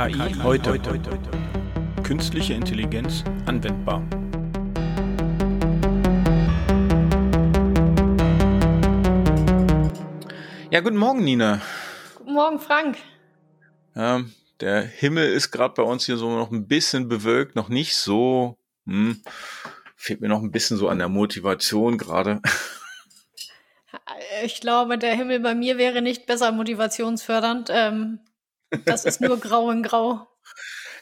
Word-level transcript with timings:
KI 0.00 0.34
heute. 0.42 0.80
Künstliche 2.02 2.54
Intelligenz 2.54 3.22
anwendbar. 3.44 4.02
Ja, 10.70 10.80
guten 10.80 10.96
Morgen, 10.96 11.22
Nina. 11.22 11.60
Guten 12.16 12.32
Morgen, 12.32 12.58
Frank. 12.60 12.96
Ja, 13.94 14.22
der 14.60 14.80
Himmel 14.80 15.34
ist 15.34 15.50
gerade 15.50 15.74
bei 15.74 15.82
uns 15.82 16.06
hier 16.06 16.16
so 16.16 16.30
noch 16.30 16.50
ein 16.50 16.66
bisschen 16.66 17.10
bewölkt, 17.10 17.54
noch 17.54 17.68
nicht 17.68 17.94
so. 17.94 18.56
Hm, 18.86 19.20
fehlt 19.96 20.22
mir 20.22 20.28
noch 20.28 20.40
ein 20.40 20.50
bisschen 20.50 20.78
so 20.78 20.88
an 20.88 20.98
der 20.98 21.10
Motivation 21.10 21.98
gerade. 21.98 22.40
Ich 24.44 24.62
glaube, 24.62 24.96
der 24.96 25.14
Himmel 25.14 25.40
bei 25.40 25.54
mir 25.54 25.76
wäre 25.76 26.00
nicht 26.00 26.24
besser 26.24 26.52
motivationsfördernd. 26.52 27.68
Ähm, 27.70 28.20
das 28.84 29.04
ist 29.04 29.20
nur 29.20 29.38
grau 29.38 29.70
in 29.70 29.82
grau. 29.82 30.28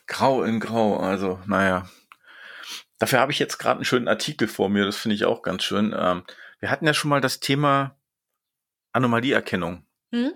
Grau 0.07 0.43
in 0.43 0.61
grau, 0.61 0.99
also 0.99 1.41
naja. 1.47 1.89
Dafür 2.99 3.21
habe 3.21 3.33
ich 3.33 3.39
jetzt 3.39 3.59
gerade 3.59 3.77
einen 3.77 3.85
schönen 3.85 4.09
Artikel 4.09 4.49
vor 4.49 4.69
mir, 4.69 4.85
das 4.85 4.97
finde 4.97 5.15
ich 5.15 5.25
auch 5.25 5.43
ganz 5.43 5.63
schön. 5.63 5.95
Ähm, 5.97 6.25
wir 6.61 6.71
hatten 6.71 6.87
ja 6.87 6.95
schon 6.95 7.11
mal 7.11 7.21
das 7.21 7.41
Thema 7.41 7.97
Anomalieerkennung. 8.93 9.87
Hm? 10.13 10.33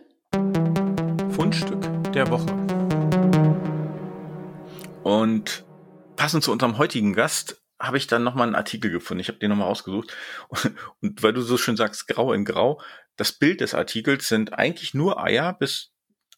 Fundstück 1.32 2.12
der 2.12 2.30
Woche. 2.30 2.46
Und 5.02 5.64
passend 6.16 6.44
zu 6.44 6.52
unserem 6.52 6.78
heutigen 6.78 7.14
Gast 7.14 7.60
habe 7.80 7.96
ich 7.96 8.06
dann 8.06 8.22
nochmal 8.22 8.46
einen 8.46 8.54
Artikel 8.54 8.90
gefunden. 8.90 9.20
Ich 9.20 9.28
habe 9.28 9.38
den 9.38 9.50
nochmal 9.50 9.66
rausgesucht. 9.66 10.16
Und 11.00 11.22
weil 11.22 11.32
du 11.32 11.42
so 11.42 11.56
schön 11.56 11.76
sagst, 11.76 12.06
grau 12.06 12.32
in 12.32 12.44
grau, 12.44 12.80
das 13.16 13.32
Bild 13.32 13.60
des 13.60 13.74
Artikels 13.74 14.28
sind 14.28 14.52
eigentlich 14.52 14.94
nur 14.94 15.22
Eier, 15.22 15.52
bis 15.52 15.91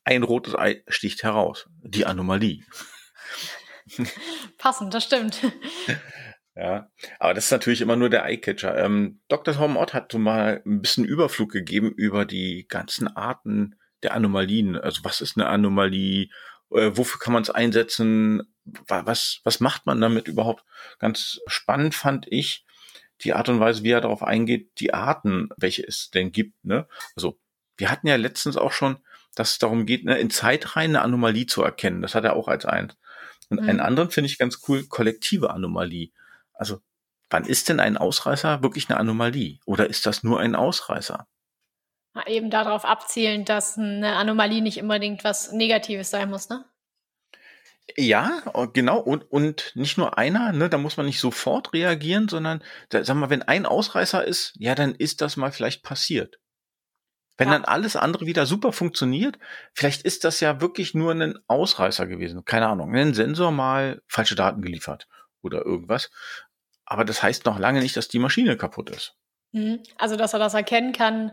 ein 0.04 0.22
rotes 0.22 0.54
Ei 0.54 0.82
sticht 0.88 1.22
heraus. 1.22 1.68
Die 1.82 2.06
Anomalie. 2.06 2.64
Passend, 4.58 4.94
das 4.94 5.04
stimmt. 5.04 5.40
Ja, 6.56 6.88
aber 7.18 7.34
das 7.34 7.46
ist 7.46 7.50
natürlich 7.50 7.80
immer 7.80 7.96
nur 7.96 8.10
der 8.10 8.24
Eyecatcher. 8.26 8.78
Ähm, 8.78 9.20
Dr. 9.26 9.54
Tom 9.54 9.76
Ott 9.76 9.92
hat 9.92 10.12
so 10.12 10.18
mal 10.18 10.62
ein 10.64 10.80
bisschen 10.80 11.04
Überflug 11.04 11.50
gegeben 11.50 11.90
über 11.90 12.24
die 12.24 12.66
ganzen 12.68 13.08
Arten 13.08 13.74
der 14.04 14.14
Anomalien. 14.14 14.76
Also 14.76 15.00
was 15.02 15.20
ist 15.20 15.36
eine 15.36 15.48
Anomalie? 15.48 16.28
Äh, 16.70 16.92
wofür 16.94 17.18
kann 17.18 17.32
man 17.32 17.42
es 17.42 17.50
einsetzen? 17.50 18.42
Was, 18.86 19.40
was 19.42 19.58
macht 19.58 19.86
man 19.86 20.00
damit 20.00 20.28
überhaupt? 20.28 20.64
Ganz 21.00 21.40
spannend 21.48 21.96
fand 21.96 22.26
ich 22.30 22.64
die 23.22 23.32
Art 23.32 23.48
und 23.48 23.58
Weise, 23.58 23.82
wie 23.82 23.90
er 23.90 24.00
darauf 24.00 24.22
eingeht, 24.22 24.78
die 24.78 24.94
Arten, 24.94 25.48
welche 25.56 25.82
es 25.82 26.10
denn 26.10 26.30
gibt. 26.30 26.64
Ne? 26.64 26.86
Also 27.16 27.38
wir 27.76 27.90
hatten 27.90 28.06
ja 28.06 28.16
letztens 28.16 28.56
auch 28.56 28.72
schon, 28.72 28.98
dass 29.34 29.52
es 29.52 29.58
darum 29.58 29.86
geht, 29.86 30.04
ne, 30.04 30.18
in 30.18 30.30
Zeitreihen 30.30 30.96
eine 30.96 31.02
Anomalie 31.02 31.46
zu 31.46 31.62
erkennen. 31.62 32.02
Das 32.02 32.14
hat 32.14 32.24
er 32.24 32.36
auch 32.36 32.48
als 32.48 32.64
eins. 32.64 32.96
Und 33.48 33.62
mhm. 33.62 33.68
einen 33.68 33.80
anderen 33.80 34.10
finde 34.10 34.26
ich 34.26 34.38
ganz 34.38 34.60
cool, 34.68 34.86
kollektive 34.86 35.50
Anomalie. 35.50 36.10
Also, 36.52 36.80
wann 37.30 37.44
ist 37.44 37.68
denn 37.68 37.80
ein 37.80 37.96
Ausreißer 37.96 38.62
wirklich 38.62 38.88
eine 38.88 38.98
Anomalie? 38.98 39.58
Oder 39.66 39.88
ist 39.88 40.06
das 40.06 40.22
nur 40.22 40.40
ein 40.40 40.54
Ausreißer? 40.54 41.26
Eben 42.26 42.50
darauf 42.50 42.84
abzielen, 42.84 43.44
dass 43.44 43.76
eine 43.76 44.14
Anomalie 44.16 44.62
nicht 44.62 44.80
unbedingt 44.80 45.24
was 45.24 45.50
Negatives 45.52 46.10
sein 46.10 46.30
muss, 46.30 46.48
ne? 46.48 46.64
Ja, 47.96 48.42
genau. 48.72 48.98
Und, 48.98 49.30
und 49.30 49.72
nicht 49.74 49.98
nur 49.98 50.16
einer, 50.16 50.52
ne, 50.52 50.70
da 50.70 50.78
muss 50.78 50.96
man 50.96 51.06
nicht 51.06 51.20
sofort 51.20 51.72
reagieren, 51.72 52.28
sondern, 52.28 52.62
da, 52.88 53.04
sag 53.04 53.16
mal, 53.16 53.30
wenn 53.30 53.42
ein 53.42 53.66
Ausreißer 53.66 54.24
ist, 54.24 54.54
ja, 54.58 54.74
dann 54.74 54.94
ist 54.94 55.20
das 55.20 55.36
mal 55.36 55.52
vielleicht 55.52 55.82
passiert. 55.82 56.38
Wenn 57.36 57.48
ja. 57.48 57.54
dann 57.54 57.64
alles 57.64 57.96
andere 57.96 58.26
wieder 58.26 58.46
super 58.46 58.72
funktioniert, 58.72 59.38
vielleicht 59.72 60.02
ist 60.02 60.24
das 60.24 60.40
ja 60.40 60.60
wirklich 60.60 60.94
nur 60.94 61.12
ein 61.12 61.38
Ausreißer 61.48 62.06
gewesen. 62.06 62.44
Keine 62.44 62.68
Ahnung, 62.68 62.94
ein 62.94 63.14
Sensor 63.14 63.50
mal 63.50 64.02
falsche 64.06 64.36
Daten 64.36 64.62
geliefert 64.62 65.08
oder 65.42 65.64
irgendwas. 65.64 66.10
Aber 66.84 67.04
das 67.04 67.22
heißt 67.22 67.44
noch 67.46 67.58
lange 67.58 67.80
nicht, 67.80 67.96
dass 67.96 68.08
die 68.08 68.18
Maschine 68.18 68.56
kaputt 68.56 68.90
ist. 68.90 69.16
Mhm. 69.52 69.82
Also, 69.98 70.16
dass 70.16 70.32
er 70.32 70.38
das 70.38 70.54
erkennen 70.54 70.92
kann, 70.92 71.32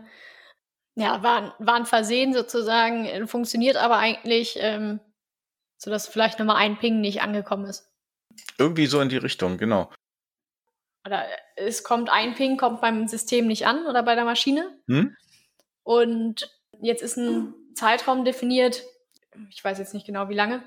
ja, 0.94 1.22
war, 1.22 1.54
war 1.58 1.74
ein 1.74 1.86
Versehen 1.86 2.34
sozusagen, 2.34 3.06
äh, 3.06 3.26
funktioniert 3.26 3.76
aber 3.76 3.98
eigentlich, 3.98 4.56
ähm, 4.58 5.00
sodass 5.78 6.08
vielleicht 6.08 6.38
nochmal 6.38 6.56
ein 6.56 6.78
Ping 6.78 7.00
nicht 7.00 7.22
angekommen 7.22 7.66
ist. 7.66 7.90
Irgendwie 8.58 8.86
so 8.86 9.00
in 9.00 9.08
die 9.08 9.16
Richtung, 9.16 9.58
genau. 9.58 9.90
Oder 11.06 11.24
äh, 11.24 11.36
es 11.56 11.82
kommt 11.82 12.10
ein 12.10 12.34
Ping, 12.34 12.56
kommt 12.56 12.80
beim 12.80 13.08
System 13.08 13.46
nicht 13.46 13.66
an 13.66 13.86
oder 13.86 14.02
bei 14.02 14.14
der 14.14 14.24
Maschine. 14.24 14.78
Hm? 14.86 15.16
Und 15.82 16.50
jetzt 16.80 17.02
ist 17.02 17.16
ein 17.16 17.54
Zeitraum 17.74 18.24
definiert, 18.24 18.82
ich 19.50 19.64
weiß 19.64 19.78
jetzt 19.78 19.94
nicht 19.94 20.06
genau 20.06 20.28
wie 20.28 20.34
lange. 20.34 20.62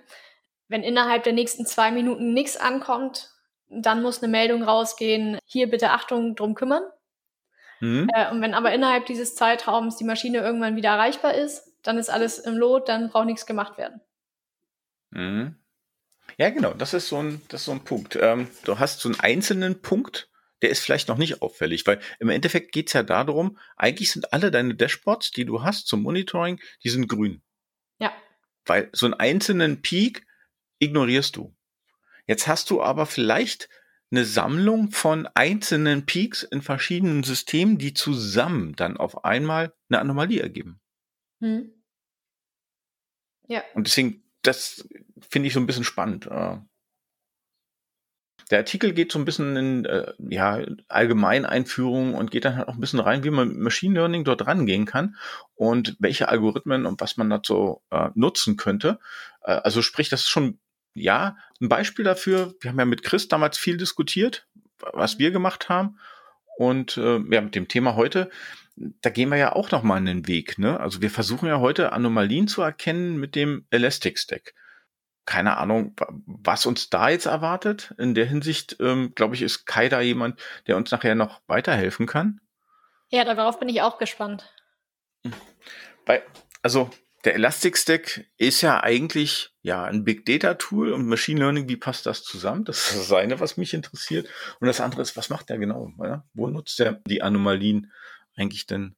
Wenn 0.68 0.84
innerhalb 0.84 1.24
der 1.24 1.34
nächsten 1.34 1.66
zwei 1.66 1.92
Minuten 1.92 2.34
nichts 2.34 2.58
ankommt, 2.58 3.32
dann 3.70 4.02
muss 4.02 4.22
eine 4.22 4.32
Meldung 4.32 4.64
rausgehen, 4.64 5.38
hier 5.46 5.70
bitte 5.70 5.92
Achtung, 5.92 6.36
drum 6.36 6.56
kümmern. 6.56 6.84
Mhm. 7.80 8.10
Äh, 8.14 8.32
und 8.32 8.42
wenn 8.42 8.54
aber 8.54 8.74
innerhalb 8.74 9.06
dieses 9.06 9.36
Zeitraums 9.36 9.98
die 9.98 10.04
Maschine 10.04 10.40
irgendwann 10.40 10.76
wieder 10.76 10.90
erreichbar 10.90 11.36
ist, 11.36 11.72
dann 11.84 11.98
ist 11.98 12.10
alles 12.10 12.40
im 12.40 12.58
Lot, 12.58 12.90
dann 12.90 13.10
braucht 13.10 13.26
nichts 13.26 13.46
gemacht 13.46 13.78
werden. 13.78 14.02
Mhm. 15.12 15.56
Ja, 16.38 16.50
genau, 16.50 16.74
das 16.74 16.94
ist 16.94 17.08
so 17.08 17.22
ein, 17.22 17.42
das 17.48 17.62
ist 17.62 17.66
so 17.66 17.72
ein 17.72 17.84
Punkt. 17.84 18.18
Ähm, 18.20 18.50
du 18.64 18.80
hast 18.80 19.00
so 19.00 19.10
einen 19.10 19.20
einzelnen 19.20 19.82
Punkt, 19.82 20.30
der 20.66 20.72
ist 20.72 20.80
vielleicht 20.80 21.10
noch 21.10 21.20
nicht 21.20 21.44
auffällig, 21.44 21.86
weil 21.86 22.00
im 22.20 22.30
Endeffekt 22.30 22.72
geht's 22.72 22.94
ja 22.94 23.04
darum, 23.04 23.60
eigentlich 23.78 24.12
sind 24.12 24.34
alle 24.34 24.50
deine 24.50 24.74
Dashboards, 24.74 25.30
die 25.30 25.46
du 25.46 25.62
hast 25.62 25.86
zum 25.86 26.02
Monitoring, 26.02 26.60
die 26.84 26.90
sind 26.90 27.08
grün. 27.08 27.44
Ja. 28.00 28.12
Weil 28.66 28.90
so 28.92 29.06
einen 29.06 29.14
einzelnen 29.14 29.84
Peak 29.84 30.26
ignorierst 30.80 31.36
du. 31.36 31.56
Jetzt 32.26 32.48
hast 32.48 32.72
du 32.72 32.82
aber 32.82 33.06
vielleicht 33.06 33.70
eine 34.10 34.26
Sammlung 34.26 34.90
von 34.90 35.28
einzelnen 35.36 36.08
Peaks 36.08 36.42
in 36.42 36.64
verschiedenen 36.64 37.22
Systemen, 37.22 37.78
die 37.78 37.94
zusammen 37.94 38.76
dann 38.76 38.98
auf 38.98 39.24
einmal 39.24 39.72
eine 39.90 40.00
Anomalie 40.00 40.42
ergeben. 40.42 40.82
Hm. 41.42 41.72
Ja. 43.48 43.64
Und 43.76 43.86
deswegen, 43.86 44.24
das 44.42 44.90
finde 45.30 45.48
ich 45.48 45.54
so 45.54 45.60
ein 45.60 45.68
bisschen 45.68 45.84
spannend. 45.84 46.28
Der 48.52 48.60
Artikel 48.60 48.94
geht 48.94 49.12
so 49.12 49.20
ein 49.20 49.26
bisschen 49.26 49.56
in 49.56 49.86
äh, 49.86 50.14
ja, 50.30 50.60
Allgemeineinführung 50.88 52.14
und 52.14 52.32
geht 52.32 52.46
dann 52.46 52.58
halt 52.58 52.68
auch 52.68 52.76
ein 52.76 52.80
bisschen 52.80 53.00
rein, 53.00 53.24
wie 53.24 53.32
man 53.32 53.48
mit 53.50 53.58
Machine 53.58 53.96
Learning 53.96 54.24
dort 54.24 54.46
rangehen 54.46 54.86
kann 54.86 55.16
und 55.56 55.96
welche 56.00 56.30
Algorithmen 56.30 56.86
und 56.86 57.02
was 57.02 57.18
man 57.18 57.30
dazu 57.30 57.82
äh, 57.90 58.10
nutzen 58.14 58.56
könnte. 58.58 59.00
Äh, 59.42 59.52
also 59.52 59.82
sprich, 59.82 60.10
das 60.10 60.22
ist 60.22 60.30
schon 60.30 60.60
ja, 60.94 61.38
ein 61.62 61.70
Beispiel 61.70 62.06
dafür, 62.06 62.56
wir 62.62 62.72
haben 62.72 62.80
ja 62.80 62.86
mit 62.86 63.04
Chris 63.04 63.28
damals 63.28 63.58
viel 63.58 63.78
diskutiert, 63.78 64.48
was 64.94 65.20
wir 65.20 65.32
gemacht 65.32 65.70
haben. 65.70 66.00
Und 66.58 66.98
äh, 66.98 67.20
ja, 67.32 67.42
mit 67.42 67.54
dem 67.54 67.68
Thema 67.68 67.96
heute, 67.96 68.30
da 68.76 69.10
gehen 69.10 69.30
wir 69.30 69.38
ja 69.38 69.54
auch 69.54 69.72
nochmal 69.72 69.98
einen 69.98 70.28
Weg. 70.28 70.58
Ne? 70.58 70.80
Also 70.80 71.02
wir 71.02 71.12
versuchen 71.12 71.48
ja 71.48 71.60
heute 71.60 71.92
Anomalien 71.92 72.48
zu 72.48 72.62
erkennen 72.62 73.18
mit 73.18 73.36
dem 73.36 73.66
Elastic 73.72 74.18
Stack. 74.18 74.54
Keine 75.26 75.58
Ahnung, 75.58 75.96
was 76.26 76.66
uns 76.66 76.90
da 76.90 77.10
jetzt 77.10 77.26
erwartet. 77.26 77.94
In 77.98 78.14
der 78.14 78.26
Hinsicht, 78.26 78.78
ähm, 78.80 79.14
glaube 79.16 79.36
ich, 79.36 79.42
ist 79.42 79.66
Kai 79.66 79.90
da 79.90 80.02
jemand, 80.02 80.40
der 80.68 80.78
uns 80.78 80.92
nachher 80.92 81.16
noch 81.16 81.42
weiterhelfen 81.48 82.06
kann. 82.06 82.40
Ja, 83.10 83.24
darauf 83.24 83.60
bin 83.60 83.70
ich 83.70 83.82
auch 83.82 83.98
gespannt. 83.98 84.54
Bei, 86.06 86.24
also 86.62 86.92
der 87.26 87.34
Elastic 87.34 87.78
Stack 87.78 88.26
ist 88.38 88.62
ja 88.62 88.84
eigentlich 88.84 89.50
ja 89.64 89.84
ein 89.84 90.04
Big 90.04 90.26
Data 90.26 90.54
Tool 90.54 90.94
und 90.94 91.08
Machine 91.08 91.40
Learning. 91.40 91.68
Wie 91.68 91.76
passt 91.76 92.06
das 92.06 92.24
zusammen? 92.24 92.66
Das 92.66 92.92
ist 92.92 93.10
das 93.10 93.14
eine, 93.14 93.40
was 93.40 93.58
mich 93.58 93.74
interessiert. 93.74 94.28
Und 94.60 94.68
das 94.68 94.80
andere 94.80 95.02
ist, 95.02 95.18
was 95.18 95.30
macht 95.30 95.50
der 95.50 95.58
genau? 95.58 95.92
Ja? 96.04 96.24
Wo 96.34 96.48
nutzt 96.48 96.80
er 96.80 97.02
die 97.08 97.24
Anomalien 97.24 97.92
eigentlich 98.36 98.68
denn? 98.68 98.96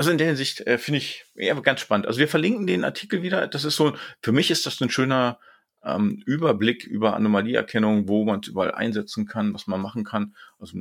Also 0.00 0.12
in 0.12 0.16
der 0.16 0.28
Hinsicht 0.28 0.62
äh, 0.62 0.78
finde 0.78 0.96
ich 0.96 1.26
ja, 1.34 1.52
ganz 1.60 1.80
spannend. 1.80 2.06
Also 2.06 2.20
wir 2.20 2.26
verlinken 2.26 2.66
den 2.66 2.84
Artikel 2.84 3.22
wieder. 3.22 3.46
Das 3.46 3.64
ist 3.64 3.76
so, 3.76 3.94
für 4.22 4.32
mich 4.32 4.50
ist 4.50 4.64
das 4.64 4.80
ein 4.80 4.88
schöner 4.88 5.38
ähm, 5.84 6.22
Überblick 6.24 6.84
über 6.84 7.14
Anomalieerkennung, 7.14 8.08
wo 8.08 8.24
man 8.24 8.40
es 8.40 8.48
überall 8.48 8.72
einsetzen 8.72 9.26
kann, 9.26 9.52
was 9.52 9.66
man 9.66 9.78
machen 9.78 10.04
kann. 10.04 10.34
Also 10.58 10.78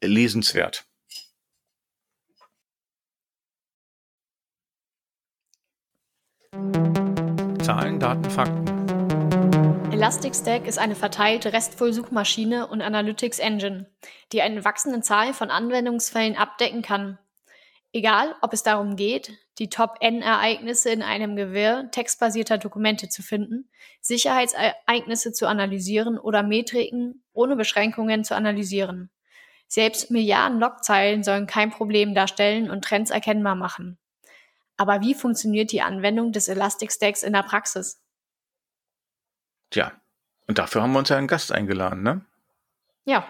lesenswert. 0.00 0.86
Zahlen, 7.64 7.98
Daten, 7.98 8.30
Fakten. 8.30 9.92
Elastic 9.92 10.34
ist 10.68 10.78
eine 10.78 10.94
verteilte 10.94 11.52
RESTful-Suchmaschine 11.52 12.68
und 12.68 12.80
Analytics 12.80 13.40
Engine, 13.40 13.90
die 14.30 14.40
eine 14.40 14.64
wachsende 14.64 15.00
Zahl 15.00 15.34
von 15.34 15.50
Anwendungsfällen 15.50 16.36
abdecken 16.36 16.82
kann. 16.82 17.18
Egal, 17.92 18.36
ob 18.40 18.52
es 18.52 18.62
darum 18.62 18.94
geht, 18.94 19.36
die 19.58 19.68
Top-N-Ereignisse 19.68 20.90
in 20.90 21.02
einem 21.02 21.34
Gewirr 21.34 21.90
textbasierter 21.90 22.56
Dokumente 22.56 23.08
zu 23.08 23.22
finden, 23.22 23.68
Sicherheitsereignisse 24.00 25.32
zu 25.32 25.48
analysieren 25.48 26.16
oder 26.16 26.44
Metriken 26.44 27.24
ohne 27.32 27.56
Beschränkungen 27.56 28.22
zu 28.22 28.36
analysieren. 28.36 29.10
Selbst 29.66 30.10
Milliarden 30.10 30.60
Logzeilen 30.60 31.24
sollen 31.24 31.46
kein 31.46 31.70
Problem 31.70 32.14
darstellen 32.14 32.70
und 32.70 32.84
Trends 32.84 33.10
erkennbar 33.10 33.56
machen. 33.56 33.98
Aber 34.76 35.00
wie 35.00 35.14
funktioniert 35.14 35.72
die 35.72 35.82
Anwendung 35.82 36.32
des 36.32 36.48
Elastic 36.48 36.92
Stacks 36.92 37.22
in 37.22 37.32
der 37.32 37.42
Praxis? 37.42 38.00
Tja, 39.70 39.92
und 40.46 40.58
dafür 40.58 40.82
haben 40.82 40.92
wir 40.92 41.00
uns 41.00 41.08
ja 41.08 41.16
einen 41.16 41.28
Gast 41.28 41.52
eingeladen, 41.52 42.02
ne? 42.02 42.24
Ja. 43.04 43.28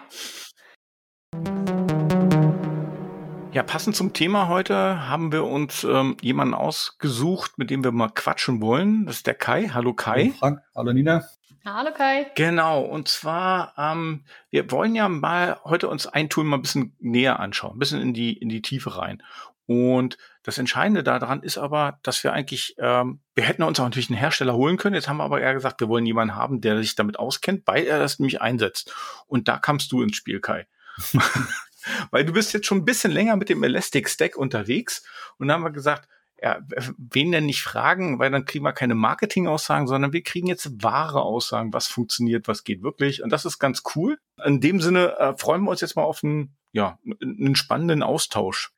Ja, 3.53 3.63
passend 3.63 3.97
zum 3.97 4.13
Thema 4.13 4.47
heute 4.47 5.09
haben 5.09 5.33
wir 5.33 5.43
uns 5.43 5.83
ähm, 5.83 6.15
jemanden 6.21 6.53
ausgesucht, 6.53 7.57
mit 7.57 7.69
dem 7.69 7.83
wir 7.83 7.91
mal 7.91 8.07
quatschen 8.07 8.61
wollen. 8.61 9.05
Das 9.05 9.17
ist 9.17 9.27
der 9.27 9.33
Kai. 9.33 9.67
Hallo 9.73 9.93
Kai. 9.93 10.27
Hallo 10.27 10.35
Frank. 10.39 10.61
Hallo 10.73 10.93
Nina. 10.93 11.25
Hallo 11.65 11.89
Kai. 11.93 12.31
Genau, 12.35 12.79
und 12.79 13.09
zwar, 13.09 13.73
ähm, 13.77 14.23
wir 14.51 14.71
wollen 14.71 14.95
ja 14.95 15.09
mal 15.09 15.59
heute 15.65 15.89
uns 15.89 16.07
ein 16.07 16.29
Tool 16.29 16.45
mal 16.45 16.57
ein 16.57 16.61
bisschen 16.61 16.95
näher 16.99 17.41
anschauen, 17.41 17.75
ein 17.75 17.79
bisschen 17.79 18.01
in 18.01 18.13
die, 18.13 18.31
in 18.31 18.47
die 18.47 18.61
Tiefe 18.61 18.97
rein. 18.97 19.21
Und 19.65 20.17
das 20.43 20.57
Entscheidende 20.57 21.03
daran 21.03 21.43
ist 21.43 21.57
aber, 21.57 21.99
dass 22.03 22.23
wir 22.23 22.31
eigentlich, 22.31 22.75
ähm, 22.77 23.19
wir 23.35 23.43
hätten 23.43 23.63
uns 23.63 23.81
auch 23.81 23.83
natürlich 23.83 24.09
einen 24.09 24.19
Hersteller 24.19 24.55
holen 24.55 24.77
können. 24.77 24.95
Jetzt 24.95 25.09
haben 25.09 25.17
wir 25.17 25.25
aber 25.25 25.41
eher 25.41 25.53
gesagt, 25.53 25.81
wir 25.81 25.89
wollen 25.89 26.05
jemanden 26.05 26.35
haben, 26.35 26.61
der 26.61 26.77
sich 26.77 26.95
damit 26.95 27.19
auskennt, 27.19 27.63
weil 27.65 27.83
er 27.83 27.99
das 27.99 28.17
nämlich 28.17 28.41
einsetzt. 28.41 28.95
Und 29.27 29.49
da 29.49 29.57
kamst 29.57 29.91
du 29.91 30.01
ins 30.01 30.15
Spiel, 30.15 30.39
Kai. 30.39 30.67
weil 32.11 32.25
du 32.25 32.33
bist 32.33 32.53
jetzt 32.53 32.67
schon 32.67 32.79
ein 32.79 32.85
bisschen 32.85 33.11
länger 33.11 33.35
mit 33.35 33.49
dem 33.49 33.63
Elastic 33.63 34.09
Stack 34.09 34.35
unterwegs 34.35 35.03
und 35.37 35.47
dann 35.47 35.55
haben 35.55 35.63
wir 35.63 35.71
gesagt, 35.71 36.07
ja, 36.41 36.59
wen 36.97 37.31
denn 37.31 37.45
nicht 37.45 37.61
fragen, 37.61 38.17
weil 38.17 38.31
dann 38.31 38.45
kriegen 38.45 38.65
wir 38.65 38.73
keine 38.73 38.95
Marketing-Aussagen, 38.95 39.85
sondern 39.85 40.11
wir 40.11 40.23
kriegen 40.23 40.47
jetzt 40.47 40.83
wahre 40.83 41.21
Aussagen, 41.21 41.71
was 41.71 41.87
funktioniert, 41.87 42.47
was 42.47 42.63
geht 42.63 42.81
wirklich. 42.81 43.21
Und 43.21 43.29
das 43.29 43.45
ist 43.45 43.59
ganz 43.59 43.83
cool. 43.95 44.17
In 44.43 44.59
dem 44.59 44.81
Sinne 44.81 45.17
äh, 45.19 45.37
freuen 45.37 45.63
wir 45.63 45.69
uns 45.69 45.81
jetzt 45.81 45.95
mal 45.95 46.01
auf 46.01 46.23
einen, 46.23 46.55
ja, 46.71 46.97
einen 47.21 47.55
spannenden 47.55 48.01
Austausch. 48.01 48.71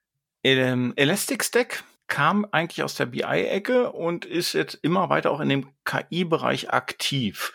Ähm, 0.44 0.92
Elastic 0.98 1.42
Stack 1.46 1.86
kam 2.08 2.46
eigentlich 2.52 2.84
aus 2.84 2.96
der 2.96 3.06
BI-Ecke 3.06 3.94
und 3.94 4.26
ist 4.26 4.52
jetzt 4.52 4.76
immer 4.82 5.10
weiter 5.10 5.32
auch 5.32 5.40
in 5.40 5.48
dem 5.48 5.68
KI-Bereich 5.86 6.70
aktiv. 6.72 7.54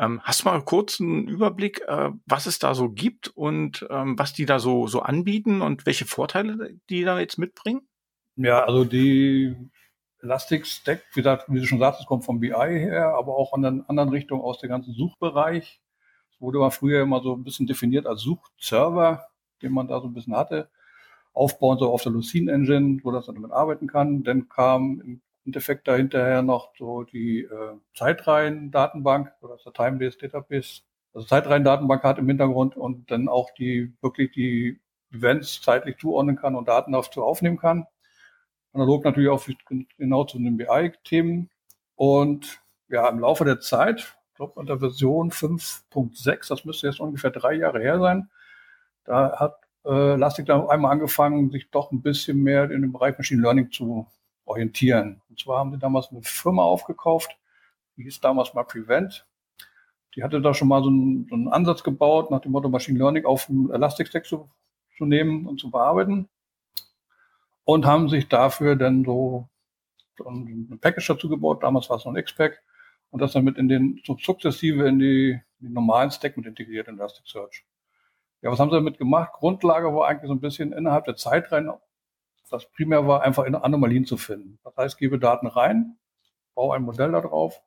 Ähm, 0.00 0.22
hast 0.22 0.40
du 0.40 0.44
mal 0.48 0.62
kurz 0.62 0.98
einen 0.98 1.28
Überblick, 1.28 1.82
äh, 1.86 2.10
was 2.24 2.46
es 2.46 2.58
da 2.58 2.74
so 2.74 2.88
gibt 2.88 3.28
und 3.28 3.86
ähm, 3.90 4.18
was 4.18 4.32
die 4.32 4.46
da 4.46 4.58
so, 4.58 4.86
so 4.86 5.02
anbieten 5.02 5.60
und 5.60 5.84
welche 5.84 6.06
Vorteile 6.06 6.74
die 6.88 7.04
da 7.04 7.20
jetzt 7.20 7.36
mitbringen? 7.36 7.82
Ja, 8.36 8.64
also 8.64 8.86
die 8.86 9.54
Elastic 10.22 10.66
Stack, 10.66 11.02
wie, 11.12 11.20
gesagt, 11.20 11.44
wie 11.48 11.60
du 11.60 11.66
schon 11.66 11.80
sagst, 11.80 12.00
es 12.00 12.06
kommt 12.06 12.24
vom 12.24 12.40
BI 12.40 12.48
her, 12.48 13.14
aber 13.14 13.36
auch 13.36 13.54
in 13.54 13.64
einer 13.64 13.84
anderen 13.90 14.08
Richtung 14.08 14.40
aus 14.40 14.58
dem 14.58 14.70
ganzen 14.70 14.94
Suchbereich. 14.94 15.82
Es 16.32 16.40
wurde 16.40 16.58
mal 16.58 16.70
früher 16.70 17.02
immer 17.02 17.22
so 17.22 17.34
ein 17.34 17.44
bisschen 17.44 17.66
definiert 17.66 18.06
als 18.06 18.22
Suchserver, 18.22 19.26
den 19.60 19.72
man 19.72 19.86
da 19.86 20.00
so 20.00 20.06
ein 20.06 20.14
bisschen 20.14 20.34
hatte. 20.34 20.70
Aufbauen 21.34 21.78
so 21.78 21.92
auf 21.92 22.02
der 22.02 22.12
Lucene 22.12 22.50
Engine, 22.52 23.00
wo 23.02 23.10
das 23.10 23.26
dann 23.26 23.34
damit 23.34 23.52
arbeiten 23.52 23.86
kann. 23.86 24.24
Dann 24.24 24.48
kam 24.48 25.20
Endeffekt 25.46 25.88
dahinterher 25.88 26.42
noch 26.42 26.72
so 26.78 27.02
die 27.02 27.42
äh, 27.42 27.76
Zeitreihen-Datenbank 27.94 29.32
oder 29.40 29.56
das 29.62 29.72
Time-Based 29.72 30.22
Database. 30.22 30.82
Also 31.12 31.26
Zeitreihen-Datenbank 31.26 32.02
hat 32.02 32.18
im 32.18 32.28
Hintergrund 32.28 32.76
und 32.76 33.10
dann 33.10 33.28
auch 33.28 33.50
die 33.54 33.92
wirklich 34.00 34.32
die 34.32 34.80
Events 35.12 35.60
zeitlich 35.60 35.98
zuordnen 35.98 36.36
kann 36.36 36.54
und 36.54 36.68
Daten 36.68 36.92
dazu 36.92 37.24
aufnehmen 37.24 37.58
kann. 37.58 37.86
Analog 38.72 39.04
natürlich 39.04 39.30
auch 39.30 39.44
genau 39.98 40.24
zu 40.24 40.38
den 40.38 40.56
BI-Themen. 40.56 41.50
Und 41.96 42.62
ja, 42.88 43.08
im 43.08 43.18
Laufe 43.18 43.44
der 43.44 43.60
Zeit, 43.60 44.16
ich 44.28 44.34
glaube 44.36 44.52
unter 44.54 44.78
Version 44.78 45.30
5.6, 45.30 46.48
das 46.48 46.64
müsste 46.64 46.86
jetzt 46.86 47.00
ungefähr 47.00 47.30
drei 47.30 47.54
Jahre 47.54 47.80
her 47.80 47.98
sein, 47.98 48.30
da 49.04 49.38
hat 49.38 49.56
äh, 49.84 50.14
Elastic 50.14 50.46
dann 50.46 50.68
einmal 50.68 50.92
angefangen, 50.92 51.50
sich 51.50 51.70
doch 51.70 51.90
ein 51.90 52.02
bisschen 52.02 52.42
mehr 52.42 52.70
in 52.70 52.82
dem 52.82 52.92
Bereich 52.92 53.18
Machine 53.18 53.42
Learning 53.42 53.70
zu 53.70 54.06
orientieren. 54.50 55.22
Und 55.28 55.38
zwar 55.38 55.60
haben 55.60 55.72
sie 55.72 55.78
damals 55.78 56.10
eine 56.10 56.22
Firma 56.22 56.62
aufgekauft, 56.62 57.30
die 57.96 58.02
hieß 58.02 58.20
damals 58.20 58.52
mal 58.52 58.64
Prevent. 58.64 59.26
Die 60.16 60.24
hatte 60.24 60.40
da 60.40 60.52
schon 60.54 60.68
mal 60.68 60.82
so 60.82 60.88
einen, 60.88 61.26
so 61.28 61.36
einen 61.36 61.48
Ansatz 61.48 61.84
gebaut, 61.84 62.30
nach 62.30 62.40
dem 62.40 62.52
Motto 62.52 62.68
Machine 62.68 62.98
Learning 62.98 63.24
auf 63.24 63.46
dem 63.46 63.70
Elastic 63.70 64.08
Stack 64.08 64.26
zu, 64.26 64.50
zu 64.96 65.04
nehmen 65.04 65.46
und 65.46 65.60
zu 65.60 65.70
bearbeiten. 65.70 66.28
Und 67.64 67.86
haben 67.86 68.08
sich 68.08 68.28
dafür 68.28 68.74
dann 68.74 69.04
so, 69.04 69.48
ein 70.26 70.78
Package 70.80 71.06
dazu 71.06 71.28
gebaut. 71.28 71.62
Damals 71.62 71.88
war 71.88 71.96
es 71.96 72.04
noch 72.04 72.12
ein 72.12 72.18
X-Pack. 72.18 72.60
Und 73.10 73.22
das 73.22 73.32
dann 73.32 73.44
mit 73.44 73.56
in 73.56 73.68
den, 73.68 74.00
so 74.04 74.16
sukzessive 74.18 74.86
in 74.88 74.98
die, 74.98 75.40
in 75.60 75.66
die 75.68 75.72
normalen 75.72 76.10
Stack 76.10 76.36
mit 76.36 76.46
integriert 76.46 76.88
in 76.88 76.96
Elasticsearch. 76.96 77.64
Ja, 78.42 78.50
was 78.50 78.58
haben 78.58 78.70
sie 78.70 78.76
damit 78.76 78.98
gemacht? 78.98 79.32
Grundlage 79.34 79.94
war 79.94 80.08
eigentlich 80.08 80.28
so 80.28 80.34
ein 80.34 80.40
bisschen 80.40 80.72
innerhalb 80.72 81.04
der 81.04 81.16
Zeit 81.16 81.52
rein 81.52 81.70
das 82.50 82.70
primär 82.70 83.06
war, 83.06 83.22
einfach 83.22 83.44
in 83.44 83.54
Anomalien 83.54 84.04
zu 84.04 84.16
finden. 84.16 84.58
Das 84.64 84.76
heißt, 84.76 84.98
gebe 84.98 85.18
Daten 85.18 85.46
rein, 85.46 85.96
baue 86.54 86.76
ein 86.76 86.82
Modell 86.82 87.12
darauf 87.12 87.60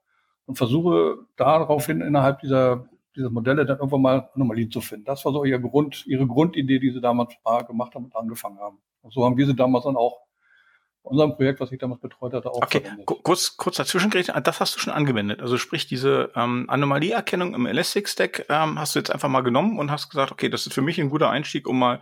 und 0.45 0.55
versuche 0.55 1.17
daraufhin 1.35 2.01
innerhalb 2.01 2.39
dieser, 2.39 2.87
dieser 3.15 3.29
Modelle 3.29 3.65
dann 3.65 3.77
irgendwann 3.77 4.01
mal 4.01 4.29
Anomalien 4.35 4.71
zu 4.71 4.81
finden. 4.81 5.05
Das 5.05 5.23
war 5.25 5.31
so 5.31 5.43
ihr 5.43 5.59
Grund, 5.59 6.05
ihre 6.05 6.27
Grundidee, 6.27 6.79
die 6.79 6.91
sie 6.91 7.01
damals 7.01 7.33
mal 7.43 7.63
gemacht 7.63 7.95
haben 7.95 8.05
und 8.05 8.15
angefangen 8.15 8.59
haben. 8.59 8.79
Und 9.01 9.13
so 9.13 9.25
haben 9.25 9.37
wir 9.37 9.45
sie 9.45 9.55
damals 9.55 9.85
dann 9.85 9.97
auch 9.97 10.19
unserem 11.03 11.35
Projekt, 11.35 11.59
was 11.59 11.71
ich 11.71 11.79
damals 11.79 11.99
betreut 11.99 12.33
hatte, 12.33 12.49
auch 12.49 12.61
okay. 12.61 12.79
verwendet. 12.79 13.05
Kurz, 13.05 13.57
kurz 13.57 13.75
dazwischen 13.75 14.09
geredet, 14.09 14.33
das 14.43 14.59
hast 14.59 14.75
du 14.75 14.79
schon 14.79 14.93
angewendet. 14.93 15.41
Also 15.41 15.57
sprich, 15.57 15.85
diese 15.85 16.31
ähm, 16.35 16.65
Anomalieerkennung 16.69 17.53
im 17.53 17.65
Elastic 17.65 18.07
Stack 18.07 18.45
ähm, 18.49 18.79
hast 18.79 18.95
du 18.95 18.99
jetzt 18.99 19.11
einfach 19.11 19.29
mal 19.29 19.41
genommen 19.41 19.77
und 19.79 19.91
hast 19.91 20.09
gesagt, 20.09 20.31
okay, 20.31 20.49
das 20.49 20.65
ist 20.65 20.73
für 20.73 20.81
mich 20.81 20.99
ein 20.99 21.09
guter 21.09 21.29
Einstieg, 21.29 21.67
um 21.67 21.77
mal 21.77 21.99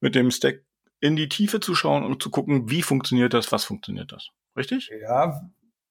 mit 0.00 0.14
dem 0.14 0.30
Stack 0.30 0.62
in 1.06 1.16
die 1.16 1.28
Tiefe 1.28 1.60
zu 1.60 1.74
schauen 1.74 2.04
und 2.04 2.22
zu 2.22 2.30
gucken, 2.30 2.70
wie 2.70 2.82
funktioniert 2.82 3.34
das, 3.34 3.52
was 3.52 3.64
funktioniert 3.64 4.12
das. 4.12 4.28
Richtig? 4.56 4.90
Ja, 5.00 5.40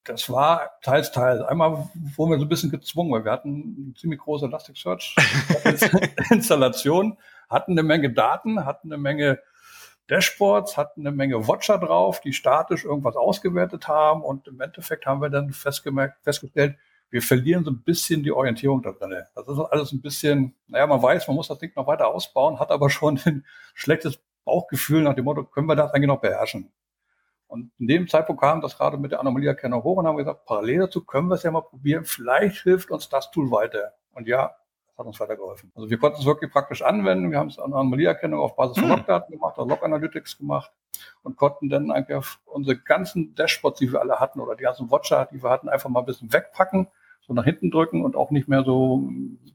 das 0.04 0.30
war 0.30 0.72
teils, 0.82 1.12
teils. 1.12 1.42
Einmal 1.42 1.90
wurden 2.16 2.32
wir 2.32 2.38
so 2.38 2.46
ein 2.46 2.50
bisschen 2.50 2.72
gezwungen, 2.72 3.12
weil 3.12 3.26
wir 3.26 3.32
hatten 3.32 3.76
eine 3.78 3.94
ziemlich 3.96 4.20
große 4.20 4.46
Elasticsearch 4.46 5.16
Installation, 6.30 7.18
hatten 7.50 7.72
eine 7.72 7.84
Menge 7.84 8.12
Daten, 8.12 8.66
hatten 8.66 8.92
eine 8.92 9.02
Menge 9.02 9.40
Dashboards, 10.10 10.78
hatten 10.78 11.02
eine 11.02 11.16
Menge 11.16 11.48
Watcher 11.48 11.80
drauf, 11.80 12.22
die 12.22 12.34
statisch 12.34 12.86
irgendwas 12.86 13.16
ausgewertet 13.16 13.88
haben 13.88 14.22
und 14.22 14.48
im 14.48 14.62
Endeffekt 14.62 15.06
haben 15.08 15.22
wir 15.22 15.30
dann 15.30 15.52
festgemerkt, 15.52 16.24
festgestellt, 16.24 16.78
wir 17.10 17.22
verlieren 17.22 17.64
so 17.64 17.72
ein 17.72 17.82
bisschen 17.82 18.24
die 18.24 18.32
Orientierung 18.32 18.82
da 18.84 18.92
drin. 18.92 19.24
Das 19.36 19.48
ist 19.48 19.58
alles 19.58 19.92
ein 19.92 20.02
bisschen, 20.02 20.54
naja, 20.68 20.86
man 20.86 21.02
weiß, 21.02 21.28
man 21.28 21.36
muss 21.36 21.48
das 21.48 21.60
Ding 21.60 21.72
noch 21.76 21.88
weiter 21.88 22.08
ausbauen, 22.08 22.60
hat 22.60 22.72
aber 22.72 22.90
schon 22.90 23.20
ein 23.26 23.46
schlechtes 23.74 24.20
Bauchgefühl 24.46 25.02
nach 25.02 25.16
dem 25.16 25.26
Motto, 25.26 25.44
können 25.44 25.68
wir 25.68 25.76
das 25.76 25.92
eigentlich 25.92 26.08
noch 26.08 26.22
beherrschen? 26.22 26.72
Und 27.48 27.72
in 27.80 27.88
dem 27.88 28.08
Zeitpunkt 28.08 28.42
kam 28.42 28.62
das 28.62 28.78
gerade 28.78 28.98
mit 28.98 29.12
der 29.12 29.20
Anomalieerkennung 29.20 29.84
hoch 29.84 29.98
und 29.98 30.08
haben 30.08 30.18
gesagt, 30.18 30.46
parallel 30.46 30.80
dazu 30.80 31.06
können 31.06 31.28
wir 31.28 31.36
es 31.36 31.44
ja 31.44 31.52
mal 31.52 31.62
probieren. 31.62 32.06
Vielleicht 32.06 32.64
hilft 32.64 32.92
uns 32.92 33.08
das 33.10 33.32
Tool 33.32 33.52
weiter. 33.52 33.94
Und 34.14 34.28
ja, 34.28 34.56
das 34.88 34.98
hat 34.98 35.06
uns 35.06 35.20
weitergeholfen. 35.20 35.72
Also 35.76 35.90
wir 35.90 35.98
konnten 35.98 36.20
es 36.20 36.26
wirklich 36.26 36.52
praktisch 36.52 36.82
anwenden. 36.82 37.32
Wir 37.32 37.38
haben 37.38 37.50
es 37.50 37.60
an 37.60 37.74
Anomalieerkennung 37.74 38.40
auf 38.40 38.56
Basis 38.56 38.80
von 38.80 38.90
hm. 38.90 38.98
Logdaten 38.98 39.32
gemacht, 39.34 39.58
oder 39.58 39.68
Log 39.68 39.84
Analytics 39.84 40.38
gemacht 40.38 40.72
und 41.24 41.38
konnten 41.38 41.70
dann 41.70 41.92
eigentlich 41.92 42.18
auf 42.18 42.40
unsere 42.46 42.78
ganzen 42.78 43.36
Dashboards, 43.36 43.80
die 43.80 43.92
wir 43.92 44.02
alle 44.02 44.20
hatten, 44.20 44.40
oder 44.40 44.56
die 44.56 44.64
ganzen 44.64 44.90
Watcher, 44.90 45.28
die 45.32 45.44
wir 45.44 45.50
hatten, 45.50 45.70
einfach 45.70 45.90
mal 45.90 46.00
ein 46.00 46.06
bisschen 46.06 46.32
wegpacken, 46.34 46.88
so 47.22 47.34
nach 47.34 47.44
hinten 47.44 47.72
drücken 47.72 48.04
und 48.04 48.16
auch 48.16 48.32
nicht 48.32 48.48
mehr 48.48 48.64
so 48.64 49.08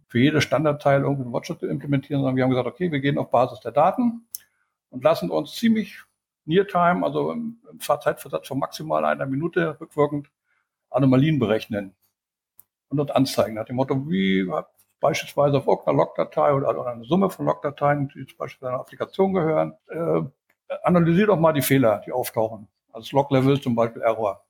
für 0.09 0.19
jedes 0.19 0.45
Standardteil 0.45 1.03
irgendeinen 1.03 1.33
Watcher 1.33 1.59
zu 1.59 1.67
implementieren, 1.67 2.21
sondern 2.21 2.37
wir 2.37 2.45
haben 2.45 2.51
gesagt, 2.51 2.69
okay, 2.69 2.93
wir 2.93 3.01
gehen 3.01 3.19
auf 3.19 3.31
Basis 3.31 3.61
der 3.61 3.73
Daten 3.73 4.27
und 4.91 5.05
lassen 5.05 5.31
uns 5.31 5.55
ziemlich 5.55 6.03
Near-Time, 6.45 7.05
also 7.05 7.33
im, 7.33 7.59
im 7.71 7.81
Zeitversatz 7.81 8.49
von 8.49 8.59
maximal 8.59 9.05
einer 9.05 9.27
Minute 9.27 9.79
rückwirkend 9.81 10.31
Anomalien 10.91 11.39
berechnen 11.39 11.95
und 12.89 12.97
dort 12.99 13.15
anzeigen. 13.15 13.55
Nach 13.55 13.65
dem 13.65 13.77
Motto, 13.77 14.09
wie 14.09 14.51
beispielsweise 15.01 15.59
auf 15.59 15.67
irgendeiner 15.67 15.99
Logdatei 15.99 16.53
oder, 16.53 16.69
oder 16.71 16.91
eine 16.91 17.05
Summe 17.05 17.31
von 17.31 17.47
Logdateien, 17.47 18.09
die 18.09 18.27
zum 18.27 18.39
Beispiel 18.39 18.69
einer 18.69 18.81
Applikation 18.81 19.33
gehören, 19.33 19.75
äh, 19.89 20.23
analysiert 20.83 21.29
doch 21.29 21.39
mal 21.39 21.53
die 21.53 21.63
Fehler, 21.63 22.03
die 22.05 22.13
auftauchen. 22.13 22.69
Als 22.93 23.13
Log-Level 23.13 23.61
zum 23.61 23.75
Beispiel 23.75 24.03
Error. 24.03 24.45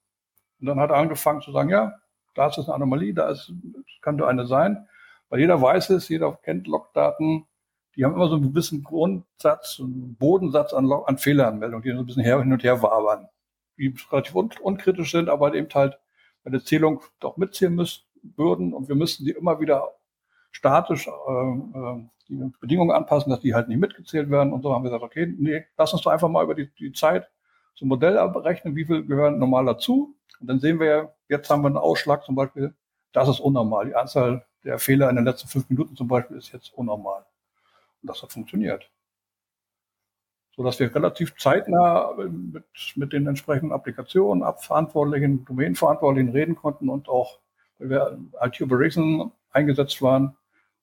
Und 0.61 0.66
dann 0.66 0.80
hat 0.80 0.90
er 0.90 0.97
angefangen 0.97 1.42
zu 1.42 1.52
sagen, 1.52 1.68
ja, 1.68 1.94
da 2.35 2.49
ist 2.49 2.59
es 2.59 2.66
eine 2.66 2.75
Anomalie, 2.75 3.14
da 3.14 3.28
ist, 3.28 3.52
könnte 4.00 4.26
eine 4.26 4.47
sein. 4.47 4.88
Weil 5.28 5.40
jeder 5.40 5.61
weiß 5.61 5.90
es, 5.90 6.09
jeder 6.09 6.32
kennt 6.42 6.66
Logdaten, 6.66 7.47
die 7.97 8.04
haben 8.04 8.14
immer 8.14 8.28
so 8.28 8.37
einen 8.37 8.50
gewissen 8.50 8.82
Grundsatz, 8.85 9.80
einen 9.80 10.16
Bodensatz 10.16 10.73
an, 10.73 10.90
an 10.90 11.18
Fehleranmeldungen, 11.18 11.82
die 11.82 11.90
so 11.90 11.99
ein 11.99 12.06
bisschen 12.06 12.23
her, 12.23 12.40
hin 12.40 12.52
und 12.52 12.62
her 12.62 12.82
wabern, 12.82 13.28
die 13.78 13.94
relativ 14.11 14.35
un 14.35 14.50
unkritisch 14.62 15.11
sind, 15.11 15.28
aber 15.28 15.54
eben 15.54 15.68
halt 15.75 15.99
bei 16.44 16.50
der 16.50 16.64
Zählung 16.64 17.02
doch 17.18 17.37
mitzählen 17.37 17.75
müssen, 17.75 18.04
würden 18.37 18.73
und 18.75 18.88
wir 18.88 18.94
müssten 18.94 19.25
sie 19.25 19.30
immer 19.30 19.61
wieder 19.61 19.94
statisch 20.52 21.09
äh, 21.09 21.12
die 22.28 22.52
Bedingungen 22.61 22.90
anpassen, 22.90 23.30
dass 23.30 23.40
die 23.40 23.54
halt 23.54 23.68
nicht 23.68 23.80
mitgezählt 23.80 24.30
werden 24.30 24.52
und 24.52 24.62
so 24.62 24.75
haben 24.75 24.82
wir 24.82 24.90
gesagt, 24.90 25.04
okay, 25.04 25.32
nee, 25.38 25.64
lass 25.76 25.92
uns 25.92 26.02
doch 26.02 26.11
einfach 26.11 26.28
mal 26.28 26.44
über 26.44 26.54
die, 26.54 26.70
die 26.78 26.92
Zeit 26.92 27.30
so 27.75 27.87
ein 27.87 27.88
Modell 27.88 28.14
berechnen, 28.28 28.76
wie 28.76 28.85
viel 28.85 29.04
gehören 29.04 29.38
normal 29.38 29.64
dazu 29.64 30.14
und 30.40 30.47
dann 30.47 30.61
sehen 30.61 30.78
wir 30.80 30.87
ja, 30.87 31.12
jetzt 31.28 31.50
haben 31.50 31.62
wir 31.62 31.68
einen 31.68 31.76
Ausschlag 31.76 32.25
zum 32.25 32.35
Beispiel, 32.35 32.75
das 33.12 33.28
ist 33.28 33.40
unnormal. 33.40 33.87
Die 33.87 33.94
Anzahl 33.94 34.47
der 34.64 34.78
Fehler 34.78 35.09
in 35.11 35.16
den 35.16 35.25
letzten 35.25 35.49
fünf 35.49 35.68
Minuten 35.68 35.97
zum 35.97 36.09
Beispiel 36.09 36.37
ist 36.37 36.52
jetzt 36.52 36.73
unnormal. 36.75 37.25
Und 38.02 38.11
das 38.11 38.23
hat 38.23 38.33
funktioniert. 38.33 38.90
So 40.57 40.64
dass 40.64 40.78
wir 40.80 40.95
relativ 40.95 41.37
zeitnah 41.37 42.12
mit, 42.16 42.64
mit 42.97 43.12
den 43.12 43.26
entsprechenden 43.26 43.73
Applikationen, 43.73 44.42
Abverantwortlichen, 44.42 45.45
Domainverantwortlichen 45.45 46.30
reden 46.30 46.57
konnten 46.57 46.88
und 46.88 47.09
auch 47.09 47.40
weil 47.80 47.90
wir 47.90 48.19
IT 48.42 48.61
Operations 48.61 49.33
eingesetzt 49.52 50.00
waren 50.02 50.37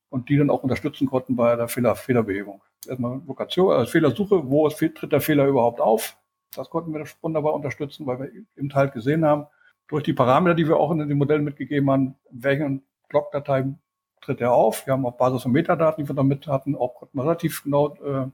und 0.10 0.30
die 0.30 0.38
dann 0.38 0.50
auch 0.50 0.64
unterstützen 0.64 1.08
konnten 1.08 1.36
bei 1.36 1.56
der 1.56 1.68
Fehler, 1.68 1.96
Fehlerbehebung. 1.96 2.62
Erstmal 2.88 3.22
Lokation, 3.28 3.74
also 3.74 3.92
Fehlersuche, 3.92 4.50
wo 4.50 4.68
tritt 4.70 5.12
der 5.12 5.22
Fehler 5.22 5.48
überhaupt 5.48 5.80
auf? 5.80 6.18
Das 6.56 6.70
konnten 6.70 6.94
wir 6.94 7.06
wunderbar 7.22 7.54
unterstützen, 7.54 8.06
weil 8.08 8.20
wir 8.20 8.32
eben 8.58 8.74
halt 8.74 8.94
gesehen 8.94 9.26
haben, 9.26 9.48
durch 9.88 10.04
die 10.04 10.14
Parameter, 10.14 10.56
die 10.56 10.68
wir 10.68 10.78
auch 10.78 10.92
in 10.92 11.00
den 11.00 11.18
Modellen 11.18 11.44
mitgegeben 11.44 11.90
haben, 11.90 12.16
in 12.32 12.44
welchen 12.44 12.84
Blockdateien 13.10 13.80
tritt 14.28 14.42
er 14.42 14.52
auf. 14.52 14.86
Wir 14.86 14.94
haben 14.94 15.06
auf 15.06 15.18
Basis 15.18 15.44
von 15.44 15.54
Metadaten, 15.54 16.04
die 16.04 16.10
wir 16.10 16.16
damit 16.16 16.48
hatten, 16.48 16.76
auch 16.76 16.96
konnten 16.96 17.20
relativ 17.20 17.64
genau 17.64 17.96
äh, 17.96 18.28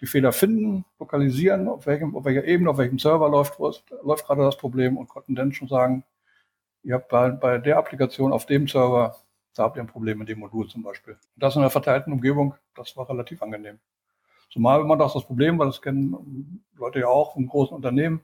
die 0.00 0.06
Fehler 0.06 0.32
finden, 0.32 0.84
lokalisieren, 1.00 1.68
auf, 1.68 1.86
welchem, 1.86 2.14
auf 2.14 2.24
welcher 2.24 2.44
Ebene, 2.44 2.70
auf 2.70 2.78
welchem 2.78 2.98
Server 2.98 3.28
läuft, 3.28 3.58
ist, 3.60 3.84
läuft 4.02 4.26
gerade 4.26 4.42
das 4.42 4.56
Problem 4.56 4.96
und 4.96 5.08
konnten 5.08 5.34
dann 5.34 5.52
schon 5.52 5.68
sagen, 5.68 6.04
ihr 6.84 6.94
habt 6.94 7.08
bei, 7.08 7.30
bei 7.30 7.58
der 7.58 7.78
Applikation 7.78 8.32
auf 8.32 8.46
dem 8.46 8.68
Server, 8.68 9.16
da 9.54 9.64
habt 9.64 9.76
ihr 9.76 9.82
ein 9.82 9.88
Problem 9.88 10.18
mit 10.18 10.28
dem 10.28 10.38
Modul 10.38 10.68
zum 10.68 10.82
Beispiel. 10.82 11.14
Und 11.14 11.42
das 11.42 11.56
in 11.56 11.62
einer 11.62 11.70
verteilten 11.70 12.12
Umgebung, 12.12 12.54
das 12.76 12.96
war 12.96 13.08
relativ 13.08 13.42
angenehm. 13.42 13.80
Zumal 14.50 14.80
wenn 14.80 14.86
man 14.86 14.98
das 15.00 15.14
das 15.14 15.24
Problem, 15.24 15.58
weil 15.58 15.66
das 15.66 15.82
kennen 15.82 16.62
Leute 16.76 17.00
ja 17.00 17.08
auch 17.08 17.32
von 17.32 17.48
großen 17.48 17.74
Unternehmen, 17.74 18.20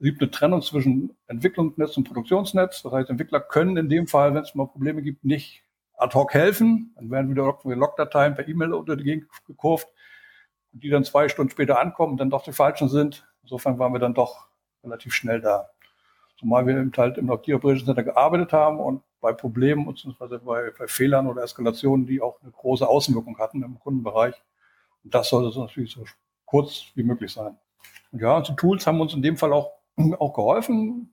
gibt 0.00 0.22
eine 0.22 0.30
Trennung 0.30 0.62
zwischen 0.62 1.16
Entwicklungsnetz 1.26 1.96
und 1.96 2.04
Produktionsnetz. 2.04 2.82
Das 2.82 2.92
heißt, 2.92 3.10
Entwickler 3.10 3.40
können 3.40 3.76
in 3.76 3.88
dem 3.90 4.06
Fall, 4.06 4.32
wenn 4.32 4.44
es 4.44 4.54
mal 4.54 4.68
Probleme 4.68 5.02
gibt, 5.02 5.24
nicht 5.24 5.64
ad 5.98 6.14
hoc 6.14 6.32
helfen. 6.34 6.94
Dann 6.96 7.10
werden 7.10 7.30
wieder 7.30 7.58
Logdateien 7.64 8.34
per 8.34 8.48
E-Mail 8.48 8.72
unter 8.72 8.96
die 8.96 9.04
Gegend 9.04 9.28
gekurft, 9.46 9.88
die 10.72 10.88
dann 10.88 11.04
zwei 11.04 11.28
Stunden 11.28 11.50
später 11.50 11.78
ankommen 11.78 12.12
und 12.12 12.18
dann 12.18 12.30
doch 12.30 12.44
die 12.44 12.52
falschen 12.52 12.88
sind. 12.88 13.26
Insofern 13.42 13.78
waren 13.78 13.92
wir 13.92 14.00
dann 14.00 14.14
doch 14.14 14.48
relativ 14.82 15.12
schnell 15.14 15.40
da. 15.40 15.70
Zumal 16.38 16.66
wir 16.66 16.76
eben 16.76 16.92
halt 16.96 17.18
im 17.18 17.26
Nokia 17.26 17.56
Operations 17.56 17.86
Center 17.86 18.04
gearbeitet 18.04 18.52
haben 18.52 18.78
und 18.78 19.02
bei 19.20 19.32
Problemen 19.32 19.86
beziehungsweise 19.86 20.38
bei, 20.38 20.70
bei 20.78 20.86
Fehlern 20.86 21.26
oder 21.26 21.42
Eskalationen, 21.42 22.06
die 22.06 22.20
auch 22.20 22.40
eine 22.40 22.52
große 22.52 22.86
Außenwirkung 22.86 23.38
hatten 23.38 23.62
im 23.64 23.78
Kundenbereich. 23.80 24.34
Und 25.02 25.14
das 25.14 25.28
sollte 25.28 25.58
natürlich 25.58 25.92
so 25.92 26.04
kurz 26.44 26.84
wie 26.94 27.02
möglich 27.02 27.32
sein. 27.32 27.58
Und 28.12 28.20
ja, 28.20 28.36
und 28.36 28.48
die 28.48 28.54
Tools 28.54 28.86
haben 28.86 29.00
uns 29.00 29.14
in 29.14 29.22
dem 29.22 29.36
Fall 29.36 29.52
auch, 29.52 29.72
auch 30.18 30.32
geholfen. 30.32 31.12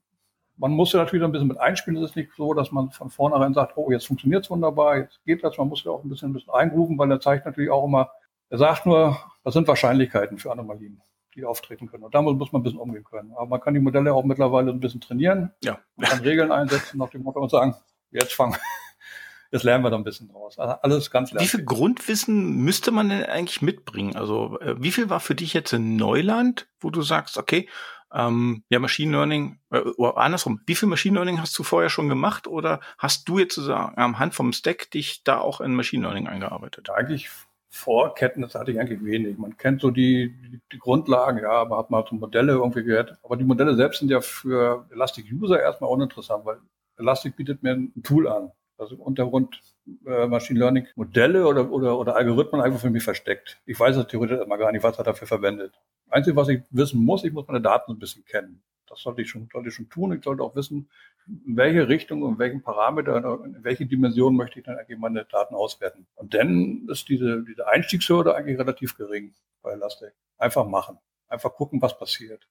Man 0.58 0.72
musste 0.72 0.96
natürlich 0.96 1.24
ein 1.24 1.32
bisschen 1.32 1.48
mit 1.48 1.58
einspielen. 1.58 2.02
Es 2.02 2.10
ist 2.10 2.16
nicht 2.16 2.30
so, 2.36 2.54
dass 2.54 2.72
man 2.72 2.90
von 2.90 3.10
vornherein 3.10 3.52
sagt, 3.54 3.76
oh, 3.76 3.90
jetzt 3.90 4.06
funktioniert 4.06 4.44
es 4.44 4.50
wunderbar, 4.50 4.98
jetzt 4.98 5.22
geht 5.24 5.44
das. 5.44 5.58
Man 5.58 5.68
muss 5.68 5.84
ja 5.84 5.90
auch 5.90 6.02
ein 6.02 6.08
bisschen, 6.08 6.30
ein 6.30 6.32
bisschen 6.32 6.52
einrufen, 6.52 6.98
weil 6.98 7.10
er 7.10 7.20
zeigt 7.20 7.44
natürlich 7.44 7.70
auch 7.70 7.84
immer, 7.84 8.10
er 8.48 8.58
sagt 8.58 8.86
nur, 8.86 9.18
das 9.44 9.54
sind 9.54 9.66
Wahrscheinlichkeiten 9.66 10.38
für 10.38 10.52
Anomalien, 10.52 11.02
die 11.34 11.44
auftreten 11.44 11.88
können. 11.88 12.04
Und 12.04 12.14
damit 12.14 12.36
muss 12.36 12.52
man 12.52 12.60
ein 12.60 12.62
bisschen 12.62 12.78
umgehen 12.78 13.04
können. 13.04 13.32
Aber 13.32 13.46
man 13.46 13.60
kann 13.60 13.74
die 13.74 13.80
Modelle 13.80 14.14
auch 14.14 14.24
mittlerweile 14.24 14.70
ein 14.70 14.80
bisschen 14.80 15.00
trainieren. 15.00 15.52
Ja. 15.62 15.78
Man 15.96 16.08
kann 16.08 16.20
Regeln 16.20 16.52
einsetzen 16.52 16.98
nach 16.98 17.10
dem 17.10 17.22
Motto 17.22 17.40
und 17.40 17.50
sagen, 17.50 17.74
jetzt 18.10 18.32
fangen, 18.32 18.56
jetzt 19.50 19.64
lernen 19.64 19.84
wir 19.84 19.90
da 19.90 19.96
ein 19.96 20.04
bisschen 20.04 20.28
draus. 20.28 20.58
Also 20.58 20.74
alles 20.82 21.10
ganz 21.10 21.32
lernen. 21.32 21.44
Wie 21.44 21.50
viel 21.50 21.64
Grundwissen 21.64 22.56
müsste 22.56 22.92
man 22.92 23.08
denn 23.08 23.24
eigentlich 23.24 23.62
mitbringen? 23.62 24.16
Also 24.16 24.60
äh, 24.60 24.80
wie 24.80 24.92
viel 24.92 25.10
war 25.10 25.20
für 25.20 25.34
dich 25.34 25.52
jetzt 25.52 25.72
in 25.72 25.96
Neuland, 25.96 26.68
wo 26.80 26.90
du 26.90 27.02
sagst, 27.02 27.36
okay, 27.36 27.68
ähm, 28.16 28.64
ja, 28.70 28.78
Machine 28.78 29.12
Learning, 29.12 29.58
äh, 29.70 29.80
oder 29.80 30.16
andersrum, 30.16 30.60
wie 30.66 30.74
viel 30.74 30.88
Machine 30.88 31.14
Learning 31.14 31.40
hast 31.40 31.56
du 31.58 31.62
vorher 31.62 31.90
schon 31.90 32.08
gemacht 32.08 32.46
oder 32.46 32.80
hast 32.98 33.28
du 33.28 33.38
jetzt 33.38 33.54
sozusagen 33.54 33.96
am 33.98 34.18
Hand 34.18 34.34
vom 34.34 34.52
Stack 34.52 34.90
dich 34.90 35.22
da 35.22 35.38
auch 35.38 35.60
in 35.60 35.74
Machine 35.74 36.02
Learning 36.02 36.26
eingearbeitet? 36.26 36.88
Eigentlich 36.90 37.28
Vorkenntnis 37.68 38.54
hatte 38.54 38.70
ich 38.70 38.80
eigentlich 38.80 39.04
wenig. 39.04 39.36
Man 39.36 39.58
kennt 39.58 39.82
so 39.82 39.90
die, 39.90 40.34
die, 40.50 40.60
die 40.72 40.78
Grundlagen, 40.78 41.40
ja, 41.42 41.64
man 41.66 41.78
hat 41.78 41.90
mal 41.90 42.04
so 42.08 42.16
Modelle 42.16 42.52
irgendwie 42.52 42.84
gehört. 42.84 43.18
Aber 43.22 43.36
die 43.36 43.44
Modelle 43.44 43.76
selbst 43.76 43.98
sind 43.98 44.10
ja 44.10 44.22
für 44.22 44.86
Elastic 44.90 45.26
User 45.30 45.60
erstmal 45.60 45.90
uninteressant, 45.90 46.46
weil 46.46 46.56
Elastic 46.96 47.36
bietet 47.36 47.62
mir 47.62 47.72
ein 47.72 48.02
Tool 48.02 48.28
an. 48.28 48.50
Also 48.78 48.96
im 48.96 49.00
Untergrund 49.00 49.60
äh, 50.06 50.26
Machine 50.26 50.58
Learning 50.58 50.86
Modelle 50.96 51.46
oder, 51.46 51.70
oder, 51.70 51.98
oder 51.98 52.16
Algorithmen 52.16 52.60
einfach 52.60 52.80
für 52.80 52.90
mich 52.90 53.04
versteckt. 53.04 53.58
Ich 53.64 53.78
weiß 53.78 53.96
es 53.96 54.06
theoretisch 54.06 54.40
immer 54.40 54.58
gar 54.58 54.72
nicht, 54.72 54.82
was 54.82 54.98
er 54.98 55.04
dafür 55.04 55.26
verwendet. 55.26 55.72
Einzige, 56.10 56.36
was 56.36 56.48
ich 56.48 56.62
wissen 56.70 57.02
muss, 57.02 57.24
ich 57.24 57.32
muss 57.32 57.46
meine 57.46 57.60
Daten 57.60 57.92
ein 57.92 57.98
bisschen 57.98 58.24
kennen. 58.24 58.62
Das 58.88 59.00
sollte 59.00 59.22
ich 59.22 59.30
schon, 59.30 59.48
sollte 59.52 59.68
ich 59.68 59.74
schon 59.74 59.88
tun. 59.88 60.12
Ich 60.12 60.22
sollte 60.22 60.42
auch 60.42 60.54
wissen, 60.54 60.88
in 61.26 61.56
welche 61.56 61.88
Richtung 61.88 62.22
und 62.22 62.38
welchen 62.38 62.62
Parameter, 62.62 63.40
in 63.44 63.64
welche 63.64 63.86
Dimension 63.86 64.36
möchte 64.36 64.60
ich 64.60 64.64
dann 64.64 64.78
eigentlich 64.78 64.98
meine 64.98 65.24
Daten 65.24 65.54
auswerten. 65.54 66.06
Und 66.14 66.34
dann 66.34 66.86
ist 66.88 67.08
diese, 67.08 67.42
diese 67.42 67.66
Einstiegshürde 67.66 68.34
eigentlich 68.34 68.58
relativ 68.58 68.96
gering 68.96 69.34
bei 69.62 69.72
Elastic. 69.72 70.12
Einfach 70.38 70.66
machen. 70.66 70.98
Einfach 71.28 71.52
gucken, 71.54 71.82
was 71.82 71.98
passiert. 71.98 72.46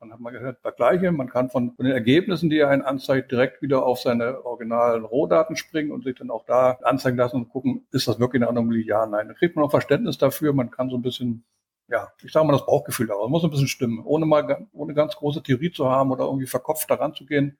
Dann 0.00 0.12
hat 0.12 0.20
man 0.20 0.32
gehört, 0.32 0.62
bei 0.62 0.70
Gleiche, 0.70 1.12
man 1.12 1.28
kann 1.28 1.50
von, 1.50 1.72
von 1.72 1.84
den 1.84 1.94
Ergebnissen, 1.94 2.50
die 2.50 2.58
er 2.58 2.68
einen 2.68 2.82
anzeigt, 2.82 3.30
direkt 3.30 3.60
wieder 3.62 3.84
auf 3.84 4.00
seine 4.00 4.44
originalen 4.44 5.04
Rohdaten 5.04 5.56
springen 5.56 5.92
und 5.92 6.04
sich 6.04 6.16
dann 6.16 6.30
auch 6.30 6.44
da 6.46 6.78
anzeigen 6.82 7.18
lassen 7.18 7.36
und 7.36 7.50
gucken, 7.50 7.86
ist 7.92 8.08
das 8.08 8.18
wirklich 8.18 8.42
eine 8.42 8.48
Anomalie? 8.48 8.84
Ja, 8.84 9.06
nein. 9.06 9.28
Dann 9.28 9.36
kriegt 9.36 9.56
man 9.56 9.64
auch 9.64 9.70
Verständnis 9.70 10.16
dafür. 10.16 10.54
Man 10.54 10.70
kann 10.70 10.88
so 10.88 10.96
ein 10.96 11.02
bisschen 11.02 11.44
ja, 11.90 12.08
ich 12.22 12.32
sage 12.32 12.46
mal 12.46 12.52
das 12.52 12.66
Bauchgefühl, 12.66 13.10
es 13.10 13.28
muss 13.28 13.44
ein 13.44 13.50
bisschen 13.50 13.68
stimmen, 13.68 14.00
ohne 14.04 14.24
mal, 14.24 14.68
ohne 14.72 14.94
ganz 14.94 15.16
große 15.16 15.42
Theorie 15.42 15.72
zu 15.72 15.90
haben 15.90 16.10
oder 16.12 16.24
irgendwie 16.24 16.46
verkopft 16.46 16.88
daran 16.88 17.14
zu 17.14 17.26
gehen, 17.26 17.58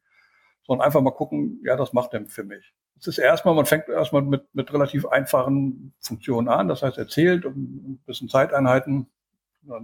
sondern 0.66 0.86
einfach 0.86 1.00
mal 1.00 1.10
gucken, 1.10 1.60
ja, 1.64 1.76
das 1.76 1.92
macht 1.92 2.14
er 2.14 2.24
für 2.26 2.44
mich. 2.44 2.72
Es 2.98 3.08
ist 3.08 3.18
erstmal, 3.18 3.54
man 3.54 3.66
fängt 3.66 3.88
erstmal 3.88 4.22
mit, 4.22 4.54
mit 4.54 4.72
relativ 4.72 5.06
einfachen 5.06 5.94
Funktionen 5.98 6.48
an, 6.48 6.68
das 6.68 6.82
heißt, 6.82 6.96
er 6.96 7.08
zählt 7.08 7.44
um 7.44 7.54
ein 7.54 8.02
bisschen 8.06 8.28
Zeiteinheiten, 8.28 9.10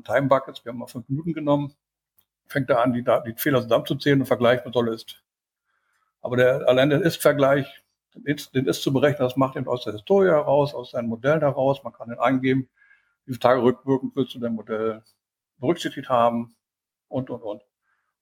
Time 0.04 0.28
Buckets, 0.28 0.64
wir 0.64 0.70
haben 0.70 0.78
mal 0.78 0.86
fünf 0.86 1.08
Minuten 1.08 1.32
genommen, 1.32 1.74
fängt 2.48 2.70
er 2.70 2.82
an, 2.82 2.92
die, 2.92 3.02
die 3.02 3.34
Fehler 3.36 3.62
zusammenzuzählen 3.62 4.20
und 4.20 4.26
vergleicht 4.26 4.64
mit 4.64 4.74
soll 4.74 4.88
ist. 4.88 5.22
Aber 6.20 6.36
der, 6.36 6.68
allein 6.68 6.90
der 6.90 7.02
Ist-Vergleich, 7.02 7.82
den 8.14 8.66
Ist 8.66 8.82
zu 8.82 8.92
berechnen, 8.92 9.26
das 9.26 9.36
macht 9.36 9.56
ihn 9.56 9.66
aus 9.66 9.84
der 9.84 9.92
Historie 9.92 10.28
heraus, 10.28 10.74
aus 10.74 10.92
seinen 10.92 11.08
Modellen 11.08 11.40
heraus, 11.40 11.84
man 11.84 11.92
kann 11.92 12.10
ihn 12.10 12.18
eingeben, 12.18 12.68
wie 13.24 13.32
viele 13.32 13.40
Tage 13.40 13.62
rückwirkend 13.62 14.16
willst 14.16 14.34
du 14.34 14.38
dein 14.38 14.54
Modell 14.54 15.02
berücksichtigt 15.58 16.08
haben 16.08 16.56
und, 17.08 17.30
und, 17.30 17.42
und. 17.42 17.62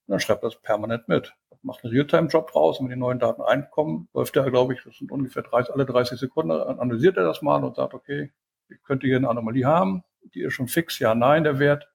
Und 0.07 0.13
dann 0.13 0.21
schreibt 0.21 0.45
das 0.45 0.61
permanent 0.61 1.09
mit. 1.09 1.33
Macht 1.63 1.83
einen 1.83 1.95
Realtime-Job 1.95 2.53
draus, 2.53 2.79
wenn 2.79 2.91
die 2.91 2.97
neuen 2.97 3.19
Daten 3.19 3.41
einkommen, 3.41 4.09
läuft 4.13 4.37
er, 4.37 4.51
glaube 4.51 4.75
ich, 4.75 4.83
das 4.85 4.99
sind 4.99 5.11
ungefähr 5.11 5.43
30, 5.43 5.73
alle 5.73 5.87
30 5.87 6.19
Sekunden, 6.19 6.51
analysiert 6.51 7.17
er 7.17 7.25
das 7.25 7.41
mal 7.41 7.65
und 7.65 7.77
sagt, 7.77 7.95
okay, 7.95 8.33
ich 8.69 8.83
könnte 8.83 9.07
hier 9.07 9.17
eine 9.17 9.31
Anomalie 9.31 9.65
haben, 9.65 10.05
die 10.35 10.43
ist 10.43 10.53
schon 10.53 10.69
fix, 10.69 10.99
ja, 10.99 11.15
nein, 11.15 11.43
der 11.45 11.59
Wert. 11.59 11.89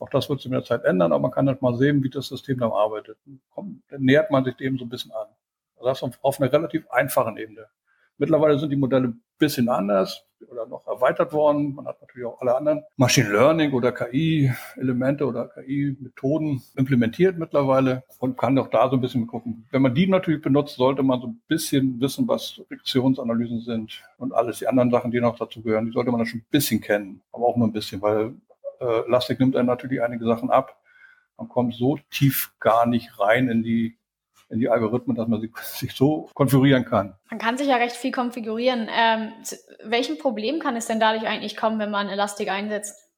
Auch 0.00 0.08
das 0.10 0.28
wird 0.28 0.40
sich 0.40 0.50
mit 0.50 0.58
der 0.58 0.64
Zeit 0.64 0.84
ändern, 0.84 1.12
aber 1.12 1.22
man 1.22 1.30
kann 1.30 1.48
halt 1.48 1.62
mal 1.62 1.76
sehen, 1.76 2.02
wie 2.02 2.10
das 2.10 2.28
System 2.28 2.58
dann 2.58 2.72
arbeitet. 2.72 3.18
Dann, 3.54 3.82
nähert 3.98 4.30
man 4.30 4.44
sich 4.44 4.56
dem 4.56 4.78
so 4.78 4.84
ein 4.84 4.88
bisschen 4.88 5.12
an. 5.12 5.28
Also 5.76 6.06
das 6.08 6.18
auf 6.22 6.40
einer 6.40 6.52
relativ 6.52 6.88
einfachen 6.90 7.36
Ebene. 7.36 7.66
Mittlerweile 8.18 8.58
sind 8.58 8.70
die 8.70 8.76
Modelle 8.76 9.08
ein 9.08 9.22
bisschen 9.38 9.68
anders 9.68 10.24
oder 10.48 10.66
noch 10.66 10.86
erweitert 10.86 11.32
worden. 11.32 11.74
Man 11.74 11.86
hat 11.86 12.00
natürlich 12.00 12.26
auch 12.26 12.40
alle 12.40 12.56
anderen 12.56 12.84
Machine 12.96 13.30
Learning 13.30 13.72
oder 13.72 13.92
KI-Elemente 13.92 15.26
oder 15.26 15.48
KI-Methoden 15.48 16.62
implementiert 16.76 17.38
mittlerweile 17.38 18.04
und 18.18 18.38
kann 18.38 18.58
auch 18.58 18.68
da 18.68 18.88
so 18.88 18.96
ein 18.96 19.00
bisschen 19.00 19.26
gucken. 19.26 19.66
Wenn 19.70 19.82
man 19.82 19.94
die 19.94 20.06
natürlich 20.06 20.42
benutzt, 20.42 20.76
sollte 20.76 21.02
man 21.02 21.20
so 21.20 21.28
ein 21.28 21.42
bisschen 21.48 22.00
wissen, 22.00 22.28
was 22.28 22.60
Rektionsanalysen 22.70 23.60
sind 23.60 24.02
und 24.18 24.32
alles 24.32 24.58
die 24.58 24.68
anderen 24.68 24.90
Sachen, 24.90 25.10
die 25.10 25.20
noch 25.20 25.36
dazu 25.36 25.62
gehören. 25.62 25.86
Die 25.86 25.92
sollte 25.92 26.10
man 26.10 26.18
dann 26.18 26.26
schon 26.26 26.40
ein 26.40 26.46
bisschen 26.50 26.80
kennen, 26.80 27.22
aber 27.32 27.46
auch 27.46 27.56
nur 27.56 27.66
ein 27.66 27.72
bisschen, 27.72 28.00
weil 28.02 28.34
äh, 28.82 29.06
Elastic 29.06 29.40
nimmt 29.40 29.56
einem 29.56 29.68
natürlich 29.68 30.02
einige 30.02 30.24
Sachen 30.24 30.50
ab. 30.50 30.80
Man 31.36 31.48
kommt 31.48 31.74
so 31.74 31.98
tief 32.10 32.52
gar 32.60 32.86
nicht 32.86 33.18
rein 33.18 33.48
in 33.48 33.62
die 33.62 33.96
in 34.52 34.60
die 34.60 34.68
Algorithmen, 34.68 35.16
dass 35.16 35.26
man 35.28 35.40
sich, 35.40 35.50
sich 35.62 35.92
so 35.92 36.28
konfigurieren 36.34 36.84
kann. 36.84 37.14
Man 37.30 37.38
kann 37.38 37.56
sich 37.56 37.68
ja 37.68 37.76
recht 37.76 37.96
viel 37.96 38.12
konfigurieren. 38.12 38.86
Ähm, 38.90 39.32
welchem 39.82 40.18
Problem 40.18 40.60
kann 40.60 40.76
es 40.76 40.86
denn 40.86 41.00
dadurch 41.00 41.26
eigentlich 41.26 41.56
kommen, 41.56 41.78
wenn 41.78 41.90
man 41.90 42.08
Elastic 42.08 42.50
einsetzt? 42.50 43.10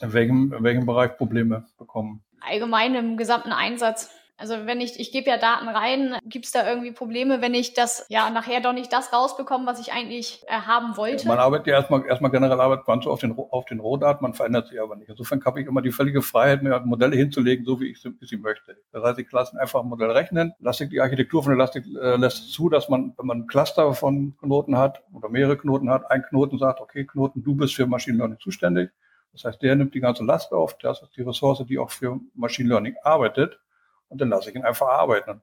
In 0.00 0.12
welchem, 0.12 0.52
in 0.52 0.64
welchem 0.64 0.86
Bereich 0.86 1.16
Probleme 1.16 1.66
bekommen? 1.78 2.24
Allgemein 2.40 2.94
im 2.94 3.16
gesamten 3.16 3.52
Einsatz. 3.52 4.10
Also 4.36 4.66
wenn 4.66 4.80
ich, 4.80 4.98
ich 4.98 5.12
gebe 5.12 5.30
ja 5.30 5.38
Daten 5.38 5.68
rein, 5.68 6.16
gibt 6.24 6.46
es 6.46 6.50
da 6.50 6.68
irgendwie 6.68 6.90
Probleme, 6.90 7.40
wenn 7.40 7.54
ich 7.54 7.72
das 7.74 8.04
ja 8.08 8.30
nachher 8.30 8.60
doch 8.60 8.72
nicht 8.72 8.92
das 8.92 9.12
rausbekomme, 9.12 9.64
was 9.64 9.78
ich 9.78 9.92
eigentlich 9.92 10.42
äh, 10.48 10.54
haben 10.54 10.96
wollte? 10.96 11.28
Man 11.28 11.38
arbeitet 11.38 11.68
ja 11.68 11.74
erstmal, 11.74 12.04
erstmal 12.04 12.32
generell 12.32 12.60
arbeitet 12.60 12.88
man 12.88 13.00
so 13.00 13.12
auf 13.12 13.20
den, 13.20 13.36
auf 13.38 13.64
den 13.66 13.78
Rohdaten, 13.78 14.22
man 14.22 14.34
verändert 14.34 14.68
sie 14.68 14.80
aber 14.80 14.96
nicht. 14.96 15.08
Insofern 15.08 15.44
habe 15.44 15.60
ich 15.60 15.68
immer 15.68 15.82
die 15.82 15.92
völlige 15.92 16.20
Freiheit, 16.20 16.64
mir 16.64 16.80
Modelle 16.80 17.16
hinzulegen, 17.16 17.64
so 17.64 17.80
wie 17.80 17.92
ich 17.92 18.00
sie, 18.00 18.12
sie 18.22 18.36
möchte. 18.36 18.76
Das 18.92 19.04
heißt, 19.04 19.20
ich 19.20 19.30
lasse 19.30 19.58
einfach 19.58 19.82
ein 19.82 19.88
Modell 19.88 20.10
rechnen. 20.10 20.52
Elastic, 20.60 20.90
die 20.90 21.00
Architektur 21.00 21.44
von 21.44 21.52
Elastic 21.52 21.84
äh, 21.86 22.16
lässt 22.16 22.52
zu, 22.52 22.68
dass 22.68 22.88
man, 22.88 23.14
wenn 23.16 23.26
man 23.26 23.42
ein 23.42 23.46
Cluster 23.46 23.94
von 23.94 24.36
Knoten 24.40 24.76
hat 24.76 25.04
oder 25.12 25.28
mehrere 25.28 25.56
Knoten 25.56 25.90
hat, 25.90 26.10
ein 26.10 26.22
Knoten 26.22 26.58
sagt, 26.58 26.80
okay, 26.80 27.06
Knoten, 27.06 27.44
du 27.44 27.54
bist 27.54 27.74
für 27.74 27.86
Machine 27.86 28.18
Learning 28.18 28.40
zuständig. 28.40 28.90
Das 29.32 29.44
heißt, 29.44 29.62
der 29.62 29.76
nimmt 29.76 29.94
die 29.94 30.00
ganze 30.00 30.24
Last 30.24 30.52
auf. 30.52 30.76
Das 30.78 31.02
ist 31.02 31.16
die 31.16 31.22
Ressource, 31.22 31.64
die 31.68 31.78
auch 31.78 31.90
für 31.90 32.18
Machine 32.34 32.68
Learning 32.68 32.96
arbeitet 33.04 33.58
und 34.08 34.20
dann 34.20 34.28
lasse 34.28 34.50
ich 34.50 34.56
ihn 34.56 34.64
einfach 34.64 34.88
arbeiten. 34.88 35.40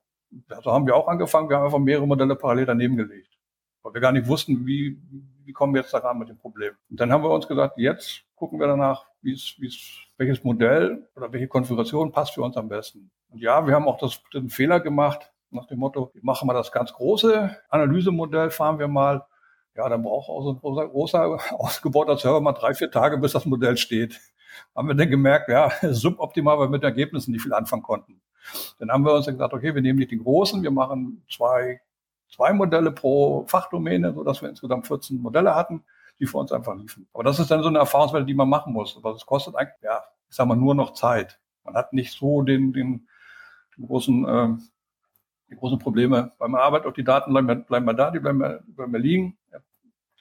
So 0.64 0.72
haben 0.72 0.88
wir 0.88 0.96
auch 0.96 1.08
angefangen. 1.08 1.50
Wir 1.50 1.58
haben 1.58 1.66
einfach 1.66 1.80
mehrere 1.80 2.08
Modelle 2.08 2.36
parallel 2.36 2.66
daneben 2.66 2.96
gelegt, 2.96 3.38
weil 3.84 3.94
wir 3.94 4.02
gar 4.02 4.12
nicht 4.12 4.28
wussten, 4.28 4.66
wie, 4.66 4.98
wie 5.44 5.52
kommen 5.52 5.74
wir 5.74 5.82
jetzt 5.82 5.94
daran 5.94 6.18
mit 6.18 6.30
dem 6.30 6.38
Problem. 6.38 6.74
Und 6.90 7.00
dann 7.00 7.12
haben 7.12 7.24
wir 7.24 7.30
uns 7.30 7.48
gesagt, 7.48 7.78
jetzt 7.78 8.24
gucken 8.36 8.60
wir 8.60 8.68
danach, 8.68 9.06
wie 9.22 9.34
es, 9.34 9.56
wie 9.60 9.68
es, 9.68 9.80
welches 10.18 10.44
Modell 10.44 11.08
oder 11.16 11.32
welche 11.34 11.48
Konfiguration 11.48 12.12
passt 12.12 12.34
für 12.34 12.42
uns 12.42 12.58
am 12.58 12.70
besten. 12.70 13.12
Und 13.30 13.40
ja, 13.40 13.66
wir 13.68 13.76
haben 13.76 13.88
auch 13.88 13.98
das, 13.98 14.22
den 14.34 14.50
Fehler 14.50 14.80
gemacht, 14.80 15.32
nach 15.52 15.68
dem 15.68 15.80
Motto, 15.80 16.12
machen 16.22 16.48
wir 16.48 16.54
das 16.54 16.72
ganz 16.72 16.94
große 16.94 17.56
Analysemodell, 17.70 18.50
fahren 18.52 18.80
wir 18.80 18.88
mal. 18.88 19.26
Ja, 19.76 19.88
dann 19.90 20.04
braucht 20.04 20.30
auch 20.30 20.44
so 20.44 20.52
ein 20.52 20.60
großer, 20.60 20.88
großer 20.88 21.40
ausgebauter 21.60 22.18
Server 22.18 22.42
mal 22.42 22.54
drei, 22.54 22.74
vier 22.74 22.92
Tage, 22.92 23.18
bis 23.18 23.34
das 23.34 23.46
Modell 23.46 23.78
steht. 23.78 24.20
Haben 24.76 24.88
wir 24.88 24.96
dann 24.96 25.10
gemerkt, 25.10 25.50
ja, 25.50 25.72
suboptimal, 25.82 26.58
weil 26.58 26.68
wir 26.68 26.72
mit 26.72 26.84
Ergebnissen 26.84 27.32
nicht 27.32 27.42
viel 27.42 27.54
anfangen 27.54 27.84
konnten. 27.84 28.22
Dann 28.80 28.92
haben 28.92 29.06
wir 29.06 29.14
uns 29.14 29.26
gesagt, 29.26 29.54
okay, 29.54 29.74
wir 29.76 29.82
nehmen 29.82 30.00
nicht 30.00 30.12
den 30.12 30.24
großen, 30.24 30.64
wir 30.64 30.72
machen 30.72 31.24
zwei, 31.30 31.82
zwei 32.30 32.54
Modelle 32.54 32.92
pro 32.92 33.46
Fachdomäne, 33.48 34.14
sodass 34.14 34.42
wir 34.42 34.50
insgesamt 34.50 34.88
14 34.88 35.22
Modelle 35.22 35.56
hatten, 35.56 35.84
die 36.20 36.26
für 36.26 36.38
uns 36.38 36.52
einfach 36.52 36.76
liefen. 36.76 37.08
Aber 37.14 37.24
das 37.24 37.40
ist 37.40 37.52
dann 37.52 37.64
so 37.64 37.70
eine 37.70 37.80
Erfahrungswelt, 37.80 38.28
die 38.28 38.34
man 38.34 38.50
machen 38.50 38.74
muss. 38.74 38.96
Aber 38.98 39.16
es 39.16 39.26
kostet 39.26 39.56
eigentlich, 39.56 39.82
ja, 39.82 40.04
ich 40.30 40.36
sag 40.36 40.48
mal, 40.48 40.56
nur 40.56 40.76
noch 40.76 40.94
Zeit. 40.94 41.40
Man 41.64 41.76
hat 41.76 41.94
nicht 41.94 42.14
so 42.14 42.42
den, 42.42 42.74
den, 42.74 43.08
den 43.78 43.88
großen, 43.88 44.28
äh, 44.28 44.48
die 45.50 45.56
großen 45.56 45.80
Probleme. 45.80 46.32
Beim 46.38 46.56
Arbeit 46.56 46.86
auf 46.86 46.94
die 46.94 47.04
Daten 47.04 47.32
bleiben, 47.32 47.66
bleiben 47.66 47.86
wir 47.86 47.94
da, 47.94 48.12
die 48.12 48.20
bleiben, 48.20 48.40
bleiben 48.40 48.94
wir 48.94 49.00
liegen. 49.00 49.38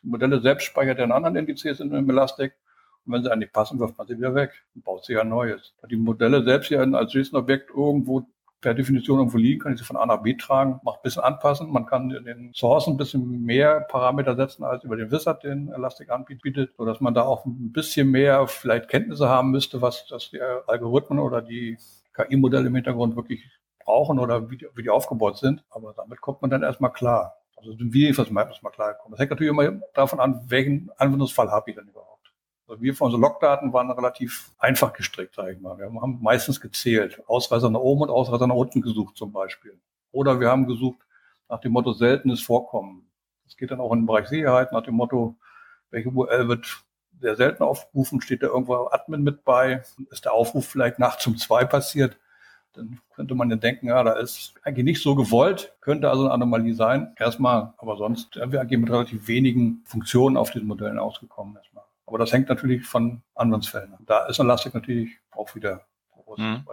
Die 0.02 0.08
Modelle 0.08 0.40
selbst 0.40 0.64
speichert 0.64 0.98
ja 0.98 1.04
in 1.04 1.12
anderen 1.12 1.36
Indizes 1.36 1.80
in 1.80 1.92
Elastic. 1.92 2.54
Und 3.06 3.12
wenn 3.12 3.22
sie 3.22 3.32
eigentlich 3.32 3.52
passen, 3.52 3.78
wirft 3.78 3.98
man 3.98 4.06
sie 4.06 4.16
wieder 4.16 4.34
weg 4.34 4.52
und 4.74 4.84
baut 4.84 5.04
sie 5.04 5.14
ja 5.14 5.24
Neues. 5.24 5.74
Da 5.80 5.88
die 5.88 5.96
Modelle 5.96 6.44
selbst 6.44 6.70
ja 6.70 6.80
als 6.80 7.12
JSON-Objekt 7.12 7.70
irgendwo 7.70 8.26
per 8.60 8.74
Definition 8.74 9.18
irgendwo 9.18 9.38
liegen, 9.38 9.60
kann 9.60 9.72
ich 9.72 9.78
sie 9.78 9.84
von 9.84 9.96
A 9.96 10.04
nach 10.04 10.22
B 10.22 10.34
tragen, 10.34 10.80
macht 10.84 10.98
ein 10.98 11.02
bisschen 11.02 11.22
anpassen. 11.22 11.72
Man 11.72 11.86
kann 11.86 12.10
in 12.10 12.24
den 12.24 12.52
Sourcen 12.54 12.94
ein 12.94 12.96
bisschen 12.98 13.42
mehr 13.42 13.80
Parameter 13.80 14.36
setzen 14.36 14.64
als 14.64 14.84
über 14.84 14.96
den 14.96 15.10
Wizard, 15.10 15.44
den 15.44 15.72
Elastic 15.72 16.10
anbietet, 16.10 16.72
sodass 16.76 17.00
man 17.00 17.14
da 17.14 17.22
auch 17.22 17.46
ein 17.46 17.72
bisschen 17.72 18.10
mehr 18.10 18.46
vielleicht 18.46 18.88
Kenntnisse 18.88 19.28
haben 19.28 19.50
müsste, 19.50 19.80
was 19.80 20.06
das 20.08 20.30
die 20.30 20.40
Algorithmen 20.42 21.18
oder 21.18 21.40
die 21.40 21.78
KI-Modelle 22.14 22.66
im 22.66 22.74
Hintergrund 22.74 23.16
wirklich 23.16 23.42
brauchen 23.82 24.18
oder 24.18 24.50
wie 24.50 24.58
die, 24.58 24.66
wie 24.74 24.82
die 24.82 24.90
aufgebaut 24.90 25.38
sind. 25.38 25.64
Aber 25.70 25.94
damit 25.94 26.20
kommt 26.20 26.42
man 26.42 26.50
dann 26.50 26.62
erstmal 26.62 26.92
klar. 26.92 27.36
Also 27.56 27.74
wie 27.78 28.16
was 28.16 28.30
mal 28.30 28.44
klar 28.44 28.94
kommen. 28.94 29.12
Das 29.12 29.20
hängt 29.20 29.30
natürlich 29.30 29.50
immer 29.50 29.70
davon 29.94 30.20
an, 30.20 30.42
welchen 30.48 30.90
Anwendungsfall 30.96 31.50
habe 31.50 31.70
ich 31.70 31.76
denn 31.76 31.88
überhaupt. 31.88 32.09
Wir 32.78 32.94
von 32.94 33.06
unseren 33.06 33.22
Logdaten 33.22 33.72
waren 33.72 33.90
relativ 33.90 34.52
einfach 34.58 34.92
gestrickt, 34.92 35.34
sage 35.34 35.52
ich 35.52 35.60
mal. 35.60 35.78
Wir 35.78 35.86
haben 35.86 36.18
meistens 36.22 36.60
gezählt, 36.60 37.22
Ausreißer 37.26 37.70
nach 37.70 37.80
oben 37.80 38.02
und 38.02 38.10
Ausreißer 38.10 38.46
nach 38.46 38.54
unten 38.54 38.80
gesucht 38.80 39.16
zum 39.16 39.32
Beispiel. 39.32 39.78
Oder 40.12 40.40
wir 40.40 40.48
haben 40.48 40.66
gesucht 40.66 41.00
nach 41.48 41.60
dem 41.60 41.72
Motto 41.72 41.92
seltenes 41.92 42.42
Vorkommen. 42.42 43.10
Das 43.44 43.56
geht 43.56 43.70
dann 43.70 43.80
auch 43.80 43.92
in 43.92 44.00
den 44.00 44.06
Bereich 44.06 44.28
Sicherheit 44.28 44.72
nach 44.72 44.82
dem 44.82 44.94
Motto, 44.94 45.36
welche 45.90 46.10
URL 46.10 46.48
wird 46.48 46.84
sehr 47.20 47.36
selten 47.36 47.62
aufgerufen, 47.62 48.20
steht 48.20 48.42
da 48.42 48.46
irgendwo 48.46 48.88
Admin 48.90 49.22
mit 49.22 49.44
bei, 49.44 49.82
ist 50.10 50.24
der 50.24 50.32
Aufruf 50.32 50.66
vielleicht 50.66 50.98
nachts 50.98 51.26
um 51.26 51.36
zwei 51.36 51.64
passiert, 51.64 52.16
dann 52.72 53.00
könnte 53.14 53.34
man 53.34 53.50
ja 53.50 53.56
denken, 53.56 53.88
ja, 53.88 54.02
da 54.02 54.12
ist 54.12 54.54
eigentlich 54.62 54.84
nicht 54.84 55.02
so 55.02 55.14
gewollt, 55.14 55.74
könnte 55.80 56.08
also 56.08 56.24
eine 56.24 56.32
Anomalie 56.32 56.74
sein. 56.74 57.14
Erstmal, 57.18 57.74
aber 57.78 57.96
sonst, 57.96 58.36
wir 58.36 58.60
agieren 58.60 58.82
mit 58.82 58.90
relativ 58.90 59.26
wenigen 59.28 59.82
Funktionen 59.84 60.36
auf 60.36 60.50
diesen 60.50 60.68
Modellen 60.68 60.98
ausgekommen 60.98 61.56
erstmal. 61.56 61.79
Aber 62.10 62.18
das 62.18 62.32
hängt 62.32 62.48
natürlich 62.48 62.84
von 62.84 63.22
Anwendungsfällen 63.36 63.94
an. 63.94 64.04
Da 64.04 64.26
ist 64.26 64.40
Elastic 64.40 64.74
natürlich 64.74 65.16
auch 65.30 65.54
wieder 65.54 65.86
groß. 66.30 66.38
Mhm. 66.38 66.64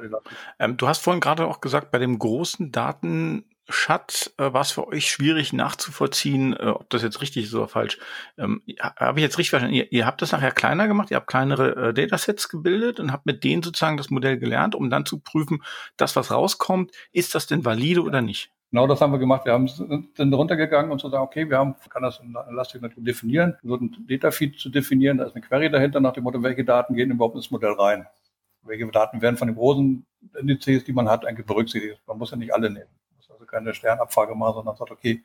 Ähm, 0.57 0.77
du 0.77 0.87
hast 0.87 1.03
vorhin 1.03 1.21
gerade 1.21 1.45
auch 1.45 1.61
gesagt, 1.61 1.91
bei 1.91 1.99
dem 1.99 2.17
großen 2.17 2.71
Datenschatz 2.71 4.33
äh, 4.39 4.51
war 4.51 4.61
es 4.61 4.71
für 4.71 4.87
euch 4.87 5.07
schwierig 5.07 5.53
nachzuvollziehen, 5.53 6.53
äh, 6.53 6.69
ob 6.69 6.89
das 6.89 7.03
jetzt 7.03 7.21
richtig 7.21 7.45
ist 7.45 7.53
oder 7.53 7.67
falsch. 7.67 7.99
Ähm, 8.39 8.63
Habe 8.79 9.19
ich 9.19 9.23
jetzt 9.23 9.37
richtig 9.37 9.51
verstanden? 9.51 9.75
Ihr, 9.75 9.91
ihr, 9.91 10.07
habt 10.07 10.23
das 10.23 10.31
nachher 10.31 10.51
kleiner 10.51 10.87
gemacht, 10.87 11.11
ihr 11.11 11.17
habt 11.17 11.27
kleinere 11.27 11.89
äh, 11.89 11.93
Datasets 11.93 12.49
gebildet 12.49 12.99
und 12.99 13.11
habt 13.11 13.27
mit 13.27 13.43
denen 13.43 13.61
sozusagen 13.61 13.97
das 13.97 14.09
Modell 14.09 14.39
gelernt, 14.39 14.73
um 14.73 14.89
dann 14.89 15.05
zu 15.05 15.19
prüfen, 15.19 15.61
das, 15.97 16.15
was 16.15 16.31
rauskommt, 16.31 16.91
ist 17.11 17.35
das 17.35 17.45
denn 17.45 17.63
valide 17.63 18.01
ja. 18.01 18.07
oder 18.07 18.23
nicht? 18.23 18.51
Genau 18.71 18.85
das 18.85 18.99
haben 18.99 19.13
wir 19.13 19.19
gemacht. 19.19 19.45
Wir 19.45 19.53
haben, 19.53 19.67
sind 19.67 20.33
runtergegangen 20.33 20.91
und 20.91 20.99
zu 20.99 21.09
sagen, 21.09 21.23
okay, 21.23 21.49
wir 21.49 21.57
haben, 21.57 21.75
kann 21.89 22.03
das 22.03 22.19
in 22.19 22.35
Elastic 22.49 22.81
natürlich 22.81 23.05
definieren, 23.05 23.55
so 23.63 23.75
ein 23.75 24.05
Datafeed 24.07 24.59
zu 24.59 24.69
definieren, 24.69 25.17
da 25.17 25.25
ist 25.25 25.35
eine 25.35 25.45
Query 25.45 25.69
dahinter 25.69 26.01
nach 26.01 26.11
dem 26.11 26.25
Motto, 26.25 26.43
welche 26.43 26.65
Daten 26.65 26.93
gehen 26.93 27.11
überhaupt 27.11 27.35
ins 27.35 27.49
Modell 27.49 27.71
rein? 27.71 28.05
Welche 28.63 28.85
Daten 28.87 29.21
werden 29.21 29.37
von 29.37 29.47
den 29.47 29.55
großen 29.55 30.05
Indizes, 30.37 30.83
die 30.83 30.91
man 30.91 31.07
hat, 31.07 31.25
eigentlich 31.25 31.47
berücksichtigt? 31.47 32.01
Man 32.05 32.17
muss 32.17 32.31
ja 32.31 32.37
nicht 32.37 32.53
alle 32.53 32.69
nehmen. 32.69 32.89
Man 33.09 33.17
muss 33.17 33.31
also 33.31 33.45
keine 33.45 33.73
Sternabfrage 33.73 34.35
machen, 34.35 34.55
sondern 34.55 34.75
sagt, 34.75 34.91
okay, 34.91 35.23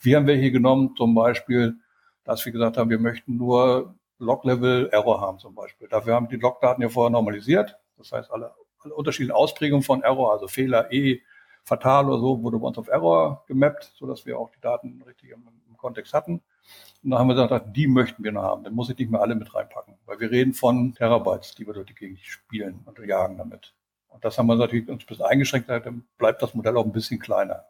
wir 0.00 0.16
haben 0.18 0.26
welche 0.26 0.50
genommen, 0.52 0.94
zum 0.94 1.14
Beispiel, 1.14 1.76
dass 2.24 2.44
wir 2.44 2.52
gesagt 2.52 2.76
haben, 2.76 2.90
wir 2.90 2.98
möchten 2.98 3.38
nur 3.38 3.94
Log-Level-Error 4.18 5.20
haben 5.20 5.38
zum 5.38 5.54
Beispiel. 5.54 5.88
Dafür 5.88 6.14
haben 6.14 6.28
die 6.28 6.36
Log-Daten 6.36 6.82
ja 6.82 6.90
vorher 6.90 7.10
normalisiert. 7.10 7.78
Das 7.96 8.12
heißt, 8.12 8.30
alle, 8.30 8.52
alle 8.80 8.94
unterschiedlichen 8.94 9.34
Ausprägungen 9.34 9.82
von 9.82 10.02
Error, 10.02 10.32
also 10.32 10.46
Fehler, 10.46 10.92
E, 10.92 11.22
fatal 11.64 12.08
oder 12.08 12.18
so, 12.18 12.42
wurde 12.42 12.58
bei 12.58 12.66
uns 12.66 12.78
auf 12.78 12.88
Error 12.88 13.44
gemappt, 13.46 13.92
so 13.94 14.06
dass 14.06 14.26
wir 14.26 14.38
auch 14.38 14.50
die 14.50 14.60
Daten 14.60 15.02
richtig 15.06 15.30
im, 15.30 15.48
im 15.68 15.76
Kontext 15.76 16.12
hatten. 16.12 16.42
Und 17.02 17.10
dann 17.10 17.18
haben 17.18 17.28
wir 17.28 17.34
gesagt, 17.34 17.76
die 17.76 17.86
möchten 17.86 18.22
wir 18.22 18.32
noch 18.32 18.42
haben. 18.42 18.64
Dann 18.64 18.74
muss 18.74 18.90
ich 18.90 18.98
nicht 18.98 19.10
mehr 19.10 19.20
alle 19.20 19.34
mit 19.34 19.54
reinpacken, 19.54 19.94
weil 20.06 20.20
wir 20.20 20.30
reden 20.30 20.54
von 20.54 20.94
Terabytes, 20.94 21.54
die 21.54 21.66
wir 21.66 21.74
durch 21.74 21.86
die 21.86 21.94
Gegend 21.94 22.20
spielen 22.20 22.80
und 22.84 22.98
jagen 22.98 23.38
damit. 23.38 23.74
Und 24.08 24.24
das 24.24 24.38
haben 24.38 24.46
wir 24.46 24.56
natürlich 24.56 24.88
uns 24.88 25.02
ein 25.02 25.06
bisschen 25.06 25.24
eingeschränkt, 25.24 25.68
dann 25.68 26.04
bleibt 26.18 26.42
das 26.42 26.54
Modell 26.54 26.76
auch 26.76 26.84
ein 26.84 26.92
bisschen 26.92 27.18
kleiner. 27.18 27.64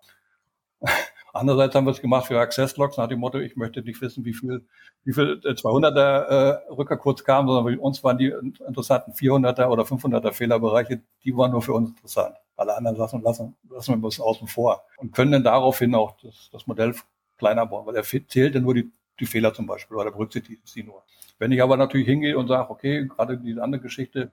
Andererseits 1.34 1.74
haben 1.74 1.86
wir 1.86 1.92
es 1.92 2.00
gemacht 2.00 2.26
für 2.26 2.38
Access 2.38 2.76
Logs 2.76 2.98
nach 2.98 3.08
dem 3.08 3.20
Motto, 3.20 3.38
ich 3.38 3.56
möchte 3.56 3.80
nicht 3.80 4.02
wissen, 4.02 4.24
wie 4.26 4.34
viel, 4.34 4.66
wie 5.04 5.14
viel 5.14 5.40
200er 5.42 5.98
äh, 5.98 6.72
Rücker 6.72 6.98
kurz 6.98 7.24
kamen, 7.24 7.48
sondern 7.48 7.72
für 7.72 7.80
uns 7.80 8.04
waren 8.04 8.18
die 8.18 8.34
interessanten 8.66 9.12
400er 9.12 9.68
oder 9.68 9.84
500er 9.84 10.32
Fehlerbereiche, 10.32 11.00
die 11.24 11.34
waren 11.34 11.52
nur 11.52 11.62
für 11.62 11.72
uns 11.72 11.90
interessant. 11.90 12.36
Alle 12.56 12.76
anderen 12.76 12.96
Sachen 12.96 13.22
lassen, 13.22 13.56
lassen 13.70 13.94
wir 13.94 14.08
bisschen 14.08 14.24
außen 14.24 14.46
vor 14.46 14.84
und 14.98 15.12
können 15.12 15.32
dann 15.32 15.44
daraufhin 15.44 15.94
auch 15.94 16.16
das, 16.22 16.50
das 16.52 16.66
Modell 16.66 16.94
kleiner 17.38 17.66
bauen, 17.66 17.86
weil 17.86 17.96
er 17.96 18.04
zählt 18.04 18.54
dann 18.54 18.62
nur 18.62 18.74
die, 18.74 18.90
die 19.18 19.26
Fehler 19.26 19.54
zum 19.54 19.66
Beispiel 19.66 19.96
oder 19.96 20.10
berücksichtigt 20.10 20.66
sie 20.66 20.82
nur. 20.82 21.02
Wenn 21.38 21.50
ich 21.50 21.62
aber 21.62 21.76
natürlich 21.76 22.06
hingehe 22.06 22.38
und 22.38 22.48
sage, 22.48 22.70
okay, 22.70 23.06
gerade 23.08 23.38
diese 23.38 23.62
andere 23.62 23.82
Geschichte, 23.82 24.30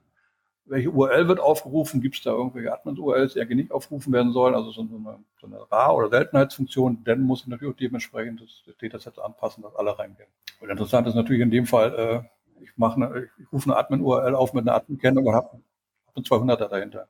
welche 0.64 0.90
URL 0.90 1.26
wird 1.26 1.40
aufgerufen, 1.40 2.00
gibt 2.00 2.16
es 2.16 2.22
da 2.22 2.30
irgendwelche 2.30 2.72
Admin-URLs, 2.72 3.34
die 3.34 3.40
eigentlich 3.40 3.56
nicht 3.56 3.72
aufgerufen 3.72 4.12
werden 4.12 4.32
sollen, 4.32 4.54
also 4.54 4.70
so 4.70 4.82
eine, 4.82 5.18
so 5.40 5.46
eine 5.46 5.70
Rar- 5.70 5.96
oder 5.96 6.08
Seltenheitsfunktion, 6.10 7.02
dann 7.04 7.22
muss 7.22 7.40
ich 7.42 7.48
natürlich 7.48 7.74
auch 7.74 7.78
dementsprechend 7.78 8.40
das, 8.40 8.62
das 8.64 8.76
Dataset 8.76 9.18
anpassen, 9.18 9.62
dass 9.62 9.74
alle 9.74 9.98
reingehen. 9.98 10.28
Und 10.60 10.70
interessant 10.70 11.08
ist 11.08 11.16
natürlich 11.16 11.42
in 11.42 11.50
dem 11.50 11.66
Fall, 11.66 11.94
äh, 11.98 12.62
ich 12.62 12.70
mache 12.76 12.96
eine, 12.96 13.28
ich 13.40 13.52
rufe 13.52 13.70
eine 13.70 13.78
Admin-URL 13.78 14.34
auf 14.34 14.52
mit 14.52 14.68
einer 14.68 14.76
Admin-Kennung 14.76 15.26
und 15.26 15.34
habe 15.34 15.48
hab 16.06 16.16
einen 16.16 16.24
200er 16.24 16.68
dahinter. 16.68 17.08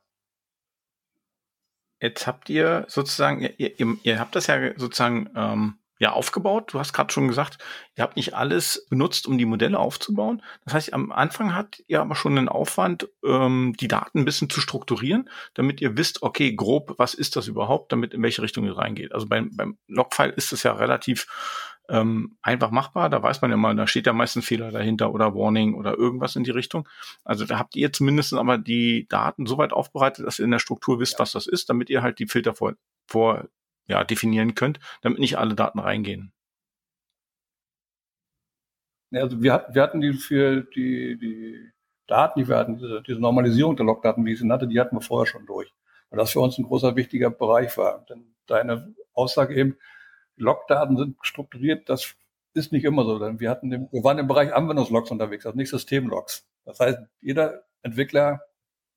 Jetzt 2.01 2.27
habt 2.27 2.49
ihr 2.49 2.85
sozusagen, 2.89 3.43
ihr, 3.59 3.79
ihr, 3.79 3.97
ihr 4.03 4.19
habt 4.19 4.35
das 4.35 4.47
ja 4.47 4.79
sozusagen 4.79 5.31
ähm, 5.37 5.81
ja 6.01 6.13
aufgebaut. 6.13 6.73
Du 6.73 6.79
hast 6.79 6.95
gerade 6.95 7.13
schon 7.13 7.29
gesagt, 7.29 7.59
ihr 7.95 8.03
habt 8.03 8.17
nicht 8.17 8.35
alles 8.35 8.87
benutzt, 8.89 9.27
um 9.27 9.37
die 9.37 9.45
Modelle 9.45 9.79
aufzubauen. 9.79 10.43
Das 10.65 10.75
heißt, 10.75 10.95
am 10.95 11.13
Anfang 11.13 11.55
habt 11.55 11.85
ihr 11.87 12.01
aber 12.01 12.17
schon 12.17 12.39
einen 12.39 12.49
Aufwand, 12.49 13.09
ähm, 13.23 13.75
die 13.79 13.87
Daten 13.87 14.21
ein 14.21 14.25
bisschen 14.25 14.49
zu 14.49 14.61
strukturieren, 14.61 15.29
damit 15.55 15.81
ihr 15.83 15.99
wisst, 15.99 16.23
okay, 16.23 16.55
grob, 16.55 16.95
was 16.97 17.13
ist 17.13 17.37
das 17.37 17.49
überhaupt, 17.49 17.93
damit 17.93 18.15
in 18.15 18.23
welche 18.23 18.41
Richtung 18.41 18.65
ihr 18.65 18.79
reingeht. 18.79 19.13
Also 19.13 19.29
beim, 19.29 19.55
beim 19.55 19.77
Logfile 19.87 20.33
ist 20.33 20.53
es 20.53 20.63
ja 20.63 20.73
relativ 20.73 21.27
ähm, 21.91 22.37
einfach 22.41 22.71
machbar. 22.71 23.11
Da 23.11 23.23
weiß 23.23 23.43
man 23.43 23.51
ja 23.51 23.57
mal, 23.57 23.75
da 23.75 23.87
steht 23.87 24.07
ja 24.07 24.13
meistens 24.13 24.47
Fehler 24.47 24.71
dahinter 24.71 25.13
oder 25.13 25.35
Warning 25.35 25.75
oder 25.75 25.99
irgendwas 25.99 26.37
in 26.37 26.45
die 26.45 26.53
Richtung. 26.53 26.89
Also 27.25 27.45
da 27.45 27.59
habt 27.59 27.77
ihr 27.77 27.93
zumindest 27.93 28.33
aber 28.33 28.59
die 28.59 29.07
Daten 29.09 29.47
so 29.47 29.59
weit 29.59 29.73
aufbereitet, 29.73 30.27
dass 30.27 30.39
ihr 30.39 30.45
in 30.45 30.53
der 30.53 30.61
Struktur 30.61 31.01
wisst, 31.01 31.15
ja. 31.15 31.19
was 31.19 31.33
das 31.33 31.47
ist, 31.47 31.69
damit 31.69 31.91
ihr 31.91 32.03
halt 32.03 32.19
die 32.19 32.27
Filter 32.27 32.55
vor, 32.55 32.75
vor 33.07 33.49
ja, 33.89 34.05
definieren 34.05 34.55
könnt, 34.55 34.79
damit 35.03 35.19
nicht 35.19 35.37
alle 35.37 35.55
Daten 35.55 35.81
reingehen. 35.81 36.33
Also 39.13 39.43
wir, 39.43 39.67
wir 39.73 39.83
hatten 39.83 40.01
die 40.01 40.13
für 40.13 40.63
die, 40.63 41.19
die 41.19 41.73
Daten, 42.07 42.41
die 42.41 42.49
wir 42.49 42.57
hatten, 42.57 42.79
diese, 42.79 43.03
diese 43.03 43.21
Normalisierung 43.21 43.75
der 43.77 43.87
Logdaten, 43.87 44.25
wie 44.25 44.33
ich 44.33 44.39
sie 44.39 44.47
nannte, 44.47 44.69
die 44.69 44.79
hatten 44.79 44.97
wir 44.97 45.01
vorher 45.01 45.27
schon 45.27 45.47
durch. 45.47 45.75
Weil 46.11 46.19
das 46.19 46.31
für 46.31 46.41
uns 46.41 46.57
ein 46.59 46.65
großer 46.65 46.95
wichtiger 46.95 47.31
Bereich 47.31 47.77
war. 47.77 48.05
Denn 48.09 48.35
deine 48.47 48.95
Aussage 49.13 49.55
eben, 49.55 49.77
Logdaten 50.41 50.97
sind 50.97 51.17
strukturiert, 51.23 51.89
das 51.89 52.15
ist 52.55 52.73
nicht 52.73 52.85
immer 52.85 53.05
so. 53.05 53.19
Denn 53.19 53.41
wir 53.41 53.51
hatten, 53.51 53.71
wir 53.71 54.05
waren 54.05 54.19
im 54.19 54.27
Bereich 54.27 54.55
Anwendungslogs 54.55 55.11
unterwegs, 55.11 55.47
also 55.47 55.57
nicht 55.57 55.71
Systemlogs. 55.71 56.47
Das 56.65 56.81
heißt, 56.81 56.99
jeder 57.21 57.63
Entwickler 57.83 58.41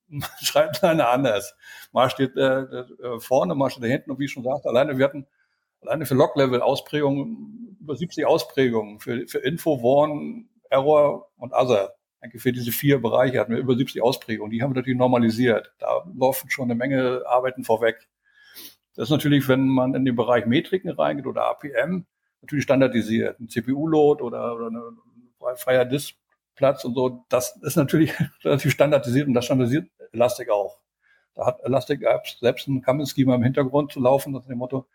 schreibt 0.41 0.77
seine 0.77 1.07
anders. 1.07 1.55
Mal 1.91 2.09
steht 2.09 2.35
äh, 2.35 2.61
äh, 2.61 3.19
vorne, 3.19 3.55
mal 3.55 3.69
steht 3.69 3.83
da 3.83 3.87
hinten 3.87 4.11
und 4.11 4.19
wie 4.19 4.25
ich 4.25 4.31
schon 4.31 4.43
sagte, 4.43 4.69
alleine 4.69 4.97
wir 4.97 5.05
hatten 5.05 5.27
alleine 5.81 6.05
für 6.05 6.15
Log-Level 6.15 6.61
Ausprägungen 6.61 7.77
über 7.81 7.95
70 7.95 8.25
Ausprägungen 8.25 8.99
für, 8.99 9.27
für 9.27 9.39
Info, 9.39 9.83
Warn, 9.83 10.47
Error 10.69 11.29
und 11.37 11.53
Other. 11.53 11.95
Denke, 12.21 12.39
für 12.39 12.53
diese 12.53 12.71
vier 12.71 13.01
Bereiche 13.01 13.39
hatten 13.39 13.51
wir 13.51 13.59
über 13.59 13.75
70 13.75 14.01
Ausprägungen. 14.01 14.51
Die 14.51 14.61
haben 14.61 14.71
wir 14.71 14.79
natürlich 14.79 14.97
normalisiert. 14.97 15.73
Da 15.79 16.05
laufen 16.17 16.49
schon 16.49 16.65
eine 16.65 16.75
Menge 16.75 17.23
Arbeiten 17.27 17.65
vorweg. 17.65 18.07
Das 18.95 19.05
ist 19.05 19.11
natürlich, 19.11 19.47
wenn 19.47 19.67
man 19.67 19.95
in 19.95 20.05
den 20.05 20.15
Bereich 20.15 20.45
Metriken 20.45 20.89
reingeht 20.89 21.25
oder 21.25 21.45
APM, 21.45 22.05
natürlich 22.41 22.63
standardisiert. 22.63 23.39
Ein 23.39 23.49
CPU-Load 23.49 24.21
oder, 24.23 24.55
oder 24.55 24.67
eine 24.67 25.55
freier 25.55 25.85
Disk 25.85 26.15
Platz 26.55 26.85
und 26.85 26.93
so, 26.93 27.25
das 27.29 27.59
ist 27.63 27.75
natürlich 27.75 28.13
relativ 28.43 28.71
standardisiert 28.71 29.27
und 29.27 29.33
das 29.33 29.45
standardisiert 29.45 29.89
Elastic 30.11 30.49
auch. 30.49 30.79
Da 31.33 31.47
hat 31.47 31.63
Elastic 31.63 32.03
Apps 32.03 32.37
selbst 32.39 32.67
ein 32.67 32.83
Common-Schema 32.83 33.35
im 33.35 33.43
Hintergrund 33.43 33.91
zu 33.91 33.99
laufen, 33.99 34.33
das 34.33 34.43
ist 34.43 34.49
dem 34.49 34.59
Motto, 34.59 34.87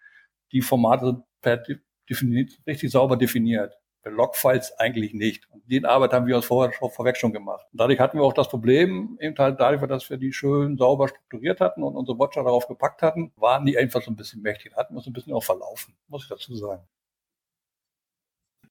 die 0.53 0.63
Formate 0.63 1.23
per 1.41 1.63
definiert, 2.09 2.53
richtig 2.67 2.91
sauber 2.93 3.17
definiert. 3.17 3.77
Logfiles 4.11 4.79
eigentlich 4.79 5.14
nicht. 5.14 5.49
Und 5.51 5.68
den 5.71 5.85
Arbeit 5.85 6.12
haben 6.12 6.27
wir 6.27 6.37
uns 6.37 6.47
vorher 6.47 6.73
schon 6.73 6.90
vorweg 6.90 7.16
schon 7.16 7.33
gemacht. 7.33 7.66
Und 7.73 7.81
dadurch 7.81 8.01
hatten 8.01 8.18
wir 8.18 8.25
auch 8.25 8.33
das 8.33 8.49
Problem, 8.49 9.16
eben 9.21 9.37
halt 9.38 9.61
dadurch, 9.61 9.87
dass 9.88 10.09
wir 10.11 10.16
die 10.16 10.33
schön 10.33 10.77
sauber 10.77 11.09
strukturiert 11.09 11.61
hatten 11.61 11.83
und 11.83 11.97
unsere 11.97 12.18
Watcher 12.18 12.44
darauf 12.44 12.66
gepackt 12.68 13.03
hatten, 13.03 13.33
waren 13.37 13.66
die 13.66 13.79
einfach 13.79 14.03
so 14.03 14.11
ein 14.11 14.16
bisschen 14.16 14.42
mächtig. 14.42 14.75
Hatten 14.77 14.94
wir 14.94 14.99
uns 14.99 15.07
ein 15.07 15.12
bisschen 15.12 15.33
auch 15.33 15.44
verlaufen, 15.44 15.94
muss 16.09 16.25
ich 16.25 16.29
dazu 16.29 16.55
sagen. 16.55 16.83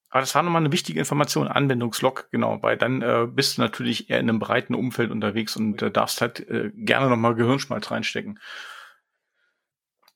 Aber 0.09 0.21
das 0.21 0.33
war 0.35 0.41
nochmal 0.41 0.61
eine 0.61 0.71
wichtige 0.71 0.99
Information, 0.99 1.49
Anwendungslog, 1.49 2.29
genau, 2.31 2.63
weil 2.63 2.77
dann 2.77 3.01
äh, 3.01 3.27
bist 3.29 3.57
du 3.57 3.61
natürlich 3.61 4.09
eher 4.09 4.19
in 4.19 4.29
einem 4.29 4.39
breiten 4.39 4.73
Umfeld 4.73 5.11
unterwegs 5.11 5.57
und 5.57 5.81
äh, 5.81 5.91
darfst 5.91 6.21
halt 6.21 6.39
äh, 6.49 6.71
gerne 6.73 7.09
nochmal 7.09 7.35
Gehirnschmalz 7.35 7.91
reinstecken 7.91 8.39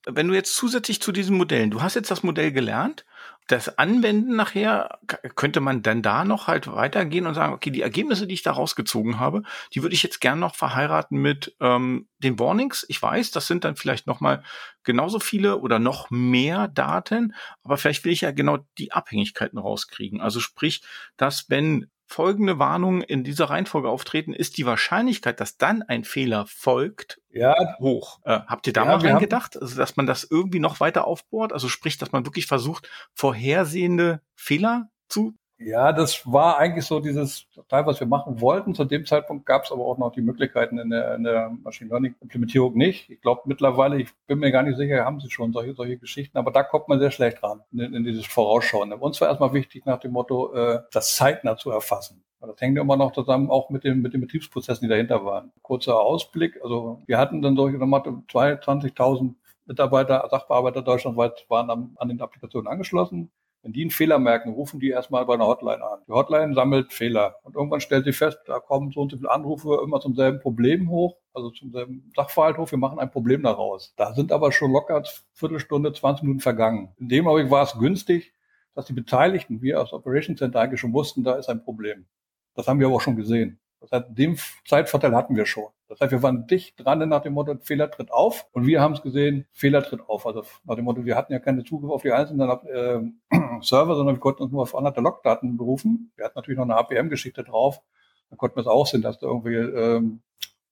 wenn 0.06 0.28
du 0.28 0.34
jetzt 0.34 0.56
zusätzlich 0.56 1.00
zu 1.00 1.12
diesen 1.12 1.36
Modellen, 1.36 1.70
du 1.70 1.82
hast 1.82 1.94
jetzt 1.94 2.10
das 2.10 2.22
Modell 2.22 2.52
gelernt, 2.52 3.04
das 3.48 3.78
Anwenden 3.78 4.36
nachher, 4.36 4.98
könnte 5.34 5.60
man 5.60 5.82
dann 5.82 6.02
da 6.02 6.24
noch 6.24 6.46
halt 6.46 6.68
weitergehen 6.68 7.26
und 7.26 7.34
sagen, 7.34 7.52
okay, 7.52 7.70
die 7.70 7.82
Ergebnisse, 7.82 8.26
die 8.26 8.34
ich 8.34 8.42
da 8.42 8.52
rausgezogen 8.52 9.18
habe, 9.18 9.42
die 9.74 9.82
würde 9.82 9.94
ich 9.94 10.02
jetzt 10.02 10.20
gern 10.20 10.38
noch 10.38 10.54
verheiraten 10.54 11.18
mit 11.18 11.54
ähm, 11.60 12.08
den 12.18 12.38
Warnings. 12.38 12.86
Ich 12.88 13.02
weiß, 13.02 13.30
das 13.32 13.46
sind 13.46 13.64
dann 13.64 13.76
vielleicht 13.76 14.06
noch 14.06 14.20
mal 14.20 14.42
genauso 14.84 15.18
viele 15.18 15.58
oder 15.58 15.78
noch 15.78 16.10
mehr 16.10 16.68
Daten, 16.68 17.34
aber 17.62 17.76
vielleicht 17.76 18.04
will 18.04 18.12
ich 18.12 18.22
ja 18.22 18.30
genau 18.30 18.58
die 18.78 18.92
Abhängigkeiten 18.92 19.58
rauskriegen. 19.58 20.20
Also 20.20 20.40
sprich, 20.40 20.82
dass 21.16 21.50
wenn 21.50 21.90
folgende 22.12 22.58
Warnungen 22.58 23.02
in 23.02 23.24
dieser 23.24 23.46
Reihenfolge 23.46 23.88
auftreten, 23.88 24.34
ist 24.34 24.58
die 24.58 24.66
Wahrscheinlichkeit, 24.66 25.40
dass 25.40 25.56
dann 25.56 25.82
ein 25.82 26.04
Fehler 26.04 26.46
folgt, 26.46 27.20
ja. 27.30 27.54
hoch. 27.80 28.20
Äh, 28.24 28.40
habt 28.46 28.66
ihr 28.66 28.72
da 28.72 28.84
ja, 28.84 28.90
mal 28.90 28.98
dran 28.98 29.18
gedacht, 29.18 29.60
also, 29.60 29.76
dass 29.76 29.96
man 29.96 30.06
das 30.06 30.26
irgendwie 30.30 30.58
noch 30.58 30.78
weiter 30.78 31.06
aufbohrt? 31.06 31.52
Also 31.52 31.68
sprich, 31.68 31.96
dass 31.98 32.12
man 32.12 32.26
wirklich 32.26 32.46
versucht, 32.46 32.88
vorhersehende 33.14 34.20
Fehler 34.34 34.90
zu 35.08 35.34
ja, 35.64 35.92
das 35.92 36.30
war 36.30 36.58
eigentlich 36.58 36.84
so 36.84 37.00
dieses 37.00 37.46
Teil, 37.68 37.86
was 37.86 38.00
wir 38.00 38.06
machen 38.06 38.40
wollten. 38.40 38.74
Zu 38.74 38.84
dem 38.84 39.06
Zeitpunkt 39.06 39.46
gab 39.46 39.64
es 39.64 39.72
aber 39.72 39.84
auch 39.84 39.98
noch 39.98 40.12
die 40.12 40.20
Möglichkeiten 40.20 40.78
in 40.78 40.90
der, 40.90 41.14
in 41.14 41.24
der 41.24 41.50
Machine 41.62 41.90
Learning 41.90 42.14
Implementierung 42.20 42.74
nicht. 42.74 43.10
Ich 43.10 43.20
glaube 43.20 43.42
mittlerweile, 43.46 44.00
ich 44.00 44.08
bin 44.26 44.38
mir 44.38 44.52
gar 44.52 44.62
nicht 44.62 44.76
sicher, 44.76 45.04
haben 45.04 45.20
sie 45.20 45.30
schon 45.30 45.52
solche, 45.52 45.74
solche 45.74 45.98
Geschichten, 45.98 46.38
aber 46.38 46.50
da 46.50 46.62
kommt 46.62 46.88
man 46.88 46.98
sehr 46.98 47.10
schlecht 47.10 47.42
ran 47.42 47.62
in, 47.72 47.94
in 47.94 48.04
dieses 48.04 48.26
Vorausschauen. 48.26 48.92
Uns 48.92 49.20
war 49.20 49.28
erstmal 49.28 49.52
wichtig 49.52 49.86
nach 49.86 50.00
dem 50.00 50.12
Motto, 50.12 50.52
äh, 50.54 50.80
das 50.92 51.16
zeitnah 51.16 51.56
zu 51.56 51.70
erfassen. 51.70 52.22
Das 52.40 52.60
hängt 52.60 52.76
immer 52.76 52.96
noch 52.96 53.12
zusammen 53.12 53.50
auch 53.50 53.70
mit, 53.70 53.84
dem, 53.84 54.02
mit 54.02 54.14
den 54.14 54.20
Betriebsprozessen, 54.20 54.84
die 54.84 54.90
dahinter 54.90 55.24
waren. 55.24 55.52
Kurzer 55.62 56.00
Ausblick, 56.00 56.60
also 56.62 57.00
wir 57.06 57.18
hatten 57.18 57.40
dann 57.40 57.56
solche 57.56 57.78
22.000 57.78 59.34
Mitarbeiter, 59.66 60.26
Sachbearbeiter 60.28 60.82
deutschlandweit 60.82 61.46
waren 61.48 61.70
an, 61.70 61.92
an 61.96 62.08
den 62.08 62.20
Applikationen 62.20 62.66
angeschlossen. 62.66 63.30
Wenn 63.62 63.72
die 63.72 63.82
einen 63.82 63.90
Fehler 63.90 64.18
merken, 64.18 64.52
rufen 64.52 64.80
die 64.80 64.90
erstmal 64.90 65.24
bei 65.24 65.34
einer 65.34 65.46
Hotline 65.46 65.84
an. 65.84 66.00
Die 66.08 66.12
Hotline 66.12 66.52
sammelt 66.52 66.92
Fehler. 66.92 67.36
Und 67.44 67.54
irgendwann 67.54 67.80
stellt 67.80 68.04
sie 68.04 68.12
fest, 68.12 68.38
da 68.46 68.58
kommen 68.58 68.90
so 68.90 69.00
und 69.00 69.12
so 69.12 69.16
viele 69.16 69.30
Anrufe 69.30 69.80
immer 69.84 70.00
zum 70.00 70.16
selben 70.16 70.40
Problem 70.40 70.90
hoch, 70.90 71.16
also 71.32 71.50
zum 71.50 71.70
selben 71.70 72.10
Sachverhalt 72.16 72.58
hoch. 72.58 72.70
Wir 72.70 72.78
machen 72.78 72.98
ein 72.98 73.12
Problem 73.12 73.44
daraus. 73.44 73.94
Da 73.96 74.14
sind 74.14 74.32
aber 74.32 74.50
schon 74.50 74.72
locker 74.72 75.04
Viertelstunde, 75.32 75.92
20 75.92 76.24
Minuten 76.24 76.40
vergangen. 76.40 76.92
In 76.98 77.08
dem 77.08 77.28
Augenblick 77.28 77.52
war 77.52 77.62
es 77.62 77.78
günstig, 77.78 78.34
dass 78.74 78.86
die 78.86 78.94
Beteiligten, 78.94 79.62
wir 79.62 79.78
als 79.78 79.92
Operations 79.92 80.40
Center 80.40 80.60
eigentlich 80.60 80.80
schon 80.80 80.92
wussten, 80.92 81.22
da 81.22 81.34
ist 81.34 81.48
ein 81.48 81.62
Problem. 81.62 82.06
Das 82.54 82.66
haben 82.66 82.80
wir 82.80 82.86
aber 82.88 82.96
auch 82.96 83.00
schon 83.00 83.16
gesehen. 83.16 83.60
Das 83.82 83.90
heißt, 83.90 84.06
den 84.10 84.38
Zeitvorteil 84.64 85.14
hatten 85.14 85.34
wir 85.34 85.44
schon. 85.44 85.66
Das 85.88 86.00
heißt, 86.00 86.12
wir 86.12 86.22
waren 86.22 86.46
dicht 86.46 86.74
dran 86.78 87.06
nach 87.08 87.22
dem 87.22 87.34
Motto, 87.34 87.56
Fehler 87.60 87.90
tritt 87.90 88.12
auf. 88.12 88.46
Und 88.52 88.66
wir 88.66 88.80
haben 88.80 88.94
es 88.94 89.02
gesehen, 89.02 89.44
Fehler 89.52 89.82
tritt 89.82 90.00
auf. 90.08 90.24
Also 90.24 90.44
nach 90.64 90.76
dem 90.76 90.84
Motto, 90.84 91.04
wir 91.04 91.16
hatten 91.16 91.32
ja 91.32 91.40
keine 91.40 91.64
Zugriff 91.64 91.90
auf 91.90 92.02
die 92.02 92.12
einzelnen 92.12 92.48
äh, 92.48 93.00
Server, 93.60 93.96
sondern 93.96 94.16
wir 94.16 94.20
konnten 94.20 94.44
uns 94.44 94.52
nur 94.52 94.62
auf 94.62 94.76
andere 94.76 95.00
Logdaten 95.00 95.56
berufen. 95.56 96.12
Wir 96.16 96.24
hatten 96.24 96.38
natürlich 96.38 96.58
noch 96.58 96.64
eine 96.64 96.76
APM-Geschichte 96.76 97.42
drauf. 97.42 97.82
Dann 98.30 98.38
konnten 98.38 98.56
wir 98.56 98.62
es 98.62 98.68
auch 98.68 98.86
sehen, 98.86 99.02
dass 99.02 99.18
da 99.18 99.26
irgendwie 99.26 99.56
ähm, 99.56 100.22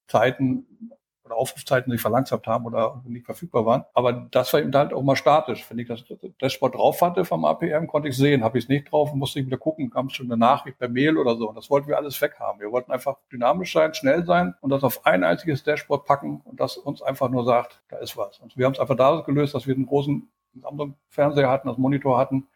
Zeiten 0.07 0.93
oder 1.31 1.39
Aufrufzeiten 1.39 1.93
sich 1.93 2.01
verlangsamt 2.01 2.47
haben 2.47 2.67
oder 2.67 3.03
nicht 3.07 3.25
verfügbar 3.25 3.65
waren. 3.65 3.85
Aber 3.95 4.13
das 4.13 4.53
war 4.53 4.61
eben 4.61 4.75
halt 4.75 4.93
auch 4.93 5.03
mal 5.03 5.17
statisch. 5.17 5.65
Wenn 5.71 5.79
ich 5.79 5.89
das 5.89 6.05
Dashboard 6.41 6.75
drauf 6.75 7.01
hatte 7.01 7.25
vom 7.25 7.45
APM, 7.45 7.87
konnte 7.87 8.09
ich 8.09 8.17
sehen. 8.17 8.43
Habe 8.43 8.59
ich 8.59 8.65
es 8.65 8.69
nicht 8.69 8.91
drauf, 8.91 9.15
musste 9.15 9.41
ich 9.41 9.47
wieder 9.47 9.59
gucken, 9.59 9.91
kam 9.91 10.11
schon 10.11 10.27
eine 10.27 10.37
Nachricht 10.37 10.79
per 10.79 10.89
Mail 10.89 11.17
oder 11.17 11.37
so. 11.37 11.49
Und 11.49 11.55
das 11.55 11.71
wollten 11.71 11.89
wir 11.89 11.97
alles 11.97 12.21
weghaben. 12.21 12.61
Wir 12.61 12.73
wollten 12.73 12.91
einfach 12.91 13.17
dynamisch 13.33 13.73
sein, 13.73 13.95
schnell 13.95 14.27
sein 14.27 14.55
und 14.61 14.71
das 14.71 14.83
auf 14.83 15.07
ein 15.07 15.25
einziges 15.25 15.63
Dashboard 15.63 16.05
packen 16.05 16.41
und 16.45 16.59
das 16.59 16.77
uns 16.77 17.01
einfach 17.01 17.29
nur 17.29 17.45
sagt, 17.45 17.81
da 17.89 17.99
ist 17.99 18.17
was. 18.17 18.41
Und 18.41 18.57
wir 18.57 18.67
haben 18.67 18.73
es 18.73 18.81
einfach 18.81 18.97
dadurch 18.97 19.25
gelöst, 19.25 19.55
dass 19.55 19.67
wir 19.67 19.75
einen 19.75 19.87
großen 19.87 20.29
Samsung-Fernseher 20.61 21.49
hatten, 21.49 21.69
das 21.69 21.79
Monitor 21.79 22.19
hatten 22.19 22.49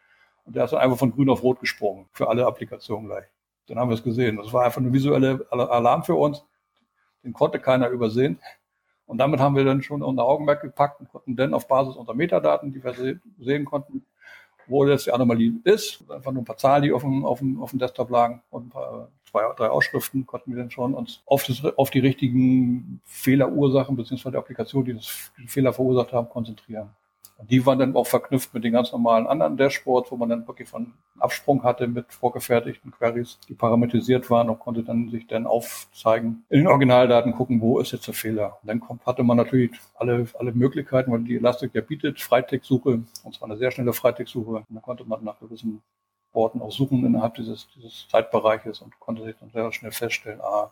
und 0.45 0.55
der 0.55 0.65
ist 0.65 0.73
dann 0.73 0.79
einfach 0.79 0.97
von 0.97 1.11
grün 1.11 1.29
auf 1.29 1.43
rot 1.43 1.59
gesprungen 1.59 2.07
für 2.11 2.27
alle 2.27 2.45
Applikationen 2.45 3.07
gleich. 3.07 3.25
Dann 3.67 3.79
haben 3.79 3.89
wir 3.89 3.95
es 3.95 4.03
gesehen. 4.03 4.37
Das 4.37 4.53
war 4.53 4.63
einfach 4.63 4.81
eine 4.81 4.93
visuelle 4.93 5.45
Alarm 5.49 6.03
für 6.03 6.15
uns. 6.15 6.45
Den 7.23 7.33
konnte 7.33 7.59
keiner 7.59 7.89
übersehen. 7.89 8.39
Und 9.05 9.19
damit 9.19 9.39
haben 9.39 9.55
wir 9.55 9.63
dann 9.63 9.83
schon 9.83 10.01
unser 10.01 10.25
Augenmerk 10.25 10.61
gepackt 10.61 10.99
und 10.99 11.09
konnten 11.09 11.35
dann 11.35 11.53
auf 11.53 11.67
Basis 11.67 11.95
unserer 11.95 12.15
Metadaten, 12.15 12.73
die 12.73 12.83
wir 12.83 13.19
sehen 13.39 13.65
konnten, 13.65 14.03
wo 14.67 14.85
jetzt 14.85 15.05
die 15.05 15.11
Anomalie 15.11 15.53
ist, 15.63 16.03
einfach 16.09 16.31
nur 16.31 16.41
ein 16.41 16.45
paar 16.45 16.57
Zahlen, 16.57 16.83
die 16.83 16.91
auf 16.91 17.03
dem, 17.03 17.23
auf 17.25 17.39
dem, 17.39 17.61
auf 17.61 17.69
dem 17.69 17.79
Desktop 17.79 18.09
lagen 18.09 18.41
und 18.49 18.67
ein 18.67 18.69
paar, 18.69 19.09
zwei, 19.29 19.43
drei 19.55 19.69
Ausschriften, 19.69 20.25
konnten 20.25 20.51
wir 20.51 20.57
dann 20.57 20.71
schon 20.71 20.93
uns 20.93 21.21
auf, 21.25 21.43
das, 21.43 21.63
auf 21.77 21.91
die 21.91 21.99
richtigen 21.99 23.01
Fehlerursachen 23.05 23.95
beziehungsweise 23.95 24.31
die 24.31 24.37
Applikation, 24.37 24.85
die 24.85 24.93
das, 24.93 25.31
Fehler 25.45 25.73
verursacht 25.73 26.13
haben, 26.13 26.29
konzentrieren. 26.29 26.89
Und 27.37 27.51
die 27.51 27.65
waren 27.65 27.79
dann 27.79 27.95
auch 27.95 28.07
verknüpft 28.07 28.53
mit 28.53 28.63
den 28.63 28.71
ganz 28.71 28.91
normalen 28.93 29.27
anderen 29.27 29.57
Dashboards, 29.57 30.09
wo 30.11 30.15
man 30.15 30.29
dann 30.29 30.47
wirklich 30.47 30.69
von 30.69 30.93
Absprung 31.19 31.63
hatte 31.63 31.87
mit 31.87 32.13
vorgefertigten 32.13 32.91
Queries, 32.91 33.39
die 33.49 33.53
parametrisiert 33.53 34.29
waren 34.29 34.49
und 34.49 34.59
konnte 34.59 34.83
dann 34.83 35.09
sich 35.09 35.27
dann 35.27 35.45
aufzeigen, 35.45 36.45
in 36.49 36.59
den 36.59 36.67
Originaldaten 36.67 37.33
gucken, 37.33 37.59
wo 37.59 37.79
ist 37.79 37.91
jetzt 37.91 38.07
der 38.07 38.13
Fehler. 38.13 38.57
Und 38.61 38.67
dann 38.67 38.81
hatte 39.05 39.23
man 39.23 39.35
natürlich 39.35 39.71
alle, 39.95 40.27
alle 40.39 40.53
Möglichkeiten, 40.53 41.11
weil 41.11 41.23
die 41.23 41.35
Elastic 41.35 41.75
ja 41.75 41.81
bietet, 41.81 42.21
Freitext-Suche, 42.21 43.03
und 43.23 43.33
zwar 43.33 43.49
eine 43.49 43.57
sehr 43.57 43.71
schnelle 43.71 43.91
Freitext-Suche. 43.91 44.51
Und 44.51 44.65
dann 44.69 44.81
konnte 44.81 45.03
man 45.03 45.23
nach 45.23 45.39
gewissen 45.39 45.81
Worten 46.31 46.61
auch 46.61 46.71
suchen 46.71 47.05
innerhalb 47.05 47.35
dieses, 47.35 47.67
dieses 47.75 48.07
Zeitbereiches 48.09 48.81
und 48.81 48.97
konnte 48.99 49.23
sich 49.23 49.35
dann 49.39 49.49
sehr 49.49 49.71
schnell 49.71 49.91
feststellen, 49.91 50.41
ah, 50.41 50.71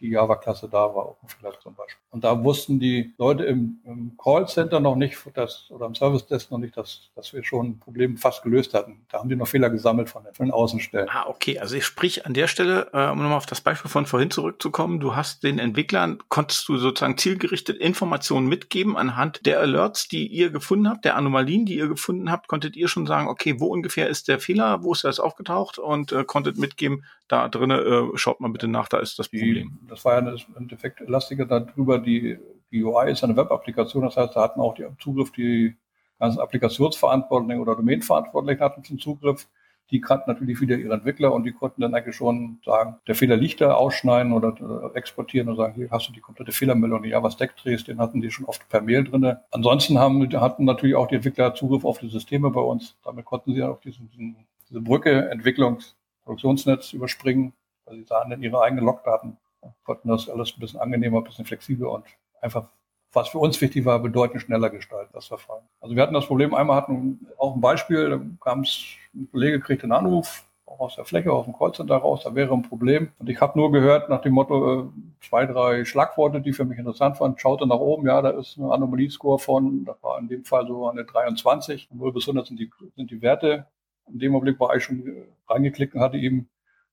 die 0.00 0.10
Java-Klasse 0.10 0.68
da 0.68 0.94
war, 0.94 1.06
auch 1.06 1.16
vielleicht 1.38 1.62
zum 1.62 1.74
Beispiel. 1.74 2.00
Und 2.10 2.24
da 2.24 2.42
wussten 2.44 2.78
die 2.78 3.14
Leute 3.18 3.44
im, 3.44 3.80
im 3.84 4.16
Callcenter 4.22 4.80
noch 4.80 4.96
nicht, 4.96 5.16
dass, 5.34 5.70
oder 5.70 5.86
im 5.86 5.94
Service 5.94 6.26
Desk 6.26 6.50
noch 6.50 6.58
nicht, 6.58 6.76
dass, 6.76 7.10
dass 7.14 7.32
wir 7.32 7.42
schon 7.44 7.66
ein 7.66 7.78
Problem 7.78 8.16
fast 8.16 8.42
gelöst 8.42 8.74
hatten. 8.74 9.06
Da 9.10 9.18
haben 9.18 9.28
die 9.28 9.36
noch 9.36 9.48
Fehler 9.48 9.70
gesammelt 9.70 10.10
von 10.10 10.24
den, 10.24 10.34
von 10.34 10.46
den 10.46 10.52
Außenstellen. 10.52 11.08
Ah, 11.10 11.26
okay. 11.26 11.58
Also 11.58 11.76
ich 11.76 11.84
sprich 11.84 12.26
an 12.26 12.34
der 12.34 12.46
Stelle, 12.46 12.90
äh, 12.92 13.10
um 13.10 13.18
nochmal 13.18 13.38
auf 13.38 13.46
das 13.46 13.60
Beispiel 13.60 13.90
von 13.90 14.06
vorhin 14.06 14.30
zurückzukommen, 14.30 15.00
du 15.00 15.16
hast 15.16 15.42
den 15.42 15.58
Entwicklern, 15.58 16.18
konntest 16.28 16.68
du 16.68 16.76
sozusagen 16.76 17.16
zielgerichtet 17.16 17.78
Informationen 17.78 18.46
mitgeben 18.46 18.96
anhand 18.96 19.46
der 19.46 19.60
Alerts, 19.60 20.08
die 20.08 20.26
ihr 20.26 20.50
gefunden 20.50 20.88
habt, 20.88 21.04
der 21.04 21.16
Anomalien, 21.16 21.64
die 21.66 21.76
ihr 21.76 21.88
gefunden 21.88 22.30
habt, 22.30 22.48
konntet 22.48 22.76
ihr 22.76 22.88
schon 22.88 23.06
sagen, 23.06 23.28
okay, 23.28 23.60
wo 23.60 23.66
ungefähr 23.66 24.08
ist 24.08 24.28
der 24.28 24.40
Fehler, 24.40 24.82
wo 24.82 24.92
ist 24.92 25.04
das 25.04 25.20
aufgetaucht 25.20 25.78
und 25.78 26.12
äh, 26.12 26.24
konntet 26.24 26.58
mitgeben, 26.58 27.04
da 27.28 27.48
drinnen, 27.48 27.78
äh, 28.14 28.16
schaut 28.18 28.40
mal 28.40 28.50
bitte 28.50 28.68
nach, 28.68 28.88
da 28.88 28.98
ist 28.98 29.18
das 29.18 29.28
Problem. 29.28 29.78
Die, 29.82 29.88
das 29.88 30.04
war 30.04 30.20
ja 30.22 30.30
im 30.30 30.56
Endeffekt 30.56 31.00
elastiger 31.00 31.44
darüber, 31.44 31.98
die, 31.98 32.38
die 32.70 32.84
UI 32.84 33.10
ist 33.10 33.24
eine 33.24 33.36
Web-Applikation, 33.36 34.04
das 34.04 34.16
heißt, 34.16 34.36
da 34.36 34.42
hatten 34.42 34.60
auch 34.60 34.74
die 34.74 34.86
Zugriff, 34.98 35.32
die 35.32 35.76
ganzen 36.18 36.40
Applikationsverantwortlichen 36.40 37.60
oder 37.60 37.76
Domainverantwortlichen 37.76 38.60
hatten 38.60 38.84
zum 38.84 38.98
Zugriff. 38.98 39.48
Die 39.90 40.00
kannten 40.00 40.30
natürlich 40.30 40.60
wieder 40.60 40.76
ihre 40.76 40.94
Entwickler 40.94 41.32
und 41.32 41.44
die 41.44 41.52
konnten 41.52 41.80
dann 41.80 41.94
eigentlich 41.94 42.16
schon 42.16 42.58
sagen, 42.64 42.96
der 43.06 43.14
Fehler 43.14 43.36
liegt 43.36 43.60
da, 43.60 43.74
ausschneiden 43.74 44.32
oder 44.32 44.90
exportieren 44.94 45.48
und 45.48 45.56
sagen, 45.56 45.74
hier 45.74 45.88
hast 45.92 46.08
du 46.08 46.12
die 46.12 46.20
komplette 46.20 46.50
Fehlermeldung, 46.50 47.04
die 47.04 47.10
Java 47.10 47.30
Stack 47.30 47.56
drehst, 47.56 47.86
den 47.86 48.00
hatten 48.00 48.20
die 48.20 48.32
schon 48.32 48.46
oft 48.46 48.68
per 48.68 48.80
Mail 48.80 49.04
drinne. 49.04 49.42
Ansonsten 49.52 49.98
haben, 49.98 50.28
hatten 50.40 50.64
natürlich 50.64 50.96
auch 50.96 51.06
die 51.06 51.16
Entwickler 51.16 51.54
Zugriff 51.54 51.84
auf 51.84 51.98
die 51.98 52.08
Systeme 52.08 52.50
bei 52.50 52.60
uns. 52.60 52.96
Damit 53.04 53.26
konnten 53.26 53.54
sie 53.54 53.62
auch 53.62 53.80
diesen, 53.80 54.10
diesen, 54.10 54.36
diese 54.68 54.80
Brücke 54.80 55.30
Entwicklungs 55.30 55.95
Produktionsnetz 56.26 56.92
überspringen, 56.92 57.54
weil 57.86 57.96
sie 57.96 58.04
sahen 58.04 58.28
dann 58.28 58.42
ihre 58.42 58.60
eigenen 58.60 58.84
Logdaten 58.84 59.38
konnten 59.84 60.08
das 60.08 60.28
alles 60.28 60.54
ein 60.56 60.60
bisschen 60.60 60.80
angenehmer, 60.80 61.18
ein 61.18 61.24
bisschen 61.24 61.44
flexibler 61.44 61.90
und 61.90 62.04
einfach, 62.40 62.68
was 63.12 63.28
für 63.28 63.38
uns 63.38 63.60
wichtig 63.60 63.84
war, 63.84 63.98
bedeutend 63.98 64.42
schneller 64.42 64.70
gestalten, 64.70 65.10
das 65.12 65.26
Verfahren. 65.26 65.64
Also 65.80 65.96
wir 65.96 66.02
hatten 66.02 66.14
das 66.14 66.26
Problem, 66.26 66.54
einmal 66.54 66.76
hatten 66.76 67.26
auch 67.38 67.54
ein 67.54 67.60
Beispiel, 67.60 68.10
da 68.10 68.20
kam 68.40 68.60
es, 68.60 68.84
ein 69.14 69.28
Kollege 69.30 69.60
kriegte 69.60 69.84
einen 69.84 69.92
Anruf, 69.92 70.44
auch 70.66 70.80
aus 70.80 70.96
der 70.96 71.04
Fläche, 71.04 71.32
aus 71.32 71.44
dem 71.44 71.56
Callcenter 71.56 71.96
raus, 71.96 72.22
da 72.24 72.34
wäre 72.34 72.52
ein 72.52 72.62
Problem. 72.62 73.12
Und 73.18 73.30
ich 73.30 73.40
habe 73.40 73.58
nur 73.58 73.70
gehört 73.70 74.08
nach 74.08 74.20
dem 74.20 74.34
Motto, 74.34 74.80
äh, 74.80 74.86
zwei, 75.20 75.46
drei 75.46 75.84
Schlagworte, 75.84 76.40
die 76.40 76.52
für 76.52 76.64
mich 76.64 76.78
interessant 76.78 77.18
waren, 77.20 77.38
schaute 77.38 77.66
nach 77.66 77.78
oben, 77.78 78.06
ja, 78.06 78.20
da 78.20 78.30
ist 78.30 78.58
eine 78.58 78.72
Anomaliescore 78.72 79.38
von, 79.38 79.84
das 79.84 79.96
war 80.02 80.18
in 80.18 80.28
dem 80.28 80.44
Fall 80.44 80.66
so 80.66 80.88
eine 80.88 81.04
23, 81.04 81.88
0 81.92 82.12
bis 82.12 82.24
100 82.24 82.48
sind 82.48 82.58
die, 82.58 82.70
sind 82.96 83.10
die 83.10 83.22
Werte 83.22 83.66
in 84.08 84.18
dem 84.18 84.34
Augenblick 84.34 84.58
war 84.60 84.74
ich 84.76 84.84
schon 84.84 85.26
reingeklickt 85.48 85.94
und 85.94 86.00
hatte 86.00 86.16
ihm 86.16 86.48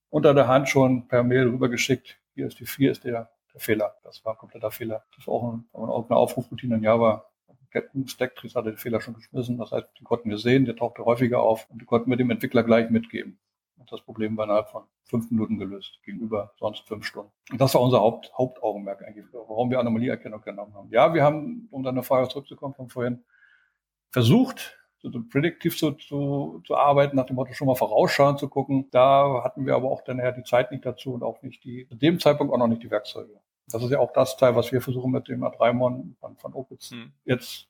unter 0.10 0.34
der 0.34 0.48
Hand 0.48 0.70
schon 0.70 1.08
per 1.08 1.24
Mail 1.24 1.48
rübergeschickt. 1.50 2.20
Hier 2.36 2.48
ist 2.48 2.60
die 2.60 2.66
4, 2.66 2.92
ist 2.92 3.04
der, 3.04 3.32
der 3.54 3.62
Fehler. 3.62 3.96
Das 4.04 4.24
war 4.26 4.34
ein 4.34 4.38
kompletter 4.38 4.72
Fehler. 4.72 5.04
Das 5.16 5.28
war 5.28 5.34
auch, 5.36 5.54
ein, 5.54 5.66
auch 5.74 6.10
eine 6.10 6.18
Aufrufroutine 6.18 6.76
in 6.76 6.84
Java. 6.84 7.26
Captain 7.72 8.08
Stacktree 8.08 8.50
hatte 8.50 8.70
den 8.70 8.78
Fehler 8.78 9.02
schon 9.02 9.16
geschmissen. 9.16 9.58
Das 9.58 9.72
heißt, 9.72 9.88
den 10.00 10.04
konnten 10.04 10.30
wir 10.30 10.38
sehen, 10.38 10.66
der 10.66 10.76
tauchte 10.76 11.04
häufiger 11.06 11.42
auf 11.42 11.68
und 11.70 11.82
die 11.82 11.86
konnten 11.86 12.10
wir 12.10 12.18
dem 12.18 12.30
Entwickler 12.30 12.64
gleich 12.64 12.90
mitgeben. 12.92 13.40
Und 13.78 13.92
das 13.92 14.02
Problem 14.02 14.38
war 14.38 14.46
innerhalb 14.46 14.70
von 14.70 14.84
fünf 15.06 15.30
Minuten 15.32 15.58
gelöst, 15.58 16.00
gegenüber 16.04 16.54
sonst 16.60 16.88
fünf 16.88 17.06
Stunden. 17.06 17.32
Und 17.52 17.60
das 17.60 17.74
war 17.74 17.82
unser 17.82 18.00
Haupt, 18.00 18.32
Hauptaugenmerk 18.38 19.04
eigentlich, 19.04 19.26
warum 19.34 19.72
wir 19.72 19.80
Anomalieerkennung 19.80 20.42
genommen 20.42 20.74
haben. 20.76 20.90
Ja, 20.90 21.14
wir 21.14 21.24
haben, 21.24 21.68
um 21.72 21.84
dann 21.84 21.96
eine 21.96 22.04
Frage 22.04 22.30
zurückzukommen 22.30 22.76
von 22.76 22.90
vorhin, 22.90 23.24
versucht, 24.12 24.80
so 25.04 25.24
prädiktiv 25.30 25.78
zu, 25.78 25.92
zu, 25.92 26.62
zu 26.66 26.76
arbeiten, 26.76 27.16
nach 27.16 27.26
dem 27.26 27.36
Motto 27.36 27.54
schon 27.54 27.68
mal 27.68 27.76
vorausschauen 27.76 28.38
zu 28.38 28.48
gucken. 28.48 28.88
Da 28.92 29.44
hatten 29.44 29.66
wir 29.66 29.76
aber 29.76 29.92
auch 29.92 30.02
dann 30.02 30.20
ja 30.20 30.32
die 30.32 30.44
Zeit 30.44 30.72
nicht 30.72 30.86
dazu 30.86 31.14
und 31.14 31.24
auch 31.24 31.42
nicht 31.42 31.64
die, 31.64 31.88
zu 31.88 31.96
dem 31.96 32.20
Zeitpunkt 32.20 32.54
auch 32.54 32.58
noch 32.58 32.68
nicht 32.68 32.84
die 32.84 32.92
Werkzeuge. 32.92 33.40
Das 33.68 33.84
ist 33.84 33.92
ja 33.92 34.00
auch 34.00 34.14
das 34.14 34.38
Teil, 34.38 34.56
was 34.56 34.72
wir 34.72 34.82
versuchen 34.82 35.12
mit 35.12 35.28
dem 35.28 35.44
A3-Mon 35.44 36.16
von, 36.20 36.38
von 36.38 36.54
Opitz 36.54 36.92
hm. 36.92 37.12
jetzt 37.26 37.68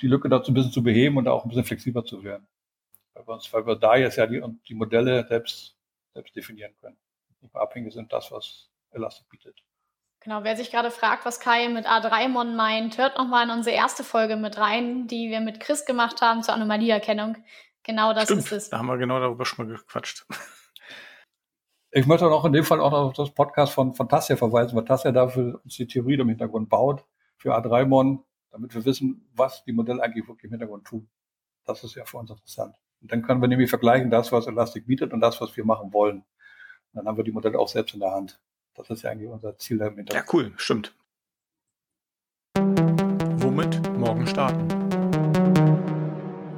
die 0.00 0.06
Lücke 0.06 0.28
dazu 0.28 0.50
ein 0.50 0.54
bisschen 0.54 0.72
zu 0.72 0.82
beheben 0.82 1.16
und 1.16 1.24
da 1.24 1.32
auch 1.32 1.44
ein 1.44 1.48
bisschen 1.48 1.64
flexibler 1.64 2.04
zu 2.04 2.24
werden. 2.24 2.46
Weil 3.14 3.26
wir, 3.26 3.34
uns, 3.34 3.52
weil 3.52 3.66
wir 3.66 3.76
da 3.76 3.96
jetzt 3.96 4.16
ja 4.16 4.26
die, 4.26 4.42
die 4.68 4.74
Modelle 4.74 5.26
selbst, 5.26 5.76
selbst 6.14 6.34
definieren 6.34 6.72
können. 6.80 6.96
Nicht 7.40 7.52
mehr 7.52 7.62
abhängig 7.62 7.92
sind 7.92 8.12
das, 8.12 8.30
was 8.32 8.70
Elastic 8.90 9.28
bietet. 9.28 9.62
Genau, 10.24 10.44
wer 10.44 10.56
sich 10.56 10.70
gerade 10.70 10.92
fragt, 10.92 11.24
was 11.24 11.40
Kai 11.40 11.68
mit 11.68 11.86
A3-Mon 11.86 12.54
meint, 12.54 12.96
hört 12.96 13.18
nochmal 13.18 13.44
in 13.44 13.50
unsere 13.50 13.74
erste 13.74 14.04
Folge 14.04 14.36
mit 14.36 14.56
rein, 14.56 15.08
die 15.08 15.30
wir 15.30 15.40
mit 15.40 15.58
Chris 15.58 15.84
gemacht 15.84 16.22
haben 16.22 16.44
zur 16.44 16.54
Anomalieerkennung. 16.54 17.38
Genau 17.82 18.14
das 18.14 18.24
Stimmt, 18.24 18.42
ist 18.42 18.52
es. 18.52 18.70
Da 18.70 18.78
haben 18.78 18.86
wir 18.86 18.98
genau 18.98 19.18
darüber 19.18 19.44
schon 19.44 19.66
mal 19.66 19.74
gequatscht. 19.74 20.26
Ich 21.94 22.06
möchte 22.06 22.24
auch 22.26 22.46
in 22.46 22.54
dem 22.54 22.64
Fall 22.64 22.80
auch 22.80 22.94
auf 22.94 23.12
das 23.12 23.34
Podcast 23.34 23.74
von, 23.74 23.92
von 23.92 24.08
Tassia 24.08 24.34
verweisen, 24.36 24.74
weil 24.74 24.86
Tassia 24.86 25.12
dafür 25.12 25.60
uns 25.62 25.76
die 25.76 25.86
Theorie 25.86 26.14
im 26.14 26.30
Hintergrund 26.30 26.70
baut 26.70 27.04
für 27.36 27.54
A3-Mon, 27.54 28.24
damit 28.50 28.74
wir 28.74 28.82
wissen, 28.86 29.28
was 29.34 29.62
die 29.64 29.72
Modelle 29.72 30.02
eigentlich 30.02 30.26
wirklich 30.26 30.44
im 30.44 30.52
Hintergrund 30.52 30.86
tun. 30.86 31.10
Das 31.66 31.84
ist 31.84 31.94
ja 31.94 32.06
für 32.06 32.16
uns 32.16 32.30
interessant. 32.30 32.76
Und 33.02 33.12
dann 33.12 33.20
können 33.20 33.42
wir 33.42 33.48
nämlich 33.48 33.68
vergleichen, 33.68 34.08
das, 34.08 34.32
was 34.32 34.46
Elastic 34.46 34.86
bietet 34.86 35.12
und 35.12 35.20
das, 35.20 35.38
was 35.42 35.54
wir 35.54 35.66
machen 35.66 35.92
wollen. 35.92 36.20
Und 36.20 36.24
dann 36.94 37.06
haben 37.06 37.18
wir 37.18 37.24
die 37.24 37.30
Modelle 37.30 37.58
auch 37.58 37.68
selbst 37.68 37.92
in 37.92 38.00
der 38.00 38.12
Hand. 38.12 38.40
Das 38.74 38.88
ist 38.88 39.02
ja 39.02 39.10
eigentlich 39.10 39.28
unser 39.28 39.58
Ziel 39.58 39.76
dahinter. 39.76 40.14
Ja, 40.14 40.24
cool, 40.32 40.54
stimmt. 40.56 40.94
Womit 42.56 43.98
morgen 43.98 44.26
starten? 44.26 44.66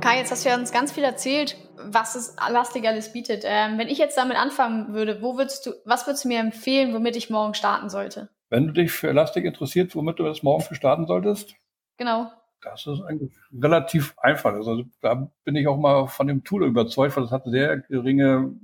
Kai, 0.01 0.19
jetzt 0.19 0.31
hast 0.31 0.45
du 0.45 0.49
ja 0.49 0.57
uns 0.57 0.71
ganz 0.71 0.93
viel 0.93 1.03
erzählt, 1.03 1.57
was 1.77 2.15
es 2.15 2.37
Elastic 2.49 2.87
alles 2.87 3.13
bietet. 3.13 3.43
Ähm, 3.45 3.79
wenn 3.79 3.89
ich 3.89 3.99
jetzt 3.99 4.17
damit 4.17 4.37
anfangen 4.37 4.95
würde, 4.95 5.23
wo 5.23 5.37
würdest 5.37 5.67
du, 5.67 5.73
was 5.85 6.07
würdest 6.07 6.25
du 6.25 6.29
mir 6.29 6.39
empfehlen, 6.39 6.95
womit 6.95 7.17
ich 7.17 7.31
morgen 7.31 7.55
starten 7.55 7.89
sollte? 7.89 8.29
Wenn 8.49 8.69
du 8.69 8.73
dich 8.73 8.93
für 8.93 9.09
Elastic 9.09 9.45
interessiert, 9.45 9.97
womit 9.97 10.21
du 10.21 10.23
das 10.23 10.45
morgen 10.45 10.63
für 10.63 10.77
starten 10.77 11.07
solltest? 11.09 11.57
Genau. 11.97 12.31
Das 12.61 12.87
ist 12.87 13.01
eigentlich 13.03 13.33
relativ 13.53 14.15
einfach. 14.19 14.53
Also 14.53 14.85
da 15.01 15.33
bin 15.43 15.57
ich 15.57 15.67
auch 15.67 15.79
mal 15.79 16.07
von 16.07 16.29
dem 16.29 16.45
Tool 16.45 16.65
überzeugt, 16.65 17.17
weil 17.17 17.25
es 17.25 17.33
hat 17.33 17.45
sehr 17.47 17.79
geringe 17.79 18.55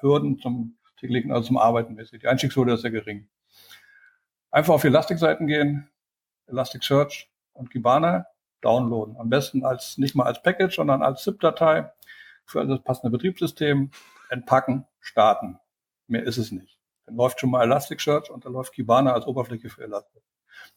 Hürden 0.00 0.38
zum 0.38 0.77
täglichen, 0.98 1.32
also 1.32 1.46
zum 1.48 1.58
Arbeiten 1.58 1.94
mäßig. 1.94 2.20
Die 2.20 2.28
Einstiegshürde 2.28 2.74
ist 2.74 2.82
sehr 2.82 2.90
gering. 2.90 3.28
Einfach 4.50 4.74
auf 4.74 4.82
die 4.82 4.88
Elastic-Seiten 4.88 5.46
gehen, 5.46 5.88
Elasticsearch 6.46 7.30
und 7.52 7.70
Kibana 7.70 8.26
downloaden. 8.60 9.16
Am 9.18 9.28
besten 9.28 9.64
als, 9.64 9.98
nicht 9.98 10.14
mal 10.14 10.24
als 10.24 10.42
Package, 10.42 10.76
sondern 10.76 11.02
als 11.02 11.22
ZIP-Datei 11.22 11.90
für 12.44 12.66
das 12.66 12.82
passende 12.82 13.10
Betriebssystem, 13.10 13.90
entpacken, 14.30 14.86
starten. 15.00 15.58
Mehr 16.06 16.24
ist 16.24 16.38
es 16.38 16.50
nicht. 16.50 16.78
Dann 17.06 17.16
läuft 17.16 17.40
schon 17.40 17.50
mal 17.50 17.62
Elasticsearch 17.62 18.30
und 18.30 18.44
dann 18.44 18.52
läuft 18.52 18.72
Kibana 18.72 19.12
als 19.12 19.26
Oberfläche 19.26 19.68
für 19.68 19.82
Elastic. 19.82 20.22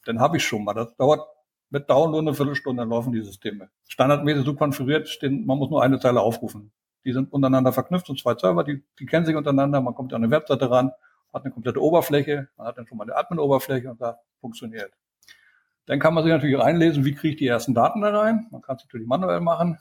Dann 0.06 0.20
habe 0.20 0.38
ich 0.38 0.46
schon 0.46 0.64
mal. 0.64 0.74
Das 0.74 0.96
dauert 0.98 1.28
mit 1.70 1.90
Download 1.90 2.28
eine 2.28 2.36
Viertelstunde, 2.36 2.82
dann 2.82 2.90
laufen 2.90 3.14
die 3.14 3.24
Systeme. 3.24 3.70
Standardmäßig 3.88 4.46
so 4.46 4.56
konfiguriert 4.56 5.08
man 5.22 5.58
muss 5.58 5.70
nur 5.70 5.82
eine 5.82 6.00
Zeile 6.00 6.20
aufrufen. 6.20 6.72
Die 7.06 7.14
sind 7.14 7.32
untereinander 7.34 7.74
verknüpft 7.74 8.10
und 8.10 8.20
zwei 8.20 8.36
Server, 8.36 8.64
die, 8.64 8.84
die 9.00 9.06
kennen 9.06 9.26
sich 9.26 9.36
untereinander. 9.36 9.82
Man 9.82 9.96
kommt 9.96 10.14
an 10.14 10.24
eine 10.24 10.32
Webseite 10.32 10.70
ran, 10.70 10.92
hat 11.34 11.44
eine 11.44 11.52
komplette 11.52 11.82
Oberfläche, 11.82 12.50
man 12.58 12.68
hat 12.68 12.78
dann 12.78 12.88
schon 12.88 12.98
mal 12.98 13.06
eine 13.06 13.16
Admin-Oberfläche 13.16 13.90
und 13.90 14.00
da 14.02 14.20
funktioniert. 14.40 14.92
Dann 15.86 16.00
kann 16.00 16.14
man 16.14 16.24
sich 16.24 16.32
natürlich 16.32 16.60
reinlesen, 16.60 17.06
wie 17.06 17.14
kriege 17.14 17.34
ich 17.34 17.38
die 17.38 17.48
ersten 17.48 17.74
Daten 17.74 18.02
da 18.02 18.18
rein. 18.18 18.48
Man 18.52 18.62
kann 18.62 18.78
es 18.78 18.84
natürlich 18.84 19.08
manuell 19.08 19.40
machen. 19.40 19.80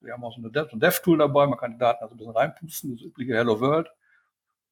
Wir 0.00 0.12
haben 0.12 0.24
auch 0.24 0.34
so, 0.34 0.48
Dev, 0.48 0.72
ein 0.72 0.80
Dev-Tool 0.80 1.18
dabei, 1.18 1.46
man 1.46 1.58
kann 1.58 1.72
die 1.72 1.78
Daten 1.78 2.02
also 2.02 2.14
ein 2.14 2.18
bisschen 2.18 2.32
reinpusten, 2.32 2.92
das 2.92 3.02
übliche 3.02 3.34
Hello 3.34 3.60
World. 3.60 3.88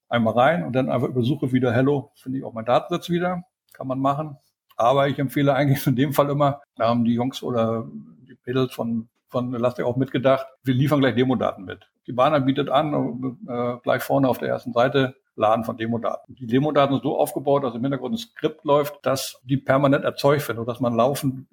Einmal 0.09 0.35
rein 0.35 0.65
und 0.65 0.75
dann 0.75 0.91
einfach 0.91 1.09
über 1.09 1.23
Suche 1.23 1.53
wieder 1.53 1.73
Hello, 1.73 2.13
finde 2.15 2.39
ich 2.39 2.45
auch 2.45 2.53
meinen 2.53 2.67
Datensatz 2.67 3.11
wieder. 3.11 3.43
Kann 3.73 3.89
man 3.89 3.99
machen. 3.99 4.37
Aber 4.77 5.09
ich 5.09 5.19
empfehle 5.19 5.55
eigentlich 5.55 5.87
in 5.87 5.97
dem 5.97 6.13
Fall 6.13 6.31
immer, 6.31 6.63
da 6.77 6.89
haben 6.89 7.05
die 7.05 7.15
Jungs 7.15 7.43
oder 7.43 7.89
die 8.29 8.37
Mädels 8.45 8.73
von 8.73 9.09
von 9.35 9.53
Elastic 9.53 9.85
auch 9.85 9.97
mitgedacht, 9.97 10.47
wir 10.63 10.75
liefern 10.75 11.01
gleich 11.01 11.17
Demodaten 11.17 11.65
mit. 11.65 11.91
Die 12.07 12.13
Bahner 12.13 12.39
bietet 12.41 12.71
an, 12.71 13.37
äh, 13.49 13.77
gleich 13.83 14.03
vorne 14.03 14.29
auf 14.29 14.39
der 14.39 14.49
ersten 14.49 14.73
Seite 14.73 15.17
Laden 15.35 15.65
von 15.65 15.77
Demodaten. 15.77 16.37
Die 16.37 16.47
Demodaten 16.47 16.95
sind 16.95 17.03
so 17.03 17.19
aufgebaut, 17.19 17.65
dass 17.65 17.75
im 17.75 17.83
Hintergrund 17.83 18.15
ein 18.15 18.19
Skript 18.19 18.65
läuft, 18.65 19.05
dass 19.05 19.41
die 19.43 19.57
permanent 19.57 20.05
erzeugt 20.05 20.47
werden, 20.47 20.65
dass 20.65 20.79
man 20.79 20.95
laufend 20.95 21.49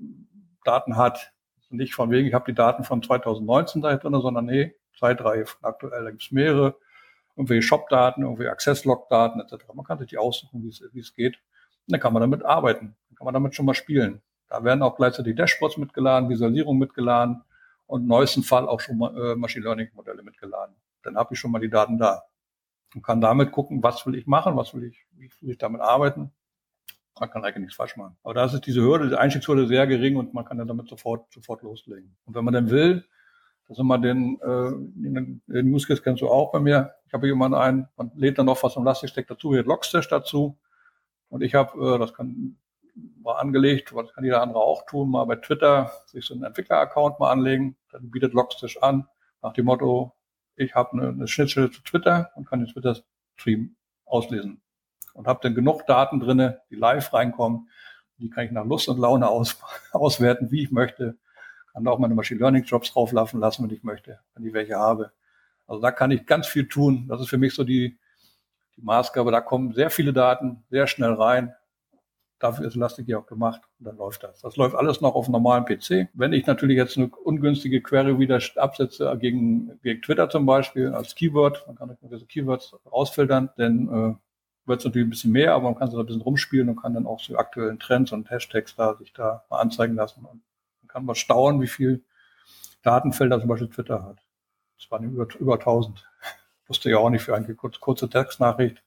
Daten 0.64 0.96
hat. 0.96 1.34
Nicht 1.72 1.96
von 1.96 2.12
wegen, 2.12 2.28
ich 2.28 2.36
habe 2.36 2.46
die 2.46 2.54
Daten 2.54 2.84
von 2.84 3.02
2019 3.02 3.82
da 3.82 3.96
drin, 3.96 4.14
sondern 4.22 4.46
nee, 4.46 4.76
zwei, 4.96 5.16
drei 5.16 5.46
von 5.46 5.64
aktuell. 5.64 6.04
Da 6.04 6.12
gibt 6.12 6.22
es 6.22 6.32
mehrere, 6.32 6.76
irgendwelche 7.36 7.64
Shop-Daten, 7.64 8.22
irgendwelche 8.22 8.52
Access-Log-Daten 8.52 9.40
etc. 9.40 9.66
Man 9.74 9.86
kann 9.86 9.98
sich 9.98 10.10
die 10.10 10.20
aussuchen, 10.20 10.62
wie 10.62 11.00
es 11.00 11.16
geht. 11.16 11.38
Und 11.88 11.94
dann 11.94 12.00
kann 12.00 12.14
man 12.14 12.22
damit 12.22 12.46
arbeiten. 12.46 12.96
Dann 13.10 13.16
kann 13.16 13.26
man 13.26 13.34
damit 13.34 13.56
schon 13.56 13.66
mal 13.66 13.74
spielen. 13.74 14.22
Da 14.48 14.64
werden 14.64 14.84
auch 14.84 14.96
gleichzeitig 14.96 15.36
Dashboards 15.36 15.78
mitgeladen, 15.78 16.30
Visualisierung 16.30 16.78
mitgeladen 16.78 17.42
und 17.92 18.08
neuesten 18.08 18.42
Fall 18.42 18.70
auch 18.70 18.80
schon 18.80 19.02
äh, 19.02 19.36
Machine 19.36 19.66
Learning 19.66 19.90
Modelle 19.94 20.24
mitgeladen. 20.24 20.74
Dann 21.04 21.18
habe 21.18 21.34
ich 21.34 21.40
schon 21.40 21.52
mal 21.52 21.60
die 21.60 21.70
Daten 21.70 21.98
da 21.98 22.24
und 22.96 23.04
kann 23.04 23.20
damit 23.20 23.52
gucken, 23.52 23.84
was 23.84 24.06
will 24.06 24.16
ich 24.16 24.28
machen, 24.28 24.56
was 24.56 24.74
will 24.74 24.86
ich, 24.86 25.06
wie 25.12 25.30
will 25.42 25.52
ich 25.52 25.58
damit 25.58 25.82
arbeiten. 25.82 26.32
Man 27.20 27.30
kann 27.30 27.44
eigentlich 27.44 27.64
nichts 27.64 27.76
falsch 27.76 27.98
machen. 27.98 28.16
Aber 28.24 28.34
da 28.34 28.46
ist 28.46 28.66
diese 28.66 28.82
Hürde, 28.82 29.10
die 29.10 29.16
Einstiegshürde 29.18 29.68
sehr 29.68 29.88
gering 29.88 30.16
und 30.16 30.34
man 30.34 30.46
kann 30.46 30.58
dann 30.58 30.70
damit 30.70 30.88
sofort, 30.88 31.34
sofort 31.34 31.64
loslegen. 31.64 32.16
Und 32.24 32.34
wenn 32.34 32.46
man 32.46 32.54
dann 32.54 32.70
will, 32.70 33.04
das 33.68 33.78
ist 33.78 33.82
immer 33.82 34.00
den, 34.00 34.40
äh, 34.40 34.72
den, 35.52 35.74
Use 35.74 35.86
Case 35.86 36.02
kennst 36.02 36.22
du 36.22 36.30
auch 36.30 36.54
bei 36.54 36.62
mir. 36.62 36.94
Ich 37.08 37.14
habe 37.14 37.28
jemanden 37.28 37.58
ein, 37.58 37.90
man 37.98 38.12
lädt 38.16 38.38
dann 38.38 38.46
noch 38.46 38.64
was 38.64 38.74
vom 38.74 38.84
Elastic 38.84 39.10
Stack 39.10 39.28
dazu, 39.28 39.52
hier 39.52 39.66
Logstash 39.66 40.08
dazu. 40.08 40.58
Und 41.28 41.42
ich 41.42 41.56
habe, 41.56 41.96
äh, 41.96 42.00
das 42.00 42.14
kann 42.14 42.56
mal 43.22 43.36
angelegt, 43.36 43.94
was 43.96 44.14
kann 44.14 44.24
jeder 44.24 44.42
andere 44.42 44.60
auch 44.60 44.86
tun, 44.86 45.12
mal 45.12 45.26
bei 45.26 45.36
Twitter 45.36 45.92
sich 46.08 46.26
so 46.26 46.34
einen 46.34 46.44
Entwickler-Account 46.44 47.20
mal 47.20 47.32
anlegen, 47.32 47.78
dann 47.92 48.12
bietet 48.12 48.34
Logstash 48.34 48.78
an, 48.78 49.08
nach 49.42 49.54
dem 49.54 49.66
Motto, 49.66 50.14
ich 50.56 50.76
habe 50.76 50.94
eine, 50.94 51.10
eine 51.10 51.28
Schnittstelle 51.28 51.72
zu 51.72 51.82
Twitter 51.82 52.32
und 52.36 52.48
kann 52.48 52.60
den 52.60 52.70
Twitter-Stream 52.70 53.76
auslesen. 54.06 54.62
Und 55.14 55.28
habe 55.28 55.40
dann 55.44 55.56
genug 55.56 55.86
Daten 55.88 56.20
drinne, 56.20 56.62
die 56.70 56.76
live 56.76 57.14
reinkommen, 57.14 57.70
die 58.18 58.30
kann 58.30 58.46
ich 58.46 58.52
nach 58.52 58.66
Lust 58.66 58.88
und 58.88 59.00
Laune 59.00 59.28
aus, 59.28 59.58
auswerten, 59.92 60.52
wie 60.52 60.64
ich 60.64 60.72
möchte. 60.72 61.18
Kann 61.74 61.84
da 61.84 61.92
auch 61.92 62.00
meine 62.00 62.16
Machine 62.16 62.40
Learning 62.40 62.64
Jobs 62.64 62.94
drauflaufen 62.94 63.40
lassen, 63.40 63.64
wenn 63.64 63.76
ich 63.76 63.84
möchte, 63.84 64.20
wenn 64.36 64.46
ich 64.46 64.54
welche 64.54 64.76
habe. 64.76 65.12
Also 65.68 65.82
da 65.82 65.92
kann 65.92 66.12
ich 66.12 66.26
ganz 66.26 66.48
viel 66.48 66.68
tun. 66.68 67.08
Das 67.08 67.22
ist 67.22 67.30
für 67.30 67.38
mich 67.38 67.56
so 67.56 67.64
die, 67.64 67.98
die 68.76 68.82
Maßgabe. 68.82 69.32
Da 69.32 69.42
kommen 69.42 69.74
sehr 69.74 69.90
viele 69.90 70.14
Daten 70.14 70.64
sehr 70.70 70.88
schnell 70.88 71.14
rein. 71.14 71.56
Dafür 72.42 72.66
ist 72.66 72.76
Elastic 72.76 73.08
ja 73.08 73.20
auch 73.20 73.28
gemacht 73.28 73.62
und 73.78 73.86
dann 73.86 73.98
läuft 73.98 74.24
das. 74.24 74.42
Das 74.42 74.56
läuft 74.56 74.74
alles 74.76 75.00
noch 75.00 75.14
auf 75.14 75.26
einem 75.26 75.34
normalen 75.34 75.64
PC. 75.64 76.10
Wenn 76.16 76.34
ich 76.34 76.48
natürlich 76.48 76.76
jetzt 76.76 76.98
eine 76.98 77.08
ungünstige 77.08 77.82
Query 77.82 78.18
wieder 78.18 78.40
absetze 78.56 79.16
gegen, 79.20 79.80
gegen 79.84 80.02
Twitter 80.02 80.28
zum 80.28 80.48
Beispiel 80.48 80.88
als 80.88 81.14
Keyword, 81.14 81.64
man 81.68 81.76
kann 81.76 81.96
gewisse 82.02 82.26
Keywords 82.26 82.74
ausfiltern, 82.86 83.52
dann 83.58 83.88
äh, 83.88 84.68
wird 84.68 84.80
es 84.80 84.86
natürlich 84.86 85.06
ein 85.06 85.12
bisschen 85.12 85.34
mehr, 85.34 85.54
aber 85.54 85.66
man 85.66 85.76
kann 85.76 85.92
so 85.92 86.00
ein 86.00 86.06
bisschen 86.08 86.24
rumspielen 86.24 86.70
und 86.70 86.78
kann 86.78 86.96
dann 86.96 87.06
auch 87.06 87.20
so 87.20 87.38
aktuellen 87.38 87.78
Trends 87.78 88.12
und 88.12 88.32
Hashtags 88.32 88.76
da 88.76 88.96
sich 88.96 89.14
da 89.14 89.46
mal 89.52 89.60
anzeigen 89.60 89.94
lassen. 89.94 90.26
Und 90.26 90.42
man 90.82 90.88
kann 90.88 91.06
mal 91.06 91.14
staunen, 91.14 91.62
wie 91.62 91.68
viel 91.68 92.04
Datenfelder 92.82 93.40
zum 93.40 93.50
Beispiel 93.50 93.70
Twitter 93.70 94.04
hat. 94.04 94.18
Das 94.80 94.90
waren 94.90 95.04
über, 95.04 95.28
über 95.38 95.54
1000. 95.60 96.10
Wusste 96.66 96.90
ja 96.90 96.98
auch 96.98 97.12
nicht 97.12 97.22
für 97.22 97.36
eine 97.36 97.54
kurze 97.54 98.10
Textnachricht 98.10 98.82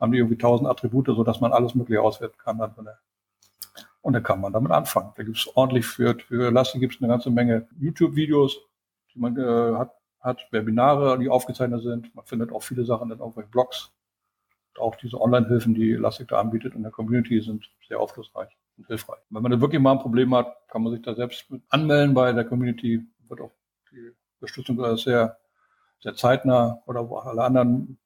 haben 0.00 0.12
die 0.12 0.18
irgendwie 0.18 0.38
tausend 0.38 0.68
Attribute, 0.68 1.06
so 1.06 1.24
dass 1.24 1.40
man 1.40 1.52
alles 1.52 1.74
mögliche 1.74 2.02
auswerten 2.02 2.38
kann. 2.38 2.58
Dann 2.58 2.74
und 4.02 4.14
dann 4.14 4.22
kann 4.22 4.40
man 4.40 4.52
damit 4.52 4.72
anfangen. 4.72 5.12
Da 5.16 5.22
gibt 5.22 5.36
es 5.36 5.56
ordentlich 5.56 5.86
für, 5.86 6.16
für 6.18 6.48
Elastic 6.48 6.80
gibt 6.80 6.94
es 6.94 7.02
eine 7.02 7.08
ganze 7.08 7.30
Menge 7.30 7.68
YouTube-Videos, 7.78 8.58
die 9.14 9.18
man 9.18 9.36
äh, 9.36 9.76
hat, 9.76 9.92
hat, 10.20 10.40
Webinare, 10.50 11.18
die 11.18 11.28
aufgezeichnet 11.28 11.82
sind. 11.82 12.14
Man 12.14 12.24
findet 12.24 12.52
auch 12.52 12.62
viele 12.62 12.84
Sachen 12.84 13.10
in 13.10 13.18
irgendwelchen 13.18 13.50
Blogs. 13.50 13.92
Auch 14.78 14.96
diese 14.96 15.20
Online-Hilfen, 15.20 15.74
die 15.74 15.92
Elastic 15.92 16.28
da 16.28 16.40
anbietet 16.40 16.74
in 16.74 16.82
der 16.82 16.92
Community, 16.92 17.40
sind 17.42 17.68
sehr 17.88 18.00
aufschlussreich 18.00 18.56
und 18.78 18.86
hilfreich. 18.86 19.18
Wenn 19.28 19.42
man 19.42 19.52
da 19.52 19.60
wirklich 19.60 19.80
mal 19.80 19.92
ein 19.92 19.98
Problem 19.98 20.34
hat, 20.34 20.56
kann 20.68 20.82
man 20.82 20.92
sich 20.92 21.02
da 21.02 21.14
selbst 21.14 21.46
anmelden 21.68 22.14
bei 22.14 22.32
der 22.32 22.44
Community. 22.44 23.06
Wird 23.28 23.40
auch 23.42 23.52
die 23.90 24.12
Unterstützung 24.40 24.96
sehr, 24.96 25.36
sehr 26.00 26.14
zeitnah 26.14 26.82
oder 26.86 27.08
wo 27.08 27.18
alle 27.18 27.42
anderen 27.42 27.98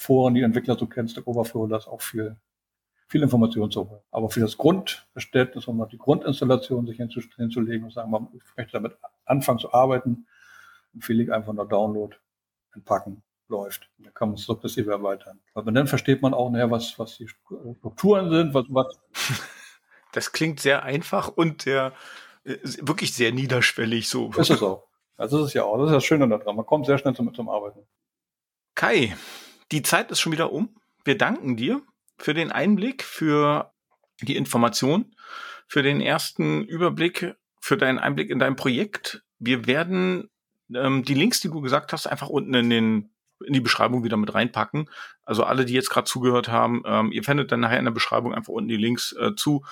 Foren, 0.00 0.34
die 0.34 0.40
Entwickler 0.40 0.78
so 0.78 0.86
kennst, 0.86 1.18
der 1.18 1.28
Oberflow, 1.28 1.66
da 1.66 1.76
ist 1.76 1.86
auch 1.86 2.00
viel, 2.00 2.34
viel 3.06 3.22
Information 3.22 3.70
zu 3.70 3.88
holen. 3.88 4.00
Aber 4.10 4.30
für 4.30 4.40
das 4.40 4.56
Grundverständnis, 4.56 5.66
um 5.66 5.76
mal 5.76 5.86
die 5.86 5.98
Grundinstallation 5.98 6.86
sich 6.86 6.96
hinzulegen 6.96 7.84
und 7.84 7.92
sagen, 7.92 8.28
ich 8.32 8.42
möchte 8.56 8.72
damit 8.72 8.96
anfangen 9.26 9.58
zu 9.58 9.74
arbeiten, 9.74 10.26
empfehle 10.94 11.22
ich 11.22 11.30
einfach 11.30 11.52
nur 11.52 11.68
Download, 11.68 12.16
entpacken, 12.74 13.22
läuft. 13.48 13.90
Dann 13.98 14.14
kann 14.14 14.30
man 14.30 14.36
es 14.36 14.44
sukzessive 14.44 14.90
erweitern. 14.90 15.38
Aber 15.52 15.70
dann 15.70 15.86
versteht 15.86 16.22
man 16.22 16.32
auch 16.32 16.50
näher, 16.50 16.70
was, 16.70 16.98
was 16.98 17.18
die 17.18 17.28
Strukturen 17.28 18.30
sind, 18.30 18.54
was, 18.54 18.64
was. 18.70 18.98
Das 20.12 20.32
klingt 20.32 20.58
sehr 20.58 20.82
einfach 20.82 21.28
und 21.28 21.62
sehr, 21.62 21.92
äh, 22.42 22.56
wirklich 22.80 23.14
sehr 23.14 23.30
niederschwellig 23.30 24.08
so. 24.08 24.32
Ist 24.32 24.50
es 24.50 24.60
auch. 24.60 24.88
Also 25.16 25.38
das 25.38 25.48
ist 25.48 25.54
ja 25.54 25.62
auch, 25.62 25.78
das 25.78 25.86
ist 25.86 25.94
das 25.94 26.04
Schöne 26.04 26.28
daran. 26.28 26.56
Man 26.56 26.66
kommt 26.66 26.86
sehr 26.86 26.98
schnell 26.98 27.14
zum, 27.14 27.32
zum 27.32 27.48
Arbeiten. 27.48 27.86
Kai, 28.74 29.14
die 29.72 29.82
Zeit 29.82 30.10
ist 30.10 30.20
schon 30.20 30.32
wieder 30.32 30.52
um. 30.52 30.74
Wir 31.04 31.16
danken 31.16 31.56
dir 31.56 31.82
für 32.18 32.34
den 32.34 32.52
Einblick, 32.52 33.02
für 33.02 33.72
die 34.20 34.36
Information, 34.36 35.14
für 35.66 35.82
den 35.82 36.00
ersten 36.00 36.64
Überblick, 36.64 37.34
für 37.60 37.76
deinen 37.76 37.98
Einblick 37.98 38.30
in 38.30 38.38
dein 38.38 38.56
Projekt. 38.56 39.22
Wir 39.38 39.66
werden 39.66 40.28
ähm, 40.74 41.04
die 41.04 41.14
Links, 41.14 41.40
die 41.40 41.48
du 41.48 41.60
gesagt 41.60 41.92
hast, 41.92 42.06
einfach 42.06 42.28
unten 42.28 42.54
in 42.54 42.70
den 42.70 43.10
in 43.46 43.54
die 43.54 43.60
Beschreibung 43.60 44.04
wieder 44.04 44.18
mit 44.18 44.34
reinpacken. 44.34 44.90
Also 45.22 45.44
alle, 45.44 45.64
die 45.64 45.72
jetzt 45.72 45.88
gerade 45.88 46.04
zugehört 46.04 46.48
haben, 46.48 46.82
ähm, 46.84 47.10
ihr 47.10 47.24
findet 47.24 47.50
dann 47.50 47.60
nachher 47.60 47.78
in 47.78 47.86
der 47.86 47.92
Beschreibung 47.92 48.34
einfach 48.34 48.52
unten 48.52 48.68
die 48.68 48.76
Links 48.76 49.12
äh, 49.12 49.34
zu 49.34 49.64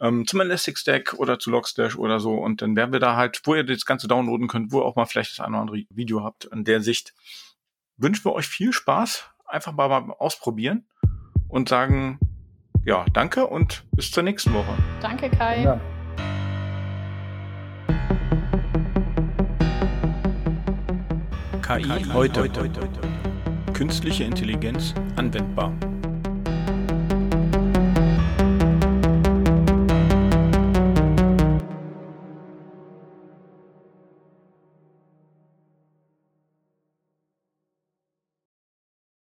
ähm, 0.00 0.26
zum 0.26 0.40
Elastic 0.40 0.78
Stack 0.78 1.14
oder 1.14 1.38
zu 1.38 1.50
Logstash 1.50 1.96
oder 1.96 2.20
so. 2.20 2.34
Und 2.34 2.62
dann 2.62 2.76
werden 2.76 2.92
wir 2.92 3.00
da 3.00 3.16
halt, 3.16 3.40
wo 3.44 3.54
ihr 3.54 3.64
das 3.64 3.84
Ganze 3.84 4.08
downloaden 4.08 4.48
könnt, 4.48 4.72
wo 4.72 4.80
ihr 4.80 4.84
auch 4.84 4.96
mal 4.96 5.06
vielleicht 5.06 5.32
das 5.32 5.40
eine 5.40 5.56
oder 5.56 5.62
andere 5.62 5.84
Video 5.90 6.22
habt 6.24 6.46
in 6.46 6.64
der 6.64 6.80
Sicht. 6.80 7.12
Wünschen 8.00 8.24
wir 8.24 8.32
euch 8.32 8.48
viel 8.48 8.72
Spaß. 8.72 9.30
Einfach 9.46 9.72
mal, 9.72 9.88
mal 9.88 10.14
ausprobieren 10.18 10.86
und 11.48 11.68
sagen, 11.68 12.18
ja, 12.82 13.04
danke 13.12 13.46
und 13.46 13.84
bis 13.92 14.10
zur 14.10 14.22
nächsten 14.22 14.54
Woche. 14.54 14.74
Danke, 15.02 15.28
Kai. 15.28 15.62
Ja. 15.62 15.80
KI, 21.60 22.10
heute. 22.12 22.40
heute. 22.40 22.70
Künstliche 23.74 24.24
Intelligenz 24.24 24.94
anwendbar. 25.16 25.74